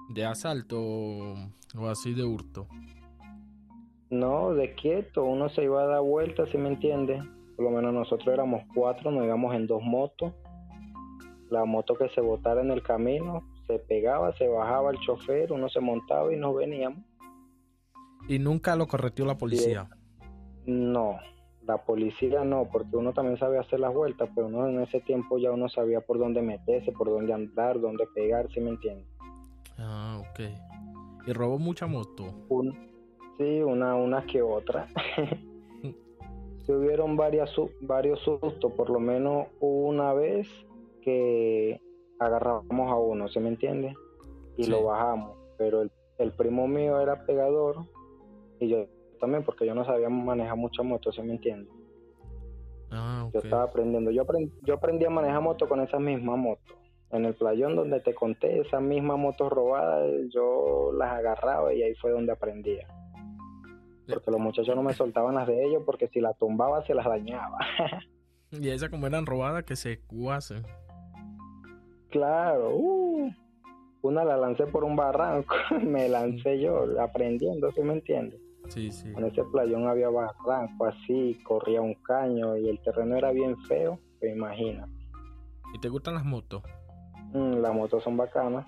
de 0.08 0.24
asalto 0.24 1.34
o 1.76 1.88
así 1.88 2.14
de 2.14 2.24
hurto? 2.24 2.66
No, 4.10 4.54
de 4.54 4.74
quieto, 4.74 5.24
uno 5.24 5.48
se 5.50 5.64
iba 5.64 5.82
a 5.82 5.86
dar 5.86 6.00
vueltas, 6.00 6.48
si 6.50 6.58
me 6.58 6.68
entiende. 6.68 7.22
Por 7.56 7.66
lo 7.66 7.70
menos 7.70 7.92
nosotros 7.92 8.28
éramos 8.28 8.62
cuatro, 8.74 9.10
nos 9.10 9.24
íbamos 9.24 9.54
en 9.54 9.66
dos 9.66 9.82
motos. 9.82 10.32
La 11.50 11.64
moto 11.64 11.94
que 11.94 12.08
se 12.10 12.20
botara 12.20 12.60
en 12.60 12.70
el 12.70 12.82
camino, 12.82 13.42
se 13.66 13.78
pegaba, 13.78 14.32
se 14.36 14.48
bajaba 14.48 14.90
el 14.90 14.98
chofer, 15.00 15.52
uno 15.52 15.68
se 15.68 15.80
montaba 15.80 16.32
y 16.32 16.36
nos 16.36 16.54
veníamos. 16.54 17.04
¿Y 18.28 18.38
nunca 18.38 18.76
lo 18.76 18.86
correteó 18.86 19.24
la 19.24 19.36
policía? 19.36 19.88
No, 20.66 21.18
la 21.66 21.84
policía 21.84 22.44
no, 22.44 22.68
porque 22.70 22.96
uno 22.96 23.12
también 23.12 23.38
sabía 23.38 23.60
hacer 23.60 23.80
las 23.80 23.92
vueltas, 23.92 24.28
pero 24.34 24.46
uno 24.46 24.68
en 24.68 24.80
ese 24.80 25.00
tiempo 25.00 25.38
ya 25.38 25.50
uno 25.50 25.68
sabía 25.68 26.00
por 26.00 26.18
dónde 26.18 26.42
meterse, 26.42 26.92
por 26.92 27.08
dónde 27.08 27.32
andar, 27.32 27.80
dónde 27.80 28.06
pegar, 28.14 28.50
si 28.52 28.60
me 28.60 28.70
entiende. 28.70 29.04
Ah, 29.78 30.20
ok. 30.20 30.67
¿Y 31.26 31.32
robó 31.32 31.58
mucha 31.58 31.86
moto? 31.86 32.24
sí, 33.38 33.60
una, 33.62 33.94
una 33.94 34.24
que 34.26 34.42
otra. 34.42 34.88
Se 36.66 36.74
hubieron 36.74 37.16
varias, 37.16 37.50
varios 37.80 38.20
sustos, 38.20 38.72
por 38.72 38.90
lo 38.90 39.00
menos 39.00 39.46
una 39.60 40.12
vez 40.12 40.48
que 41.02 41.80
agarramos 42.18 42.90
a 42.90 42.96
uno, 42.96 43.28
¿se 43.28 43.40
me 43.40 43.48
entiende? 43.48 43.94
Y 44.56 44.66
lo 44.66 44.84
bajamos, 44.84 45.36
pero 45.56 45.82
el, 45.82 45.90
el, 46.18 46.32
primo 46.32 46.66
mío 46.66 47.00
era 47.00 47.24
pegador 47.24 47.86
y 48.60 48.68
yo 48.68 48.86
también, 49.18 49.44
porque 49.44 49.64
yo 49.64 49.74
no 49.74 49.84
sabía 49.84 50.08
manejar 50.10 50.56
mucha 50.56 50.82
moto, 50.82 51.12
¿se 51.12 51.22
me 51.22 51.34
entiende? 51.34 51.70
Ah, 52.90 53.24
okay. 53.28 53.40
Yo 53.40 53.44
estaba 53.46 53.62
aprendiendo, 53.62 54.10
yo, 54.10 54.22
aprendí, 54.22 54.52
yo 54.64 54.74
aprendí 54.74 55.04
a 55.04 55.10
manejar 55.10 55.40
moto 55.40 55.68
con 55.68 55.80
esa 55.80 55.98
misma 55.98 56.36
moto 56.36 56.78
en 57.10 57.24
el 57.24 57.34
playón 57.34 57.76
donde 57.76 58.00
te 58.00 58.14
conté, 58.14 58.60
esa 58.60 58.80
misma 58.80 59.16
moto 59.16 59.48
robada, 59.48 60.04
yo 60.28 60.92
las 60.92 61.12
agarraba 61.12 61.72
y 61.72 61.82
ahí 61.82 61.94
fue 61.94 62.10
donde 62.10 62.32
aprendía. 62.32 62.86
Porque 64.06 64.30
los 64.30 64.40
muchachos 64.40 64.74
no 64.74 64.82
me 64.82 64.94
soltaban 64.94 65.34
las 65.34 65.46
de 65.46 65.64
ellos 65.64 65.82
porque 65.84 66.08
si 66.08 66.20
las 66.20 66.36
tumbaba 66.38 66.84
se 66.86 66.94
las 66.94 67.06
dañaba. 67.06 67.58
y 68.50 68.68
esas 68.68 68.88
como 68.90 69.06
eran 69.06 69.26
robadas 69.26 69.64
que 69.64 69.76
se 69.76 70.00
cuacen. 70.00 70.62
Claro, 72.10 72.74
uh, 72.74 73.30
una 74.02 74.24
la 74.24 74.36
lancé 74.36 74.66
por 74.66 74.84
un 74.84 74.96
barranco, 74.96 75.54
me 75.82 76.08
lancé 76.08 76.60
yo 76.60 77.00
aprendiendo, 77.00 77.70
¿sí 77.72 77.82
me 77.82 77.94
entiendes? 77.94 78.40
Sí, 78.68 78.90
sí. 78.90 79.08
En 79.16 79.24
ese 79.24 79.44
playón 79.44 79.86
había 79.86 80.08
barranco 80.10 80.86
así, 80.86 81.38
corría 81.42 81.80
un 81.80 81.94
caño 81.94 82.56
y 82.56 82.68
el 82.68 82.80
terreno 82.80 83.16
era 83.16 83.30
bien 83.32 83.56
feo, 83.64 83.98
te 84.20 84.30
imaginas. 84.30 84.88
¿Y 85.74 85.80
te 85.80 85.88
gustan 85.88 86.14
las 86.14 86.24
motos? 86.24 86.62
Mm, 87.32 87.60
las 87.60 87.74
motos 87.74 88.02
son 88.02 88.16
bacanas. 88.16 88.66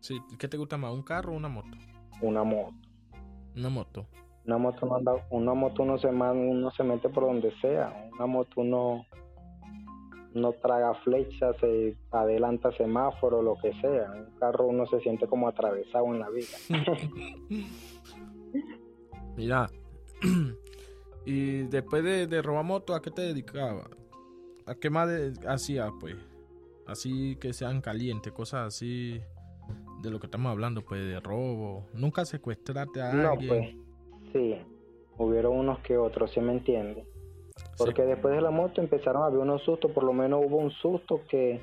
Sí, 0.00 0.20
¿qué 0.38 0.48
te 0.48 0.56
gusta 0.56 0.76
más, 0.76 0.92
un 0.92 1.02
carro 1.02 1.32
o 1.32 1.36
una 1.36 1.48
moto? 1.48 1.76
Una 2.22 2.44
moto. 2.44 2.74
Una 3.56 3.68
moto. 3.68 4.06
Una 4.46 4.58
moto 4.58 4.86
no 4.86 4.94
anda, 4.94 5.26
una 5.30 5.54
moto 5.54 5.82
uno 5.82 5.98
se 5.98 6.06
uno 6.06 6.70
se 6.70 6.84
mete 6.84 7.08
por 7.08 7.24
donde 7.24 7.52
sea. 7.60 8.08
Una 8.14 8.26
moto 8.26 8.60
uno 8.60 9.04
no 10.34 10.52
traga 10.52 10.94
flechas, 11.02 11.56
se 11.60 11.96
adelanta 12.12 12.70
semáforo, 12.76 13.42
lo 13.42 13.56
que 13.56 13.72
sea. 13.80 14.12
Un 14.12 14.38
carro 14.38 14.66
uno 14.66 14.86
se 14.86 15.00
siente 15.00 15.26
como 15.26 15.48
atravesado 15.48 16.06
en 16.06 16.20
la 16.20 16.30
vida. 16.30 16.56
Mira, 19.36 19.68
y 21.26 21.62
después 21.62 22.04
de, 22.04 22.26
de 22.26 22.42
robar 22.42 22.64
moto, 22.64 22.94
¿a 22.94 23.02
qué 23.02 23.10
te 23.10 23.22
dedicabas? 23.22 23.88
¿A 24.66 24.74
qué 24.74 24.90
más 24.90 25.08
hacías, 25.46 25.90
pues? 25.98 26.16
Así 26.86 27.36
que 27.36 27.52
sean 27.52 27.80
calientes, 27.80 28.32
cosas 28.32 28.66
así 28.66 29.20
de 30.02 30.10
lo 30.10 30.20
que 30.20 30.26
estamos 30.26 30.50
hablando, 30.50 30.82
pues 30.82 31.06
de 31.06 31.20
robo. 31.20 31.86
Nunca 31.94 32.24
secuestraste 32.24 33.00
a 33.00 33.12
no, 33.12 33.30
alguien. 33.30 33.48
Pues, 33.48 34.32
sí, 34.32 34.56
hubieron 35.18 35.56
unos 35.56 35.78
que 35.80 35.96
otros, 35.96 36.30
¿sí 36.30 36.40
me 36.40 36.52
entiendes? 36.52 37.06
Porque 37.78 38.02
después 38.02 38.34
de 38.34 38.40
la 38.40 38.50
moto 38.50 38.80
empezaron 38.80 39.22
a 39.22 39.26
haber 39.26 39.40
unos 39.40 39.62
sustos, 39.62 39.90
por 39.92 40.04
lo 40.04 40.12
menos 40.12 40.44
hubo 40.44 40.56
un 40.56 40.70
susto 40.70 41.22
que 41.28 41.62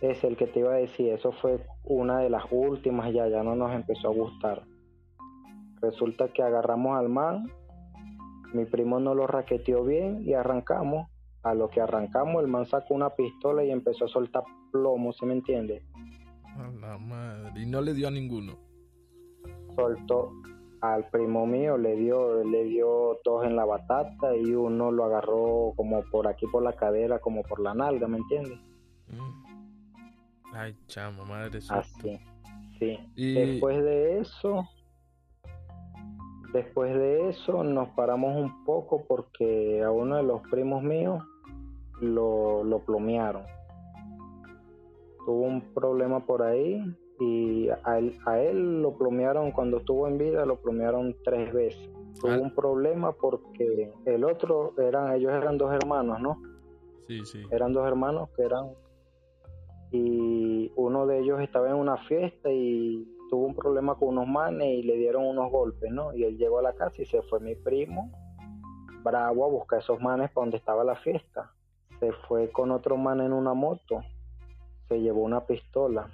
es 0.00 0.24
el 0.24 0.36
que 0.36 0.46
te 0.46 0.60
iba 0.60 0.72
a 0.72 0.76
decir, 0.76 1.12
eso 1.12 1.32
fue 1.32 1.64
una 1.84 2.18
de 2.18 2.30
las 2.30 2.44
últimas, 2.50 3.12
ya, 3.12 3.28
ya 3.28 3.42
no 3.42 3.54
nos 3.54 3.72
empezó 3.72 4.08
a 4.08 4.12
gustar. 4.12 4.62
Resulta 5.80 6.28
que 6.28 6.42
agarramos 6.42 6.98
al 6.98 7.08
man, 7.08 7.50
mi 8.52 8.64
primo 8.64 9.00
no 9.00 9.14
lo 9.14 9.26
raqueteó 9.26 9.84
bien 9.84 10.22
y 10.26 10.34
arrancamos. 10.34 11.08
A 11.42 11.52
lo 11.52 11.68
que 11.68 11.82
arrancamos, 11.82 12.42
el 12.42 12.48
man 12.48 12.64
sacó 12.64 12.94
una 12.94 13.10
pistola 13.10 13.64
y 13.64 13.70
empezó 13.70 14.06
a 14.06 14.08
soltar 14.08 14.44
plomo, 14.74 15.12
¿se 15.12 15.24
me 15.24 15.34
entiende? 15.34 15.84
A 16.56 16.68
la 16.80 16.98
madre. 16.98 17.62
Y 17.62 17.64
no 17.64 17.80
le 17.80 17.94
dio 17.94 18.08
a 18.08 18.10
ninguno. 18.10 18.58
Soltó 19.76 20.32
al 20.80 21.08
primo 21.10 21.46
mío, 21.46 21.78
le 21.78 21.94
dio, 21.94 22.42
le 22.42 22.64
dio 22.64 23.20
dos 23.24 23.44
en 23.44 23.54
la 23.54 23.64
batata 23.64 24.36
y 24.36 24.52
uno 24.52 24.90
lo 24.90 25.04
agarró 25.04 25.72
como 25.76 26.02
por 26.10 26.26
aquí 26.26 26.46
por 26.48 26.64
la 26.64 26.72
cadera, 26.72 27.20
como 27.20 27.42
por 27.42 27.60
la 27.60 27.72
nalga, 27.72 28.08
¿me 28.08 28.18
entiendes? 28.18 28.58
Mm. 29.08 30.54
Ay, 30.54 30.76
chamo, 30.86 31.24
madre 31.24 31.60
Así, 31.70 32.18
sí. 32.78 32.98
Después 33.16 33.82
de 33.82 34.18
eso, 34.20 34.68
después 36.52 36.94
de 36.94 37.28
eso 37.28 37.62
nos 37.64 37.88
paramos 37.90 38.36
un 38.36 38.64
poco 38.64 39.04
porque 39.06 39.82
a 39.82 39.90
uno 39.90 40.16
de 40.16 40.22
los 40.24 40.42
primos 40.48 40.82
míos 40.82 41.22
lo, 42.00 42.62
lo 42.64 42.80
plomearon 42.80 43.44
tuvo 45.24 45.42
un 45.42 45.72
problema 45.72 46.24
por 46.26 46.42
ahí 46.42 46.82
y 47.20 47.68
a 47.84 47.98
él, 47.98 48.16
a 48.26 48.40
él 48.40 48.82
lo 48.82 48.96
plomearon 48.96 49.52
cuando 49.52 49.78
estuvo 49.78 50.08
en 50.08 50.18
vida, 50.18 50.44
lo 50.44 50.60
plomearon 50.60 51.16
tres 51.24 51.52
veces. 51.52 51.90
Tuvo 52.20 52.32
ah. 52.32 52.38
un 52.38 52.54
problema 52.54 53.12
porque 53.12 53.92
el 54.04 54.24
otro, 54.24 54.74
eran 54.78 55.12
ellos 55.14 55.32
eran 55.32 55.58
dos 55.58 55.72
hermanos, 55.72 56.20
¿no? 56.20 56.42
Sí, 57.06 57.24
sí. 57.24 57.42
Eran 57.50 57.72
dos 57.72 57.86
hermanos 57.86 58.30
que 58.36 58.42
eran... 58.42 58.70
Y 59.90 60.72
uno 60.74 61.06
de 61.06 61.20
ellos 61.20 61.40
estaba 61.40 61.68
en 61.68 61.76
una 61.76 61.96
fiesta 61.98 62.50
y 62.50 63.06
tuvo 63.30 63.46
un 63.46 63.54
problema 63.54 63.94
con 63.94 64.08
unos 64.08 64.26
manes 64.26 64.66
y 64.66 64.82
le 64.82 64.96
dieron 64.96 65.24
unos 65.24 65.52
golpes, 65.52 65.92
¿no? 65.92 66.12
Y 66.14 66.24
él 66.24 66.36
llegó 66.36 66.58
a 66.58 66.62
la 66.62 66.72
casa 66.72 67.00
y 67.00 67.06
se 67.06 67.22
fue 67.22 67.38
mi 67.38 67.54
primo, 67.54 68.10
bravo, 69.04 69.44
a 69.44 69.48
buscar 69.48 69.78
esos 69.78 70.00
manes 70.00 70.32
para 70.32 70.46
donde 70.46 70.56
estaba 70.56 70.82
la 70.82 70.96
fiesta. 70.96 71.52
Se 72.00 72.10
fue 72.26 72.50
con 72.50 72.72
otro 72.72 72.96
man 72.96 73.20
en 73.20 73.32
una 73.32 73.54
moto 73.54 74.00
se 74.88 75.00
llevó 75.00 75.22
una 75.22 75.46
pistola 75.46 76.10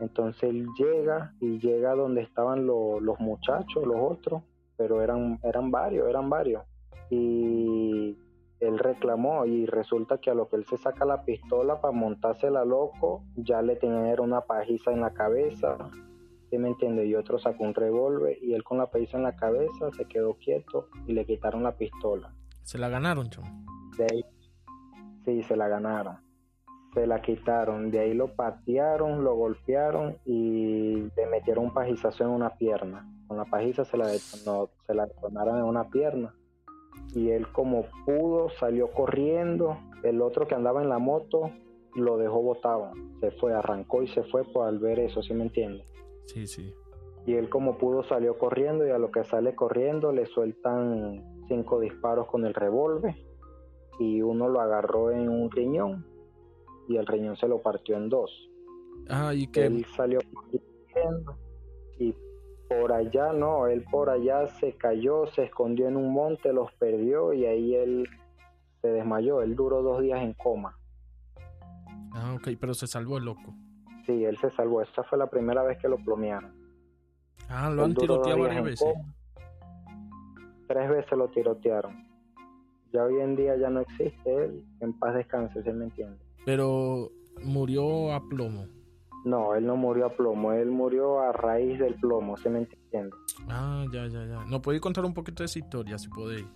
Entonces 0.00 0.44
él 0.44 0.66
llega 0.78 1.34
y 1.40 1.58
llega 1.58 1.94
donde 1.94 2.22
estaban 2.22 2.66
los 2.66 3.20
muchachos, 3.20 3.84
los 3.86 3.96
otros, 4.00 4.42
pero 4.76 5.02
eran, 5.02 5.40
eran 5.42 5.70
varios, 5.70 6.08
eran 6.08 6.30
varios. 6.30 6.62
Y 7.10 8.16
él 8.60 8.78
reclamó 8.78 9.46
y 9.46 9.66
resulta 9.66 10.18
que 10.18 10.30
a 10.30 10.34
lo 10.34 10.48
que 10.48 10.56
él 10.56 10.64
se 10.64 10.76
saca 10.76 11.04
la 11.04 11.24
pistola 11.24 11.80
para 11.80 11.92
montársela 11.92 12.64
loco, 12.64 13.24
ya 13.36 13.62
le 13.62 13.76
tenían 13.76 14.20
una 14.20 14.42
pajiza 14.42 14.92
en 14.92 15.00
la 15.00 15.12
cabeza, 15.12 15.76
¿sí 16.50 16.58
me 16.58 16.68
entiende? 16.68 17.06
Y 17.06 17.14
otro 17.14 17.38
sacó 17.38 17.64
un 17.64 17.74
revólver 17.74 18.38
y 18.42 18.54
él 18.54 18.64
con 18.64 18.78
la 18.78 18.90
pajiza 18.90 19.16
en 19.16 19.24
la 19.24 19.36
cabeza 19.36 19.90
se 19.96 20.06
quedó 20.06 20.34
quieto 20.34 20.88
y 21.06 21.12
le 21.12 21.24
quitaron 21.24 21.62
la 21.62 21.76
pistola. 21.76 22.32
¿Se 22.62 22.78
la 22.78 22.88
ganaron, 22.88 23.30
Chum? 23.30 23.44
Ahí, 23.98 24.24
sí, 25.24 25.42
se 25.42 25.56
la 25.56 25.68
ganaron. 25.68 26.27
Se 26.94 27.06
la 27.06 27.20
quitaron, 27.20 27.90
de 27.90 28.00
ahí 28.00 28.14
lo 28.14 28.34
patearon, 28.34 29.22
lo 29.22 29.34
golpearon 29.36 30.16
y 30.24 30.94
le 31.16 31.26
metieron 31.30 31.66
un 31.66 31.74
pajizazo 31.74 32.24
en 32.24 32.30
una 32.30 32.56
pierna. 32.56 33.06
Con 33.26 33.36
la 33.36 33.44
pajiza 33.44 33.84
se 33.84 33.96
la, 33.96 34.06
se 34.08 34.94
la 34.94 35.06
detonaron 35.06 35.58
en 35.58 35.64
una 35.64 35.90
pierna 35.90 36.34
y 37.14 37.30
él 37.30 37.50
como 37.52 37.84
pudo 38.04 38.50
salió 38.50 38.90
corriendo, 38.92 39.78
el 40.02 40.20
otro 40.22 40.46
que 40.46 40.54
andaba 40.54 40.82
en 40.82 40.88
la 40.88 40.98
moto 40.98 41.50
lo 41.94 42.16
dejó 42.16 42.42
botado, 42.42 42.92
se 43.20 43.30
fue, 43.32 43.54
arrancó 43.54 44.02
y 44.02 44.08
se 44.08 44.22
fue 44.24 44.44
por 44.44 44.66
al 44.66 44.78
ver 44.78 44.98
eso, 45.00 45.22
¿sí 45.22 45.34
me 45.34 45.44
entiende? 45.44 45.84
Sí, 46.26 46.46
sí. 46.46 46.72
Y 47.26 47.34
él 47.34 47.48
como 47.48 47.78
pudo 47.78 48.02
salió 48.04 48.38
corriendo 48.38 48.86
y 48.86 48.90
a 48.90 48.98
lo 48.98 49.10
que 49.10 49.24
sale 49.24 49.54
corriendo 49.54 50.12
le 50.12 50.26
sueltan 50.26 51.24
cinco 51.48 51.80
disparos 51.80 52.26
con 52.28 52.46
el 52.46 52.54
revólver 52.54 53.16
y 53.98 54.22
uno 54.22 54.48
lo 54.48 54.60
agarró 54.60 55.10
en 55.10 55.28
un 55.28 55.50
riñón 55.50 56.06
y 56.88 56.96
el 56.96 57.06
riñón 57.06 57.36
se 57.36 57.46
lo 57.46 57.60
partió 57.62 57.96
en 57.96 58.08
dos. 58.08 58.30
Ah, 59.08 59.32
y 59.34 59.46
que 59.46 59.66
él 59.66 59.84
salió 59.96 60.18
y 61.98 62.14
por 62.68 62.92
allá 62.92 63.32
no, 63.32 63.66
él 63.66 63.84
por 63.90 64.10
allá 64.10 64.46
se 64.46 64.72
cayó, 64.72 65.26
se 65.26 65.44
escondió 65.44 65.88
en 65.88 65.96
un 65.96 66.12
monte, 66.12 66.52
los 66.52 66.72
perdió 66.74 67.32
y 67.32 67.46
ahí 67.46 67.74
él 67.74 68.08
se 68.82 68.88
desmayó. 68.88 69.42
Él 69.42 69.56
duró 69.56 69.82
dos 69.82 70.02
días 70.02 70.20
en 70.20 70.34
coma. 70.34 70.76
Ah, 72.12 72.34
ok, 72.34 72.48
pero 72.60 72.74
se 72.74 72.86
salvó 72.86 73.18
el 73.18 73.24
loco. 73.24 73.54
Sí, 74.06 74.24
él 74.24 74.36
se 74.38 74.50
salvó. 74.50 74.82
Esta 74.82 75.02
fue 75.04 75.18
la 75.18 75.28
primera 75.28 75.62
vez 75.62 75.78
que 75.78 75.88
lo 75.88 75.96
plomearon. 75.96 76.52
Ah, 77.48 77.70
lo 77.70 77.84
han 77.84 77.94
tiroteado 77.94 78.40
varias 78.40 78.64
veces. 78.64 78.94
Tres 80.66 80.90
veces 80.90 81.12
lo 81.12 81.28
tirotearon. 81.28 82.06
Ya 82.92 83.04
hoy 83.04 83.20
en 83.20 83.36
día 83.36 83.56
ya 83.56 83.70
no 83.70 83.80
existe 83.80 84.44
él. 84.44 84.64
En 84.80 84.98
paz 84.98 85.14
descanse, 85.14 85.62
¿se 85.62 85.72
me 85.72 85.86
entiende? 85.86 86.27
Pero 86.48 87.10
murió 87.44 88.14
a 88.14 88.26
plomo. 88.26 88.68
No, 89.26 89.54
él 89.54 89.66
no 89.66 89.76
murió 89.76 90.06
a 90.06 90.08
plomo, 90.08 90.54
él 90.54 90.70
murió 90.70 91.20
a 91.20 91.30
raíz 91.30 91.78
del 91.78 91.96
plomo, 91.96 92.38
¿se 92.38 92.48
me 92.48 92.60
entiende? 92.60 93.14
Ah, 93.50 93.84
ya, 93.92 94.06
ya, 94.06 94.24
ya. 94.24 94.46
¿No 94.46 94.62
podéis 94.62 94.80
contar 94.80 95.04
un 95.04 95.12
poquito 95.12 95.42
de 95.42 95.44
esa 95.44 95.58
historia, 95.58 95.98
si 95.98 96.08
podéis? 96.08 96.46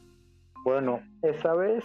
Bueno, 0.64 1.00
esa 1.20 1.52
vez, 1.52 1.84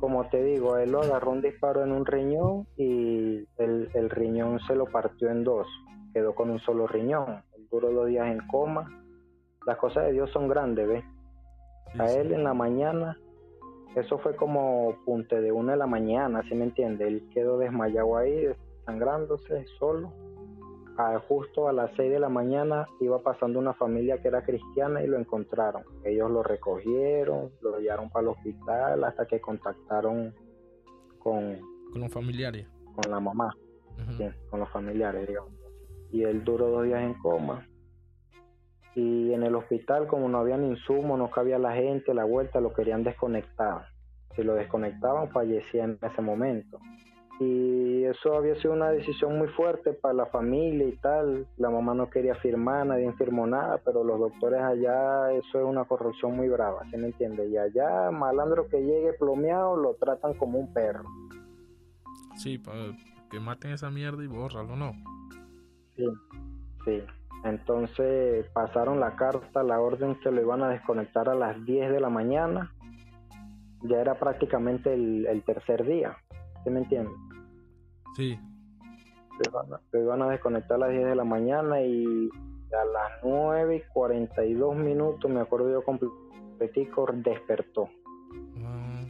como 0.00 0.28
te 0.28 0.42
digo, 0.42 0.76
él 0.76 0.90
lo 0.90 1.00
agarró 1.00 1.30
un 1.30 1.40
disparo 1.40 1.84
en 1.84 1.92
un 1.92 2.04
riñón 2.04 2.66
y 2.76 3.46
el, 3.58 4.10
riñón 4.10 4.58
se 4.66 4.74
lo 4.74 4.86
partió 4.86 5.30
en 5.30 5.44
dos, 5.44 5.68
quedó 6.12 6.34
con 6.34 6.50
un 6.50 6.58
solo 6.58 6.88
riñón. 6.88 7.44
Él 7.56 7.68
duró 7.70 7.92
dos 7.92 8.08
días 8.08 8.26
en 8.26 8.44
coma. 8.48 8.90
Las 9.64 9.76
cosas 9.76 10.06
de 10.06 10.14
Dios 10.14 10.32
son 10.32 10.48
grandes, 10.48 10.88
¿ves? 10.88 11.04
a 11.96 12.10
él 12.10 12.32
en 12.32 12.42
la 12.42 12.54
mañana, 12.54 13.16
eso 13.94 14.18
fue 14.18 14.36
como 14.36 14.96
punte 15.04 15.40
de 15.40 15.52
una 15.52 15.72
de 15.72 15.78
la 15.78 15.86
mañana, 15.86 16.42
¿sí 16.48 16.54
me 16.54 16.64
entiende? 16.64 17.08
Él 17.08 17.28
quedó 17.32 17.58
desmayado 17.58 18.16
ahí, 18.16 18.46
sangrándose 18.84 19.64
solo. 19.78 20.12
justo 21.28 21.68
a 21.68 21.72
las 21.72 21.90
6 21.96 22.10
de 22.10 22.18
la 22.18 22.28
mañana 22.28 22.86
iba 23.00 23.22
pasando 23.22 23.58
una 23.58 23.72
familia 23.74 24.20
que 24.20 24.28
era 24.28 24.42
cristiana 24.42 25.02
y 25.02 25.06
lo 25.06 25.18
encontraron. 25.18 25.84
Ellos 26.04 26.30
lo 26.30 26.42
recogieron, 26.42 27.50
lo 27.60 27.78
llevaron 27.78 28.10
para 28.10 28.24
el 28.24 28.28
hospital 28.28 29.04
hasta 29.04 29.26
que 29.26 29.40
contactaron 29.40 30.34
con, 31.18 31.58
con 31.92 32.00
los 32.00 32.12
familiares. 32.12 32.66
Con 32.94 33.10
la 33.10 33.20
mamá, 33.20 33.54
con 34.50 34.60
los 34.60 34.68
familiares, 34.70 35.28
digamos. 35.28 35.52
Y 36.10 36.24
él 36.24 36.42
duró 36.44 36.68
dos 36.68 36.84
días 36.84 37.02
en 37.02 37.14
coma. 37.14 37.66
Y 38.98 39.32
en 39.32 39.42
el 39.44 39.54
hospital, 39.54 40.06
como 40.06 40.28
no 40.28 40.38
habían 40.38 40.64
insumos, 40.64 41.18
no 41.18 41.30
cabía 41.30 41.58
la 41.58 41.72
gente, 41.72 42.14
la 42.14 42.24
vuelta, 42.24 42.60
lo 42.60 42.72
querían 42.72 43.04
desconectar. 43.04 43.86
Si 44.34 44.42
lo 44.42 44.54
desconectaban, 44.54 45.30
fallecía 45.30 45.84
en 45.84 45.98
ese 46.02 46.20
momento 46.20 46.78
y 47.40 48.04
eso 48.04 48.36
había 48.36 48.56
sido 48.56 48.72
una 48.72 48.90
decisión 48.90 49.38
muy 49.38 49.46
fuerte 49.48 49.92
para 49.92 50.14
la 50.14 50.26
familia 50.26 50.88
y 50.88 50.96
tal. 50.96 51.46
La 51.56 51.70
mamá 51.70 51.94
no 51.94 52.10
quería 52.10 52.34
firmar, 52.36 52.86
nadie 52.86 53.12
firmó 53.12 53.46
nada, 53.46 53.80
pero 53.84 54.02
los 54.02 54.18
doctores 54.18 54.60
allá, 54.60 55.32
eso 55.32 55.60
es 55.60 55.64
una 55.64 55.84
corrupción 55.84 56.36
muy 56.36 56.48
brava, 56.48 56.82
¿sí 56.90 56.96
me 56.96 57.06
entiende? 57.08 57.48
Y 57.48 57.56
allá, 57.56 58.10
malandro 58.10 58.68
que 58.68 58.80
llegue 58.80 59.12
plomeado, 59.12 59.76
lo 59.76 59.94
tratan 59.94 60.34
como 60.34 60.58
un 60.58 60.72
perro. 60.72 61.08
Sí, 62.36 62.58
para 62.58 62.96
que 63.30 63.38
maten 63.38 63.72
esa 63.72 63.90
mierda 63.90 64.22
y 64.24 64.26
bórralo, 64.26 64.74
¿no? 64.74 64.92
Sí, 65.96 66.06
sí. 66.84 67.02
Entonces 67.44 68.46
pasaron 68.52 69.00
la 69.00 69.14
carta, 69.16 69.62
la 69.62 69.80
orden 69.80 70.18
que 70.20 70.30
lo 70.30 70.40
iban 70.40 70.62
a 70.62 70.68
desconectar 70.68 71.28
a 71.28 71.34
las 71.34 71.64
10 71.64 71.92
de 71.92 72.00
la 72.00 72.10
mañana. 72.10 72.72
Ya 73.82 74.00
era 74.00 74.18
prácticamente 74.18 74.92
el, 74.92 75.26
el 75.26 75.44
tercer 75.44 75.86
día, 75.86 76.16
¿sí 76.64 76.70
me 76.70 76.80
entiende? 76.80 77.12
Sí. 78.16 78.38
Se 79.40 79.50
van, 80.00 80.22
a, 80.22 80.28
desconectar 80.28 80.74
a 80.76 80.86
las 80.86 80.90
10 80.90 81.06
de 81.06 81.14
la 81.14 81.22
mañana 81.22 81.80
y 81.80 82.28
a 82.72 82.84
las 82.84 83.12
9 83.22 83.76
y 83.76 83.92
42 83.92 84.74
minutos, 84.74 85.30
me 85.30 85.40
acuerdo 85.40 85.70
yo 85.70 85.84
completico, 85.84 87.06
despertó. 87.14 87.88
Ah, 88.64 89.04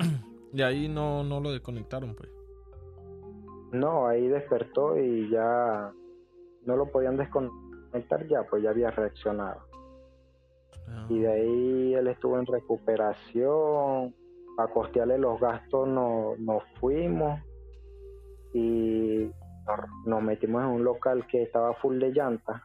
y 0.52 0.60
ahí 0.60 0.86
no, 0.86 1.24
no 1.24 1.40
lo 1.40 1.50
desconectaron, 1.50 2.14
pues. 2.14 2.28
No, 3.72 4.06
ahí 4.06 4.28
despertó 4.28 4.98
y 4.98 5.30
ya 5.30 5.90
no 6.66 6.76
lo 6.76 6.86
podían 6.90 7.16
desconectar 7.16 7.69
ya, 8.28 8.42
pues 8.48 8.62
ya 8.62 8.70
había 8.70 8.90
reaccionado. 8.90 9.60
Ah. 10.88 11.06
Y 11.08 11.20
de 11.20 11.32
ahí 11.32 11.94
él 11.94 12.08
estuvo 12.08 12.38
en 12.38 12.46
recuperación, 12.46 14.14
a 14.58 14.68
costearle 14.68 15.18
los 15.18 15.40
gastos 15.40 15.88
no, 15.88 16.34
nos 16.38 16.62
fuimos 16.78 17.40
y 18.52 19.30
nos 20.04 20.22
metimos 20.22 20.62
en 20.62 20.68
un 20.68 20.84
local 20.84 21.26
que 21.26 21.42
estaba 21.42 21.74
full 21.74 21.98
de 21.98 22.10
llantas, 22.10 22.62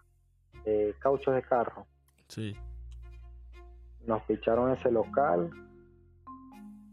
de 0.63 0.95
cauchos 0.99 1.35
de 1.35 1.43
carro. 1.43 1.85
Sí. 2.27 2.55
Nos 4.05 4.23
picharon 4.23 4.71
ese 4.71 4.91
local, 4.91 5.51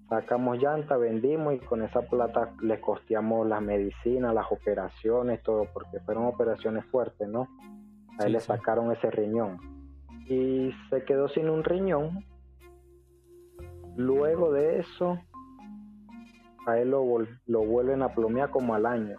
sacamos 0.09 0.59
llanta, 0.59 0.97
vendimos 0.97 1.55
y 1.55 1.59
con 1.61 1.83
esa 1.83 2.03
plata 2.03 2.53
le 2.61 2.81
costeamos 2.81 3.47
las 3.47 3.63
medicinas, 3.63 4.35
las 4.35 4.51
operaciones, 4.51 5.43
todo, 5.43 5.67
porque 5.73 6.01
fueron 6.01 6.27
operaciones 6.27 6.85
fuertes, 6.87 7.27
¿no? 7.29 7.49
A 8.19 8.25
él 8.25 8.33
le 8.33 8.41
sacaron 8.41 8.93
ese 8.93 9.11
riñón. 9.11 9.59
Y 10.29 10.73
se 10.91 11.05
quedó 11.05 11.29
sin 11.29 11.49
un 11.49 11.65
riñón. 11.65 12.25
Luego 13.97 14.53
de 14.53 14.81
eso, 14.81 15.19
a 16.67 16.79
él 16.79 16.91
lo, 16.91 17.05
lo 17.47 17.61
vuelven 17.61 18.03
a 18.03 18.15
plomear 18.15 18.51
como 18.51 18.75
al 18.75 18.87
año. 18.87 19.19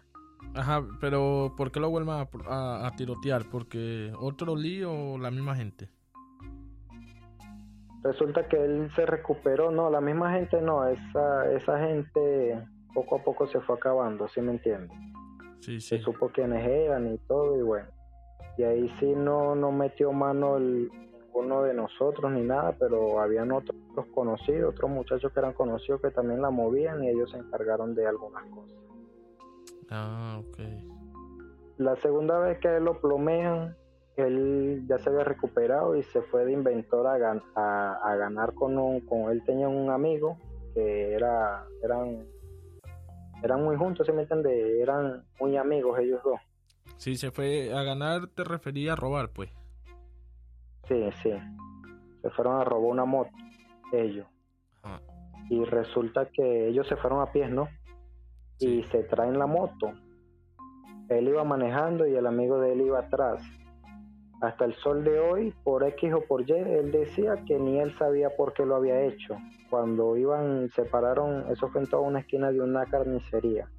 Ajá, 0.56 0.86
pero 1.00 1.54
¿por 1.58 1.72
qué 1.72 1.80
lo 1.80 1.90
vuelven 1.90 2.28
a, 2.48 2.92
tirotear? 2.96 3.50
¿Porque 3.50 4.12
otro 4.20 4.56
lío 4.56 4.92
o 4.94 5.18
la 5.18 5.32
misma 5.32 5.56
gente? 5.56 5.90
Resulta 8.04 8.48
que 8.48 8.64
él 8.64 8.92
se 8.96 9.06
recuperó, 9.06 9.72
no, 9.72 9.90
la 9.90 10.02
misma 10.02 10.34
gente 10.34 10.62
no, 10.62 10.86
esa, 10.86 11.52
esa 11.54 11.80
gente 11.80 12.62
poco 12.94 13.16
a 13.16 13.24
poco 13.24 13.48
se 13.48 13.62
fue 13.62 13.78
acabando, 13.78 14.28
¿sí 14.28 14.42
me 14.42 14.52
entiendes? 14.52 14.96
Sí, 15.62 15.80
sí. 15.80 15.98
Se 15.98 16.00
supo 16.00 16.30
quiénes 16.30 16.68
eran 16.68 17.14
y 17.14 17.18
todo, 17.20 17.58
y 17.58 17.62
bueno. 17.62 17.88
Y 18.58 18.64
ahí 18.64 18.90
sí 19.00 19.14
no, 19.16 19.56
no 19.56 19.72
metió 19.72 20.12
mano 20.12 20.58
el, 20.58 20.92
ninguno 21.34 21.64
de 21.64 21.74
nosotros 21.74 22.32
ni 22.32 22.42
nada, 22.42 22.76
pero 22.78 23.20
habían 23.20 23.52
otros 23.52 23.76
conocidos, 24.14 24.74
otros 24.74 24.92
muchachos 24.92 25.32
que 25.32 25.40
eran 25.40 25.54
conocidos 25.54 26.02
que 26.02 26.12
también 26.12 26.42
la 26.42 26.52
movían 26.52 27.04
y 27.04 27.10
ellos 27.10 27.32
se 27.32 27.38
encargaron 27.38 27.96
de 27.96 28.06
algunas 28.06 28.44
cosas. 28.52 28.78
Ah, 29.90 30.40
ok. 30.40 30.60
La 31.78 31.96
segunda 31.98 32.40
vez 32.40 32.60
que 32.60 32.78
él 32.78 32.84
lo 32.84 33.00
plomean, 33.02 33.76
él 34.16 34.84
ya 34.88 35.00
se 35.00 35.10
había 35.10 35.24
recuperado 35.24 35.96
y 35.96 36.04
se 36.04 36.22
fue 36.22 36.46
de 36.46 36.54
inventor 36.54 37.08
a, 37.08 37.42
a, 37.56 38.16
ganar 38.16 38.54
con 38.54 38.78
un, 38.78 39.02
con 39.02 39.32
él 39.32 39.44
tenía 39.44 39.68
un 39.68 39.90
amigo 39.90 40.38
que 40.76 41.14
era, 41.14 41.66
eran, 41.84 42.28
eran 43.42 43.64
muy 43.64 43.76
juntos, 43.76 44.06
¿se 44.06 44.14
me 44.14 44.22
entiende? 44.22 44.82
Eran 44.82 45.26
muy 45.40 45.58
amigos 45.58 45.98
ellos 46.00 46.22
dos. 46.24 46.40
Sí, 47.04 47.18
se 47.18 47.32
fue 47.32 47.74
a 47.74 47.84
ganar, 47.84 48.28
te 48.28 48.46
refería 48.46 48.94
a 48.94 48.96
robar, 48.96 49.28
pues. 49.34 49.50
Sí, 50.88 51.04
sí. 51.22 51.34
Se 52.22 52.30
fueron 52.30 52.62
a 52.62 52.64
robar 52.64 52.92
una 52.92 53.04
moto, 53.04 53.30
ellos. 53.92 54.26
Ah. 54.84 55.02
Y 55.50 55.66
resulta 55.66 56.28
que 56.28 56.70
ellos 56.70 56.88
se 56.88 56.96
fueron 56.96 57.20
a 57.20 57.30
pie, 57.30 57.50
¿no? 57.50 57.68
Y 58.58 58.84
se 58.84 59.04
traen 59.04 59.38
la 59.38 59.48
moto. 59.48 59.92
él 61.10 61.28
iba 61.28 61.44
manejando 61.44 62.08
y 62.08 62.16
el 62.16 62.26
amigo 62.26 62.58
de 62.62 62.72
él 62.72 62.80
iba 62.84 63.00
atrás. 63.00 63.44
Hasta 64.42 64.64
el 64.64 64.74
sol 64.76 65.04
de 65.04 65.20
hoy, 65.20 65.54
por 65.66 65.84
X 65.84 66.14
o 66.14 66.22
por 66.22 66.50
Y, 66.50 66.54
él 66.54 66.94
decía 66.94 67.36
que 67.46 67.60
ni 67.60 67.80
él 67.80 67.94
sabía 67.98 68.30
por 68.30 68.54
qué 68.54 68.66
lo 68.66 68.78
había 68.78 69.02
hecho. 69.02 69.36
Cuando 69.70 70.16
iban, 70.16 70.70
se 70.70 70.86
pararon, 70.86 71.52
eso 71.52 71.68
fue 71.68 71.82
en 71.82 71.90
toda 71.90 72.04
una 72.04 72.22
esquina 72.22 72.50
de 72.50 72.62
una 72.62 72.86
carnicería. 72.86 73.70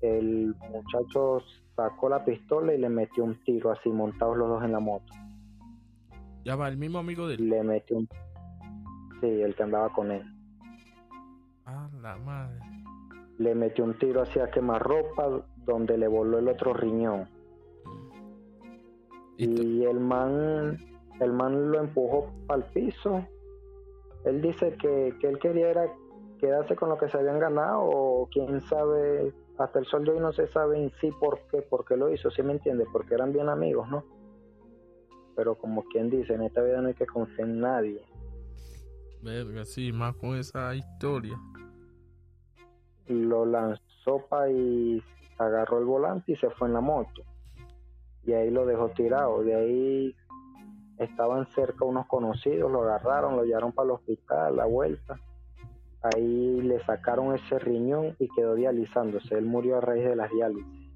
El 0.00 0.54
muchacho 0.70 1.42
sacó 1.80 2.08
la 2.08 2.24
pistola 2.24 2.74
y 2.74 2.78
le 2.78 2.88
metió 2.88 3.24
un 3.24 3.36
tiro 3.42 3.70
así, 3.70 3.88
montados 3.88 4.36
los 4.36 4.48
dos 4.48 4.64
en 4.64 4.72
la 4.72 4.80
moto. 4.80 5.12
Ya 6.44 6.56
va, 6.56 6.68
el 6.68 6.76
mismo 6.76 6.98
amigo 6.98 7.26
de 7.26 7.34
él. 7.34 7.48
Le 7.48 7.62
metió 7.62 7.96
un... 7.96 8.08
Sí, 9.20 9.26
el 9.26 9.54
que 9.54 9.62
andaba 9.62 9.90
con 9.90 10.10
él. 10.10 10.22
Ah, 11.64 11.88
la 12.00 12.16
madre. 12.16 12.58
Le 13.38 13.54
metió 13.54 13.84
un 13.84 13.94
tiro 13.98 14.22
hacia 14.22 14.50
quemarropa 14.50 15.42
donde 15.64 15.96
le 15.96 16.08
voló 16.08 16.38
el 16.38 16.48
otro 16.48 16.74
riñón. 16.74 17.28
Y, 19.36 19.84
el 19.84 20.00
man, 20.00 20.76
el 21.20 21.32
man 21.32 21.70
lo 21.70 21.80
empujó 21.80 22.30
al 22.48 22.64
piso. 22.64 23.24
Él 24.24 24.42
dice 24.42 24.74
que, 24.74 25.14
que 25.18 25.28
él 25.28 25.38
quería 25.38 25.70
era 25.70 25.86
quedarse 26.38 26.76
con 26.76 26.90
lo 26.90 26.98
que 26.98 27.08
se 27.08 27.16
habían 27.16 27.38
ganado 27.38 27.80
o 27.82 28.28
quién 28.30 28.60
sabe, 28.60 29.32
hasta 29.60 29.78
el 29.78 29.86
sol 29.86 30.04
de 30.04 30.12
hoy 30.12 30.20
no 30.20 30.32
se 30.32 30.48
sabe 30.48 30.82
en 30.82 30.90
sí 31.00 31.10
por 31.20 31.40
qué, 31.50 31.60
por 31.60 31.84
qué 31.84 31.94
lo 31.94 32.10
hizo, 32.10 32.30
¿sí 32.30 32.42
me 32.42 32.52
entiende? 32.52 32.86
Porque 32.90 33.14
eran 33.14 33.32
bien 33.32 33.50
amigos, 33.50 33.88
¿no? 33.90 34.04
Pero 35.36 35.56
como 35.56 35.84
quien 35.84 36.08
dice, 36.08 36.32
en 36.32 36.42
esta 36.42 36.62
vida 36.62 36.80
no 36.80 36.88
hay 36.88 36.94
que 36.94 37.06
confiar 37.06 37.46
en 37.46 37.60
nadie. 37.60 38.02
Verga, 39.22 39.66
sí, 39.66 39.92
más 39.92 40.16
con 40.16 40.36
esa 40.36 40.74
historia. 40.74 41.38
Lo 43.06 43.44
lanzó 43.44 44.24
para 44.30 44.50
y 44.50 45.02
agarró 45.36 45.78
el 45.78 45.84
volante 45.84 46.32
y 46.32 46.36
se 46.36 46.48
fue 46.50 46.68
en 46.68 46.74
la 46.74 46.80
moto. 46.80 47.22
Y 48.24 48.32
ahí 48.32 48.50
lo 48.50 48.64
dejó 48.64 48.88
tirado. 48.90 49.42
De 49.42 49.54
ahí 49.54 50.16
estaban 50.96 51.46
cerca 51.48 51.84
unos 51.84 52.06
conocidos, 52.06 52.72
lo 52.72 52.82
agarraron, 52.82 53.36
lo 53.36 53.44
llevaron 53.44 53.72
para 53.72 53.86
el 53.86 53.90
hospital, 53.92 54.56
la 54.56 54.64
vuelta. 54.64 55.20
Ahí 56.02 56.60
le 56.62 56.82
sacaron 56.84 57.34
ese 57.34 57.58
riñón 57.58 58.16
y 58.18 58.28
quedó 58.28 58.54
dializándose. 58.54 59.36
Él 59.36 59.44
murió 59.44 59.78
a 59.78 59.80
raíz 59.80 60.04
de 60.04 60.16
las 60.16 60.30
diálisis. 60.30 60.90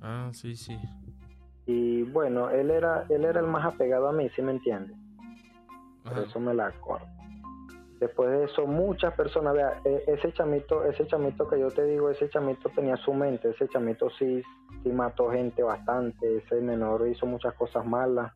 Ah, 0.00 0.30
sí, 0.32 0.54
sí. 0.54 0.78
Y 1.66 2.02
bueno, 2.02 2.50
él 2.50 2.70
era, 2.70 3.06
él 3.08 3.24
era 3.24 3.40
el 3.40 3.46
más 3.46 3.64
apegado 3.64 4.08
a 4.08 4.12
mí, 4.12 4.28
¿sí 4.36 4.42
me 4.42 4.52
entiende? 4.52 4.94
Por 6.04 6.18
eso 6.18 6.38
me 6.38 6.52
la 6.52 6.66
acuerdo. 6.66 7.06
Después 7.98 8.30
de 8.30 8.44
eso, 8.44 8.66
muchas 8.66 9.14
personas, 9.14 9.54
vea, 9.54 9.80
e, 9.84 10.04
ese 10.08 10.30
chamito, 10.34 10.84
ese 10.84 11.06
chamito 11.06 11.48
que 11.48 11.58
yo 11.58 11.68
te 11.70 11.84
digo, 11.84 12.10
ese 12.10 12.28
chamito 12.28 12.68
tenía 12.68 12.96
su 12.98 13.14
mente, 13.14 13.48
ese 13.48 13.66
chamito 13.68 14.10
sí, 14.10 14.42
sí 14.82 14.88
mató 14.90 15.30
gente 15.30 15.62
bastante, 15.62 16.36
ese 16.36 16.60
menor 16.60 17.08
hizo 17.08 17.24
muchas 17.24 17.54
cosas 17.54 17.86
malas, 17.86 18.30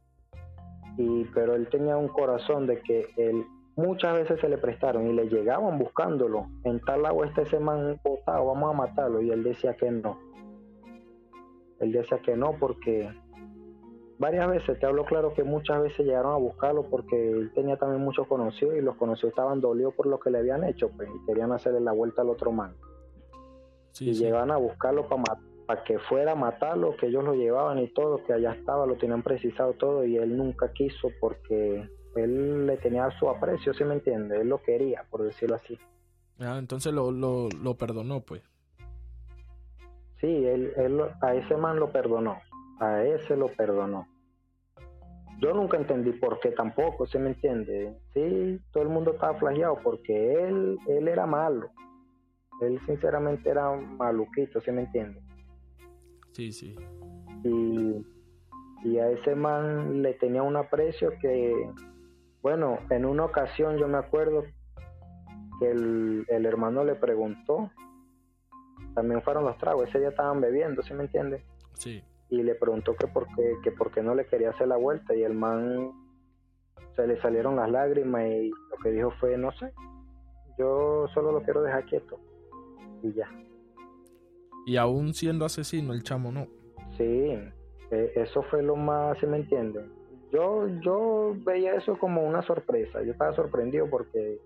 y, 0.97 1.25
pero 1.35 1.55
él 1.55 1.69
tenía 1.69 1.99
un 1.99 2.09
corazón 2.09 2.67
de 2.67 2.81
que 2.81 3.11
él 3.19 3.45
muchas 3.79 4.13
veces 4.15 4.41
se 4.41 4.49
le 4.49 4.59
prestaron 4.59 5.07
y 5.07 5.13
le 5.13 5.29
llegaban 5.29 5.79
buscándolo, 5.79 6.49
en 6.65 6.81
tal 6.81 7.07
agua 7.07 7.27
está 7.27 7.43
ese 7.43 7.61
man 7.61 7.99
botado, 8.03 8.47
vamos 8.47 8.75
a 8.75 8.77
matarlo, 8.77 9.23
y 9.23 9.31
él 9.31 9.45
decía 9.45 9.75
que 9.77 9.89
no. 9.89 10.19
Él 11.79 11.93
decía 11.93 12.19
que 12.19 12.37
no 12.37 12.57
porque 12.59 13.09
varias 14.19 14.49
veces, 14.49 14.81
te 14.81 14.87
hablo 14.87 15.05
claro 15.05 15.33
que 15.33 15.45
muchas 15.45 15.81
veces 15.81 16.05
llegaron 16.05 16.33
a 16.33 16.39
buscarlo 16.39 16.91
porque 16.91 17.31
él 17.31 17.53
tenía 17.55 17.77
también 17.77 18.03
muchos 18.03 18.27
conocidos 18.27 18.75
y 18.75 18.81
los 18.81 18.97
conocidos 18.97 19.31
estaban 19.31 19.61
dolidos 19.61 19.95
por 19.95 20.07
lo 20.07 20.19
que 20.19 20.31
le 20.31 20.39
habían 20.39 20.65
hecho, 20.65 20.91
pues, 20.97 21.09
y 21.09 21.25
querían 21.25 21.53
hacerle 21.53 21.79
la 21.79 21.93
vuelta 21.93 22.23
al 22.23 22.31
otro 22.31 22.51
man. 22.51 22.75
y 24.01 24.13
llegaban 24.13 24.51
a 24.51 24.57
buscarlo 24.57 25.07
para 25.67 25.85
que 25.85 26.01
fuera 26.01 26.33
a 26.33 26.35
matarlo, 26.35 26.97
que 26.97 27.07
ellos 27.07 27.23
lo 27.23 27.35
llevaban 27.35 27.79
y 27.79 27.87
todo, 27.89 28.25
que 28.25 28.33
allá 28.33 28.55
estaba, 28.55 28.87
lo 28.87 28.97
tenían 28.97 29.23
precisado 29.23 29.75
todo 29.75 30.05
y 30.05 30.17
él 30.17 30.37
nunca 30.37 30.73
quiso 30.73 31.11
porque 31.21 31.89
él 32.17 32.67
le 32.67 32.77
tenía 32.79 33.11
su 33.19 33.29
aprecio, 33.29 33.75
¿sí 33.75 33.85
me 33.85 33.95
entiende? 33.95 34.41
Él 34.41 34.49
lo 34.49 34.63
quería, 34.63 35.05
por 35.11 35.23
decirlo 35.23 35.57
así. 35.57 35.79
Ah, 36.41 36.57
entonces 36.59 36.93
lo, 36.93 37.11
lo, 37.11 37.49
lo 37.63 37.77
perdonó, 37.77 38.21
pues. 38.21 38.43
Sí, 40.21 40.27
él, 40.27 40.73
él 40.77 41.01
a 41.21 41.35
ese 41.35 41.57
man 41.57 41.79
lo 41.79 41.91
perdonó 41.91 42.39
a 42.81 43.05
ese 43.05 43.37
lo 43.37 43.49
perdonó. 43.49 44.07
Yo 45.41 45.55
nunca 45.55 45.77
entendí 45.77 46.13
por 46.13 46.41
qué 46.41 46.51
tampoco, 46.51 47.07
¿se 47.07 47.19
me 47.19 47.29
entiende? 47.29 47.97
Sí, 48.13 48.61
todo 48.73 48.83
el 48.83 48.89
mundo 48.89 49.13
estaba 49.13 49.39
flageado 49.39 49.79
porque 49.83 50.33
él, 50.33 50.79
él 50.89 51.07
era 51.07 51.27
malo. 51.27 51.71
Él 52.61 52.81
sinceramente 52.87 53.49
era 53.49 53.71
maluquito, 53.71 54.61
¿se 54.61 54.73
me 54.73 54.83
entiende? 54.83 55.21
Sí, 56.33 56.51
sí. 56.51 56.75
Y, 57.45 58.05
y 58.83 58.99
a 58.99 59.11
ese 59.11 59.37
man 59.37 60.03
le 60.03 60.15
tenía 60.15 60.43
un 60.43 60.57
aprecio 60.57 61.13
que, 61.21 61.71
bueno, 62.49 62.79
en 62.89 63.05
una 63.05 63.27
ocasión 63.27 63.77
yo 63.77 63.87
me 63.89 63.99
acuerdo 63.99 64.43
que 65.61 65.71
el, 65.71 66.25
el 66.29 66.47
hermano 66.47 66.83
le 66.83 66.95
preguntó, 66.95 67.71
también 68.95 69.21
fueron 69.21 69.45
los 69.45 69.59
tragos, 69.59 69.87
ese 69.87 69.99
día 69.99 70.09
estaban 70.09 70.41
bebiendo, 70.41 70.83
¿sí 70.83 70.95
me 70.95 71.03
entiende? 71.03 71.45
Sí. 71.75 72.03
Y 72.31 72.43
le 72.43 72.55
preguntó 72.55 72.97
que 72.97 73.07
por 73.07 73.27
qué, 73.37 73.53
que 73.63 73.71
por 73.71 73.91
qué 73.91 74.03
no 74.03 74.15
le 74.15 74.25
quería 74.25 74.49
hacer 74.49 74.67
la 74.67 74.79
vuelta 74.79 75.15
y 75.15 75.25
el 75.25 75.35
man 75.35 75.93
se 76.97 77.07
le 77.07 77.21
salieron 77.21 77.57
las 77.57 77.71
lágrimas 77.71 78.25
y 78.25 78.49
lo 78.49 78.77
que 78.83 78.93
dijo 78.93 79.11
fue 79.21 79.37
no 79.37 79.53
sé 79.53 79.71
yo 80.59 81.07
solo 81.13 81.33
lo 81.33 81.43
quiero 81.43 81.63
dejar 81.63 81.85
quieto 81.85 82.19
y 83.03 83.13
ya 83.13 83.31
y 84.65 84.77
aún 84.79 85.13
siendo 85.13 85.45
asesino 85.45 85.93
el 85.93 86.03
chamo 86.03 86.33
no. 86.33 86.47
Sí 86.97 87.39
e, 87.91 88.13
eso 88.17 88.43
fue 88.51 88.63
lo 88.63 88.75
más 88.75 89.19
se 89.19 89.27
me 89.27 89.37
entiende 89.37 89.98
yo 90.33 90.67
yo 90.83 91.35
veía 91.45 91.75
eso 91.75 91.99
como 91.99 92.23
una 92.27 92.43
sorpresa 92.43 93.03
yo 93.03 93.13
estaba 93.13 93.35
sorprendido 93.35 93.89
porque 93.89 94.41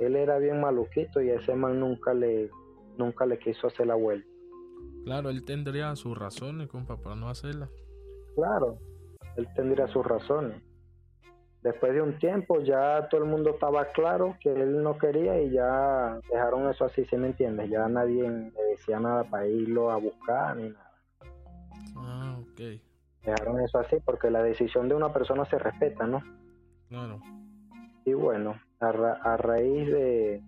él 0.00 0.16
era 0.16 0.38
bien 0.38 0.60
maluquito 0.60 1.20
y 1.20 1.30
ese 1.30 1.54
man 1.54 1.80
nunca 1.80 2.14
le 2.14 2.50
nunca 2.96 3.26
le 3.26 3.38
quiso 3.38 3.66
hacer 3.66 3.86
la 3.86 3.94
vuelta 3.94 4.28
Claro, 5.08 5.30
él 5.30 5.42
tendría 5.42 5.96
sus 5.96 6.18
razones, 6.18 6.68
compa, 6.68 6.98
para 6.98 7.16
no 7.16 7.30
hacerla. 7.30 7.70
Claro, 8.34 8.78
él 9.36 9.48
tendría 9.54 9.86
sus 9.88 10.04
razones. 10.04 10.62
Después 11.62 11.94
de 11.94 12.02
un 12.02 12.18
tiempo 12.18 12.60
ya 12.60 13.08
todo 13.08 13.24
el 13.24 13.30
mundo 13.30 13.50
estaba 13.50 13.86
claro 13.86 14.36
que 14.40 14.52
él 14.52 14.82
no 14.82 14.98
quería 14.98 15.40
y 15.40 15.50
ya 15.50 16.20
dejaron 16.30 16.68
eso 16.68 16.84
así, 16.84 17.04
¿se 17.06 17.16
me 17.16 17.28
entiendes? 17.28 17.70
Ya 17.70 17.88
nadie 17.88 18.28
le 18.28 18.62
decía 18.70 19.00
nada 19.00 19.24
para 19.24 19.46
irlo 19.46 19.90
a 19.90 19.96
buscar 19.96 20.56
ni 20.56 20.68
nada. 20.68 20.92
Ah, 21.96 22.38
ok. 22.40 22.60
Dejaron 23.30 23.60
eso 23.60 23.78
así 23.78 23.96
porque 24.04 24.30
la 24.30 24.42
decisión 24.42 24.88
de 24.88 24.94
una 24.94 25.12
persona 25.12 25.44
se 25.46 25.58
respeta, 25.58 26.06
¿no? 26.06 26.22
Claro. 26.88 27.20
Y 28.04 28.14
bueno, 28.14 28.58
a 28.80 29.36
raíz 29.36 29.86
de, 29.90 30.42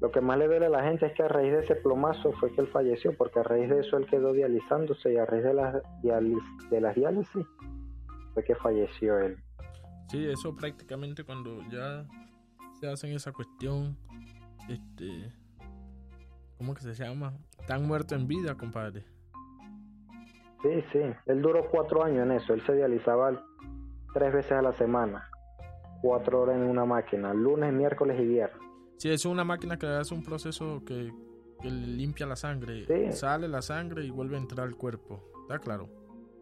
lo 0.00 0.10
que 0.10 0.20
más 0.20 0.38
le 0.38 0.46
duele 0.46 0.66
a 0.66 0.70
la 0.70 0.84
gente 0.84 1.06
es 1.06 1.14
que 1.14 1.22
a 1.22 1.28
raíz 1.28 1.52
de 1.52 1.60
ese 1.60 1.74
plomazo 1.76 2.32
fue 2.32 2.52
que 2.54 2.60
él 2.60 2.68
falleció, 2.68 3.16
porque 3.16 3.40
a 3.40 3.42
raíz 3.42 3.70
de 3.70 3.80
eso 3.80 3.96
él 3.96 4.06
quedó 4.06 4.32
dializándose 4.32 5.12
y 5.12 5.16
a 5.16 5.24
raíz 5.24 5.42
de, 5.42 5.54
las 5.54 5.82
de 6.70 6.80
las 6.80 6.94
diálisis 6.94 7.46
fue 8.34 8.44
que 8.44 8.54
falleció 8.56 9.18
él. 9.18 9.38
Sí, 10.08 10.26
eso 10.26 10.54
prácticamente 10.54 11.24
cuando 11.24 11.62
ya 11.70 12.06
se 12.78 12.88
hacen 12.88 13.12
esa 13.12 13.32
cuestión, 13.32 13.96
este, 14.68 15.32
¿cómo 16.58 16.74
que 16.74 16.82
se 16.82 16.92
llama? 16.92 17.32
Están 17.58 17.86
muerto 17.86 18.14
en 18.14 18.28
vida, 18.28 18.54
compadre. 18.54 19.04
Sí, 20.62 20.82
sí, 20.92 21.00
él 21.26 21.42
duró 21.42 21.68
cuatro 21.70 22.02
años 22.02 22.24
en 22.24 22.32
eso, 22.32 22.54
él 22.54 22.62
se 22.62 22.74
dializaba 22.74 23.44
tres 24.14 24.32
veces 24.32 24.52
a 24.52 24.62
la 24.62 24.72
semana, 24.72 25.28
cuatro 26.02 26.42
horas 26.42 26.56
en 26.56 26.62
una 26.62 26.84
máquina, 26.84 27.34
lunes, 27.34 27.72
miércoles 27.72 28.18
y 28.20 28.26
viernes. 28.26 28.62
Sí, 28.96 29.10
es 29.10 29.26
una 29.26 29.44
máquina 29.44 29.78
que 29.78 29.86
hace 29.86 30.14
un 30.14 30.24
proceso 30.24 30.82
que, 30.86 31.12
que 31.60 31.70
limpia 31.70 32.26
la 32.26 32.36
sangre. 32.36 33.12
Sale 33.12 33.46
la 33.46 33.60
sangre 33.60 34.04
y 34.04 34.10
vuelve 34.10 34.36
a 34.36 34.38
entrar 34.38 34.66
al 34.66 34.74
cuerpo. 34.74 35.22
¿Está 35.42 35.58
claro? 35.58 35.88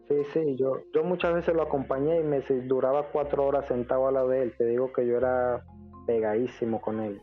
Sí, 0.07 0.15
sí, 0.33 0.55
yo, 0.55 0.77
yo 0.93 1.03
muchas 1.03 1.33
veces 1.33 1.53
lo 1.55 1.63
acompañé 1.63 2.19
y 2.19 2.23
me 2.23 2.41
duraba 2.67 3.09
cuatro 3.11 3.45
horas 3.45 3.67
sentado 3.67 4.07
a 4.07 4.11
la 4.11 4.23
de 4.23 4.43
él. 4.43 4.53
Te 4.57 4.65
digo 4.65 4.93
que 4.93 5.05
yo 5.05 5.17
era 5.17 5.65
pegadísimo 6.05 6.79
con 6.79 7.01
él. 7.01 7.21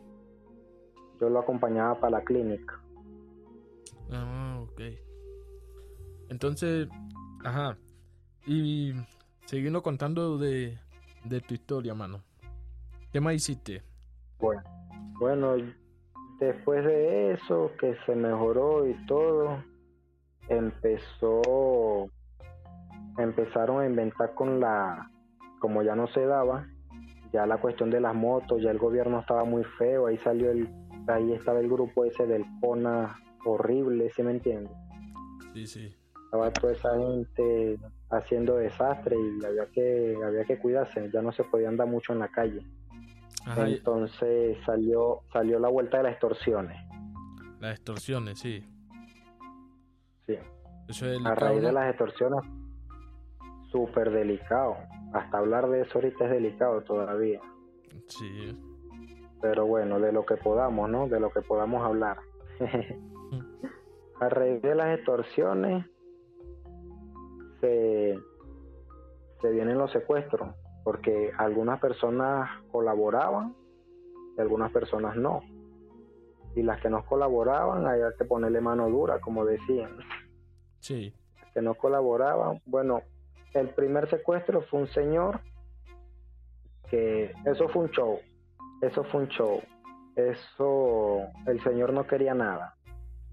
Yo 1.19 1.29
lo 1.29 1.39
acompañaba 1.39 1.99
para 1.99 2.19
la 2.19 2.23
clínica. 2.23 2.79
Ah, 4.11 4.59
ok. 4.61 4.81
Entonces, 6.33 6.89
ajá. 7.45 7.77
Y 8.47 8.93
siguiendo 9.45 9.83
contando 9.83 10.39
de, 10.39 10.79
de 11.25 11.41
tu 11.41 11.53
historia, 11.53 11.93
mano. 11.93 12.23
¿Qué 13.11 13.21
más 13.21 13.35
hiciste? 13.35 13.83
Bueno, 14.39 14.63
bueno, 15.19 15.55
después 16.39 16.83
de 16.85 17.33
eso, 17.33 17.71
que 17.79 17.95
se 18.07 18.15
mejoró 18.15 18.89
y 18.89 18.95
todo, 19.05 19.63
empezó, 20.49 22.09
empezaron 23.19 23.81
a 23.81 23.85
inventar 23.85 24.33
con 24.33 24.59
la, 24.59 25.11
como 25.59 25.83
ya 25.83 25.95
no 25.95 26.07
se 26.07 26.25
daba, 26.25 26.67
ya 27.31 27.45
la 27.45 27.61
cuestión 27.61 27.91
de 27.91 28.01
las 28.01 28.15
motos, 28.15 28.59
ya 28.63 28.71
el 28.71 28.79
gobierno 28.79 29.19
estaba 29.19 29.43
muy 29.43 29.63
feo, 29.77 30.07
ahí 30.07 30.17
salió 30.17 30.49
el, 30.49 30.67
ahí 31.07 31.31
estaba 31.33 31.59
el 31.59 31.69
grupo 31.69 32.05
ese 32.05 32.25
del 32.25 32.43
CONA, 32.59 33.15
horrible, 33.45 34.09
¿sí 34.15 34.23
me 34.23 34.31
entiendes? 34.31 34.73
Sí, 35.53 35.67
sí. 35.67 35.95
Estaba 36.33 36.51
toda 36.51 36.73
esa 36.73 36.97
gente 36.97 37.77
haciendo 38.09 38.55
desastre 38.55 39.15
y 39.15 39.45
había 39.45 39.67
que, 39.67 40.17
había 40.25 40.43
que 40.45 40.57
cuidarse, 40.57 41.07
ya 41.13 41.21
no 41.21 41.31
se 41.31 41.43
podía 41.43 41.69
andar 41.69 41.85
mucho 41.85 42.11
en 42.11 42.17
la 42.17 42.27
calle. 42.27 42.65
Entonces 43.55 44.57
salió, 44.65 45.21
salió 45.31 45.59
la 45.59 45.69
vuelta 45.69 45.97
de 45.97 46.03
las 46.05 46.13
extorsiones. 46.13 46.75
Las 47.59 47.75
extorsiones, 47.75 48.39
sí. 48.39 48.67
Sí. 50.25 50.35
a 51.23 51.35
raíz 51.35 51.61
de 51.61 51.71
las 51.71 51.89
extorsiones, 51.89 52.39
súper 53.71 54.09
delicado. 54.09 54.77
Hasta 55.13 55.37
hablar 55.37 55.69
de 55.69 55.81
eso 55.81 55.99
ahorita 55.99 56.25
es 56.25 56.31
delicado 56.31 56.81
todavía. 56.81 57.41
Sí. 58.07 58.59
Pero 59.39 59.67
bueno, 59.67 59.99
de 59.99 60.11
lo 60.11 60.25
que 60.25 60.37
podamos, 60.37 60.89
¿no? 60.89 61.07
De 61.07 61.19
lo 61.19 61.29
que 61.29 61.41
podamos 61.41 61.85
hablar. 61.85 62.17
a 64.19 64.29
raíz 64.29 64.63
de 64.63 64.73
las 64.73 64.97
extorsiones, 64.97 65.85
se, 67.63 68.19
se 69.41 69.51
vienen 69.51 69.77
los 69.77 69.89
secuestros, 69.91 70.53
porque 70.83 71.31
algunas 71.37 71.79
personas 71.79 72.49
colaboraban 72.71 73.55
y 74.37 74.41
algunas 74.41 74.69
personas 74.73 75.15
no. 75.15 75.41
Y 76.55 76.61
las 76.61 76.81
que 76.81 76.89
no 76.89 77.05
colaboraban, 77.05 77.87
había 77.87 78.11
que 78.17 78.25
ponerle 78.25 78.59
mano 78.59 78.89
dura, 78.89 79.19
como 79.21 79.45
decían. 79.45 79.97
Sí. 80.79 81.13
que 81.53 81.61
no 81.61 81.75
colaboraban, 81.75 82.61
bueno, 82.65 83.03
el 83.53 83.69
primer 83.69 84.09
secuestro 84.09 84.63
fue 84.63 84.81
un 84.81 84.87
señor 84.87 85.39
que 86.89 87.31
eso 87.45 87.69
fue 87.69 87.83
un 87.83 87.91
show, 87.91 88.19
eso 88.81 89.03
fue 89.05 89.21
un 89.21 89.27
show, 89.29 89.61
eso 90.15 91.21
el 91.45 91.63
señor 91.63 91.93
no 91.93 92.05
quería 92.05 92.33
nada, 92.33 92.75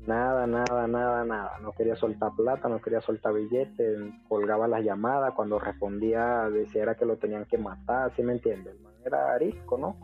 nada, 0.07 0.47
nada, 0.47 0.87
nada, 0.87 1.25
nada, 1.25 1.59
no 1.61 1.73
quería 1.73 1.97
soltar 1.97 2.33
plata, 2.37 2.69
no 2.69 2.81
quería 2.81 3.01
soltar 3.01 3.35
billetes, 3.35 3.99
colgaba 4.29 4.67
las 4.69 4.85
llamadas, 4.85 5.35
cuando 5.35 5.59
respondía 5.59 6.49
decía 6.51 6.83
era 6.83 6.95
que 6.95 7.05
lo 7.05 7.17
tenían 7.17 7.45
que 7.45 7.59
matar, 7.59 8.13
¿sí 8.17 8.23
me 8.23 8.33
entiendes? 8.33 8.75
Era 9.05 9.33
arisco, 9.35 9.79
¿no? 9.79 9.97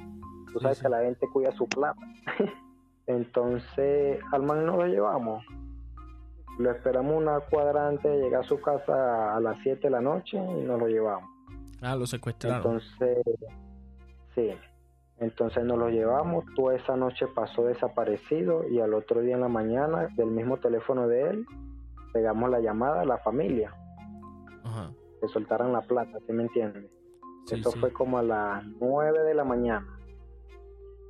Tú 0.53 0.61
sabes 0.61 0.80
que 0.80 0.88
la 0.88 1.03
gente 1.03 1.26
cuida 1.32 1.53
su 1.53 1.66
plata. 1.68 2.01
Entonces, 3.07 4.18
al 4.32 4.42
man 4.42 4.66
no 4.66 4.76
lo 4.76 4.86
llevamos, 4.86 5.44
lo 6.59 6.70
esperamos 6.70 7.16
una 7.16 7.40
cuadrante, 7.40 8.09
llega 8.18 8.40
a 8.40 8.42
su 8.42 8.61
casa 8.61 9.36
a 9.36 9.40
las 9.40 9.59
7 9.62 9.80
de 9.82 9.90
la 9.90 10.01
noche 10.01 10.38
y 10.38 10.64
nos 10.64 10.80
lo 10.80 10.88
llevamos. 10.88 11.30
Ah, 11.82 11.94
lo 11.94 12.07
secuestraron. 12.07 12.57
Entonces, 12.57 13.18
sí. 14.34 14.51
Entonces 15.19 15.64
nos 15.64 15.79
lo 15.79 15.89
llevamos, 15.89 16.45
toda 16.55 16.77
esa 16.77 16.97
noche 16.97 17.27
pasó 17.27 17.64
desaparecido 17.64 18.69
y 18.69 18.81
al 18.81 18.93
otro 18.93 19.21
día 19.21 19.35
en 19.35 19.41
la 19.41 19.49
mañana 19.49 20.09
del 20.17 20.31
mismo 20.31 20.59
teléfono 20.59 21.09
de 21.09 21.31
él 21.31 21.47
pegamos 22.12 22.51
la 22.51 22.61
llamada 22.61 23.01
a 23.01 23.05
la 23.05 23.19
familia. 23.19 23.75
Ajá. 24.64 24.93
Que 25.21 25.29
soltaran 25.29 25.73
la 25.73 25.81
plata, 25.83 26.19
¿sí 26.27 26.33
me 26.33 26.43
entiendes? 26.45 26.91
Eso 27.51 27.71
fue 27.73 27.93
como 27.93 28.19
a 28.19 28.23
las 28.23 28.67
9 28.81 29.23
de 29.23 29.35
la 29.35 29.45
mañana. 29.45 29.87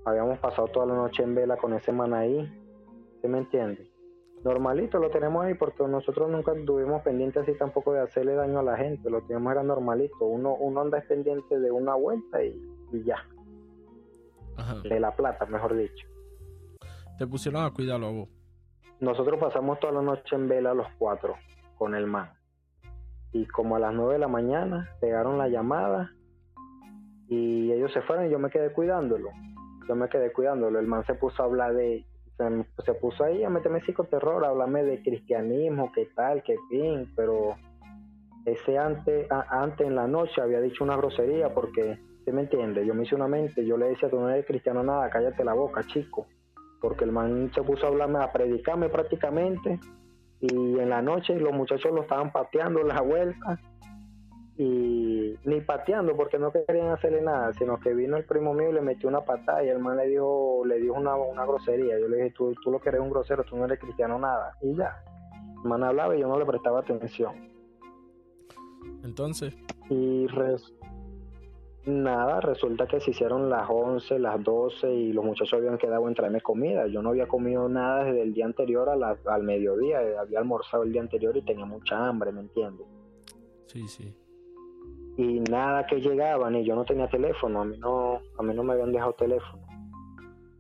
Habíamos 0.05 0.39
pasado 0.39 0.69
toda 0.69 0.87
la 0.87 0.95
noche 0.95 1.23
en 1.23 1.35
vela 1.35 1.57
con 1.57 1.75
ese 1.75 1.91
man 1.93 2.15
ahí, 2.15 2.47
¿sí 3.21 3.29
me 3.29 3.39
entiendes? 3.39 3.89
normalito 4.47 4.99
lo 4.99 5.11
tenemos 5.11 5.45
ahí 5.45 5.55
porque 5.55 5.83
nosotros 5.89 6.31
nunca 6.31 6.53
estuvimos 6.53 7.03
pendientes 7.03 7.43
así 7.43 7.55
tampoco 7.59 7.93
de 7.93 8.01
hacerle 8.01 8.35
daño 8.35 8.61
a 8.61 8.63
la 8.63 8.77
gente, 8.77 9.11
lo 9.11 9.23
tenemos 9.23 9.53
era 9.53 9.63
normalito, 9.65 10.25
uno, 10.25 10.55
uno 10.55 10.81
anda 10.83 11.03
pendiente 11.07 11.59
de 11.59 11.71
una 11.73 11.95
vuelta 11.95 12.43
y, 12.45 12.63
ya, 13.05 13.17
de 14.83 15.01
la 15.01 15.15
plata, 15.15 15.47
mejor 15.47 15.77
dicho. 15.77 16.07
Te 17.19 17.27
pusieron 17.27 17.65
a 17.65 17.71
cuidarlo 17.71 18.07
a 18.07 18.11
vos. 18.11 18.29
Nosotros 19.01 19.39
pasamos 19.41 19.79
toda 19.81 19.93
la 19.93 20.03
noche 20.03 20.35
en 20.35 20.49
vela 20.49 20.75
los 20.75 20.87
cuatro 20.99 21.35
con 21.77 21.95
el 21.95 22.07
man. 22.07 22.31
Y 23.33 23.47
como 23.47 23.77
a 23.77 23.79
las 23.79 23.95
nueve 23.95 24.15
de 24.15 24.21
la 24.21 24.29
mañana 24.29 24.91
pegaron 25.01 25.39
la 25.39 25.49
llamada 25.49 26.11
y 27.29 27.73
ellos 27.73 27.93
se 27.93 28.01
fueron 28.03 28.27
y 28.27 28.31
yo 28.31 28.39
me 28.39 28.51
quedé 28.51 28.73
cuidándolo. 28.73 29.31
Yo 29.89 29.95
me 29.95 30.09
quedé 30.09 30.33
cuidándolo. 30.33 30.79
El 30.79 30.87
man 30.87 31.05
se 31.07 31.15
puso 31.15 31.43
a 31.43 31.47
hablar 31.47 31.75
de 31.75 32.07
se, 32.85 32.95
puso 32.95 33.25
ahí 33.25 33.43
a 33.45 33.51
meterme 33.51 33.81
psicoterror, 33.81 34.45
a 34.45 34.49
hablarme 34.49 34.85
de 34.85 35.03
cristianismo, 35.03 35.91
qué 35.93 36.07
tal, 36.15 36.43
qué 36.43 36.57
fin, 36.69 37.11
pero 37.17 37.57
ese 38.45 38.79
antes, 38.79 39.27
antes 39.31 39.87
en 39.87 39.97
la 39.97 40.07
noche 40.07 40.41
había 40.41 40.61
dicho 40.61 40.85
una 40.85 40.97
grosería 40.97 41.55
porque, 41.55 41.99
¿se 42.27 42.33
me 42.33 42.43
entiende? 42.43 42.85
Yo 42.85 42.93
me 42.93 43.05
hice 43.05 43.15
una 43.15 43.29
mente, 43.29 43.65
yo 43.65 43.77
le 43.77 43.91
decía, 43.91 44.11
tú 44.11 44.19
no 44.19 44.29
eres 44.29 44.45
cristiano 44.45 44.83
nada, 44.83 45.09
cállate 45.09 45.45
la 45.45 45.55
boca, 45.55 45.85
chico, 45.85 46.27
porque 46.81 47.05
el 47.05 47.13
man 47.13 47.53
se 47.55 47.63
puso 47.63 47.87
a 47.87 47.89
hablarme, 47.89 48.19
a 48.19 48.33
predicarme 48.33 48.89
prácticamente, 48.89 49.79
y 50.41 50.79
en 50.81 50.91
la 50.91 51.01
noche 51.01 51.39
los 51.39 51.53
muchachos 51.53 51.93
lo 51.93 52.03
estaban 52.03 52.33
pateando 52.33 52.81
en 52.81 52.89
la 52.89 53.01
vuelta, 53.01 53.61
y 54.59 55.37
ni 55.45 55.61
pateando 55.61 56.17
porque 56.17 56.39
no 56.39 56.51
querían 56.51 56.89
hacerle 56.89 57.21
nada, 57.21 57.53
sino 57.53 57.79
que 57.79 57.95
vino 57.95 58.17
el 58.17 58.25
primo 58.25 58.55
mío 58.55 58.71
y 58.71 58.73
le 58.73 58.81
metió 58.81 59.09
una 59.09 59.21
patada 59.21 59.63
y 59.63 59.69
el 59.69 59.79
man 59.79 59.99
le 59.99 60.09
dijo, 60.09 60.65
le 60.67 60.81
dijo 60.81 60.95
una, 60.95 61.15
una 61.15 61.45
grosería. 61.45 61.99
Yo 62.01 62.09
le 62.09 62.17
dije, 62.17 62.31
tú, 62.31 62.55
tú 62.65 62.71
lo 62.71 62.81
que 62.81 62.89
eres 62.89 63.03
un 63.03 63.11
grosero, 63.11 63.45
tú 63.45 63.55
no 63.55 63.67
eres 63.67 63.79
cristiano 63.79 64.19
nada. 64.19 64.57
Y 64.63 64.75
ya. 64.75 64.97
El 65.63 65.69
man 65.69 65.85
hablaba 65.85 66.17
y 66.17 66.21
yo 66.21 66.29
no 66.29 66.39
le 66.39 66.47
prestaba 66.47 66.81
atención. 66.81 67.51
Entonces. 69.05 69.55
Y 69.91 70.27
nada, 71.87 72.41
resulta 72.41 72.87
que 72.87 73.01
se 73.01 73.13
hicieron 73.13 73.49
las 73.49 73.69
11, 73.69 74.19
las 74.19 74.43
12 74.43 74.93
y 74.93 75.13
los 75.13 75.25
muchachos 75.25 75.55
habían 75.55 75.79
quedado 75.79 76.07
en 76.09 76.15
traerme 76.15 76.41
comida. 76.41 76.87
Yo 76.87 77.03
no 77.03 77.11
había 77.11 77.27
comido 77.27 77.69
nada 77.69 78.05
desde 78.05 78.23
el 78.23 78.35
día 78.35 78.45
anterior 78.45 78.89
a 78.89 79.17
al 79.33 79.43
mediodía. 79.43 79.99
Había 80.21 80.39
almorzado 80.39 80.83
el 80.83 80.93
día 80.93 81.03
anterior 81.03 81.37
y 81.37 81.43
tenía 81.43 81.65
mucha 81.65 82.07
hambre, 82.07 82.33
¿me 82.33 82.41
entiendes? 82.41 82.87
Sí, 83.67 83.87
sí 83.89 84.15
y 85.17 85.41
nada 85.41 85.87
que 85.87 86.01
llegaban 86.01 86.57
y 86.57 86.65
yo 86.65 86.75
no 86.75 86.85
tenía 86.85 87.09
teléfono, 87.09 87.63
a 87.63 87.65
mí 87.65 87.79
no, 87.79 88.21
a 88.39 88.43
mí 88.43 88.55
no 88.55 88.63
me 88.63 88.75
habían 88.75 88.93
dejado 88.93 89.15
teléfono. 89.15 89.67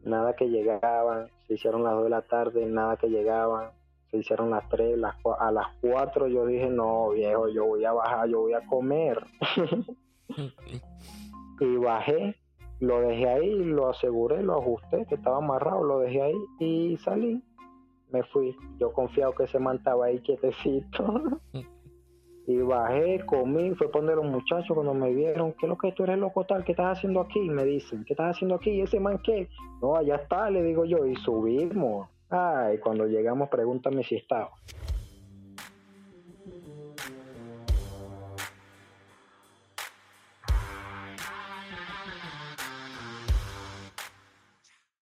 Nada 0.02 0.34
que 0.34 0.48
llegaban, 0.48 1.28
se 1.46 1.54
hicieron 1.54 1.82
las 1.84 1.92
2 1.94 2.04
de 2.04 2.10
la 2.10 2.22
tarde, 2.22 2.64
nada 2.64 2.96
que 2.96 3.08
llegaban, 3.08 3.70
se 4.10 4.18
hicieron 4.18 4.50
las 4.50 4.66
3, 4.68 4.96
las, 4.98 5.16
a 5.38 5.50
las 5.50 5.66
4 5.82 6.28
yo 6.28 6.46
dije, 6.46 6.70
no 6.70 7.10
viejo, 7.10 7.48
yo 7.48 7.66
voy 7.66 7.84
a 7.84 7.92
bajar, 7.92 8.28
yo 8.28 8.40
voy 8.40 8.54
a 8.54 8.66
comer. 8.66 9.22
y 11.60 11.76
bajé, 11.76 12.36
lo 12.80 13.00
dejé 13.00 13.28
ahí, 13.28 13.64
lo 13.64 13.88
aseguré, 13.88 14.42
lo 14.42 14.58
ajusté, 14.58 15.06
que 15.06 15.14
estaba 15.14 15.38
amarrado, 15.38 15.82
lo 15.82 15.98
dejé 16.00 16.22
ahí 16.22 16.36
y 16.58 16.96
salí. 16.98 17.42
Me 18.10 18.22
fui, 18.24 18.56
yo 18.78 18.92
confiado 18.92 19.34
que 19.34 19.46
se 19.46 19.58
mantaba 19.58 20.06
ahí 20.06 20.20
quietecito. 20.20 21.40
Y 22.48 22.58
bajé, 22.58 23.26
comí, 23.26 23.74
fue 23.74 23.90
poner 23.90 24.14
los 24.14 24.24
muchachos 24.24 24.72
cuando 24.72 24.94
me 24.94 25.12
vieron, 25.12 25.52
¿qué 25.54 25.66
es 25.66 25.68
lo 25.68 25.76
que 25.76 25.90
tú 25.90 26.04
eres 26.04 26.16
loco 26.16 26.44
tal? 26.44 26.64
¿Qué 26.64 26.72
estás 26.72 26.96
haciendo 26.96 27.20
aquí? 27.20 27.40
Me 27.40 27.64
dicen, 27.64 28.04
¿qué 28.04 28.12
estás 28.12 28.36
haciendo 28.36 28.54
aquí? 28.54 28.70
¿Y 28.70 28.82
ese 28.82 29.00
man 29.00 29.18
qué? 29.24 29.48
No, 29.82 29.96
allá 29.96 30.14
está, 30.14 30.48
le 30.48 30.62
digo 30.62 30.84
yo, 30.84 31.04
y 31.06 31.16
subimos. 31.16 32.08
Ay, 32.30 32.78
cuando 32.78 33.06
llegamos, 33.06 33.48
pregúntame 33.48 34.04
si 34.04 34.14
estaba. 34.14 34.50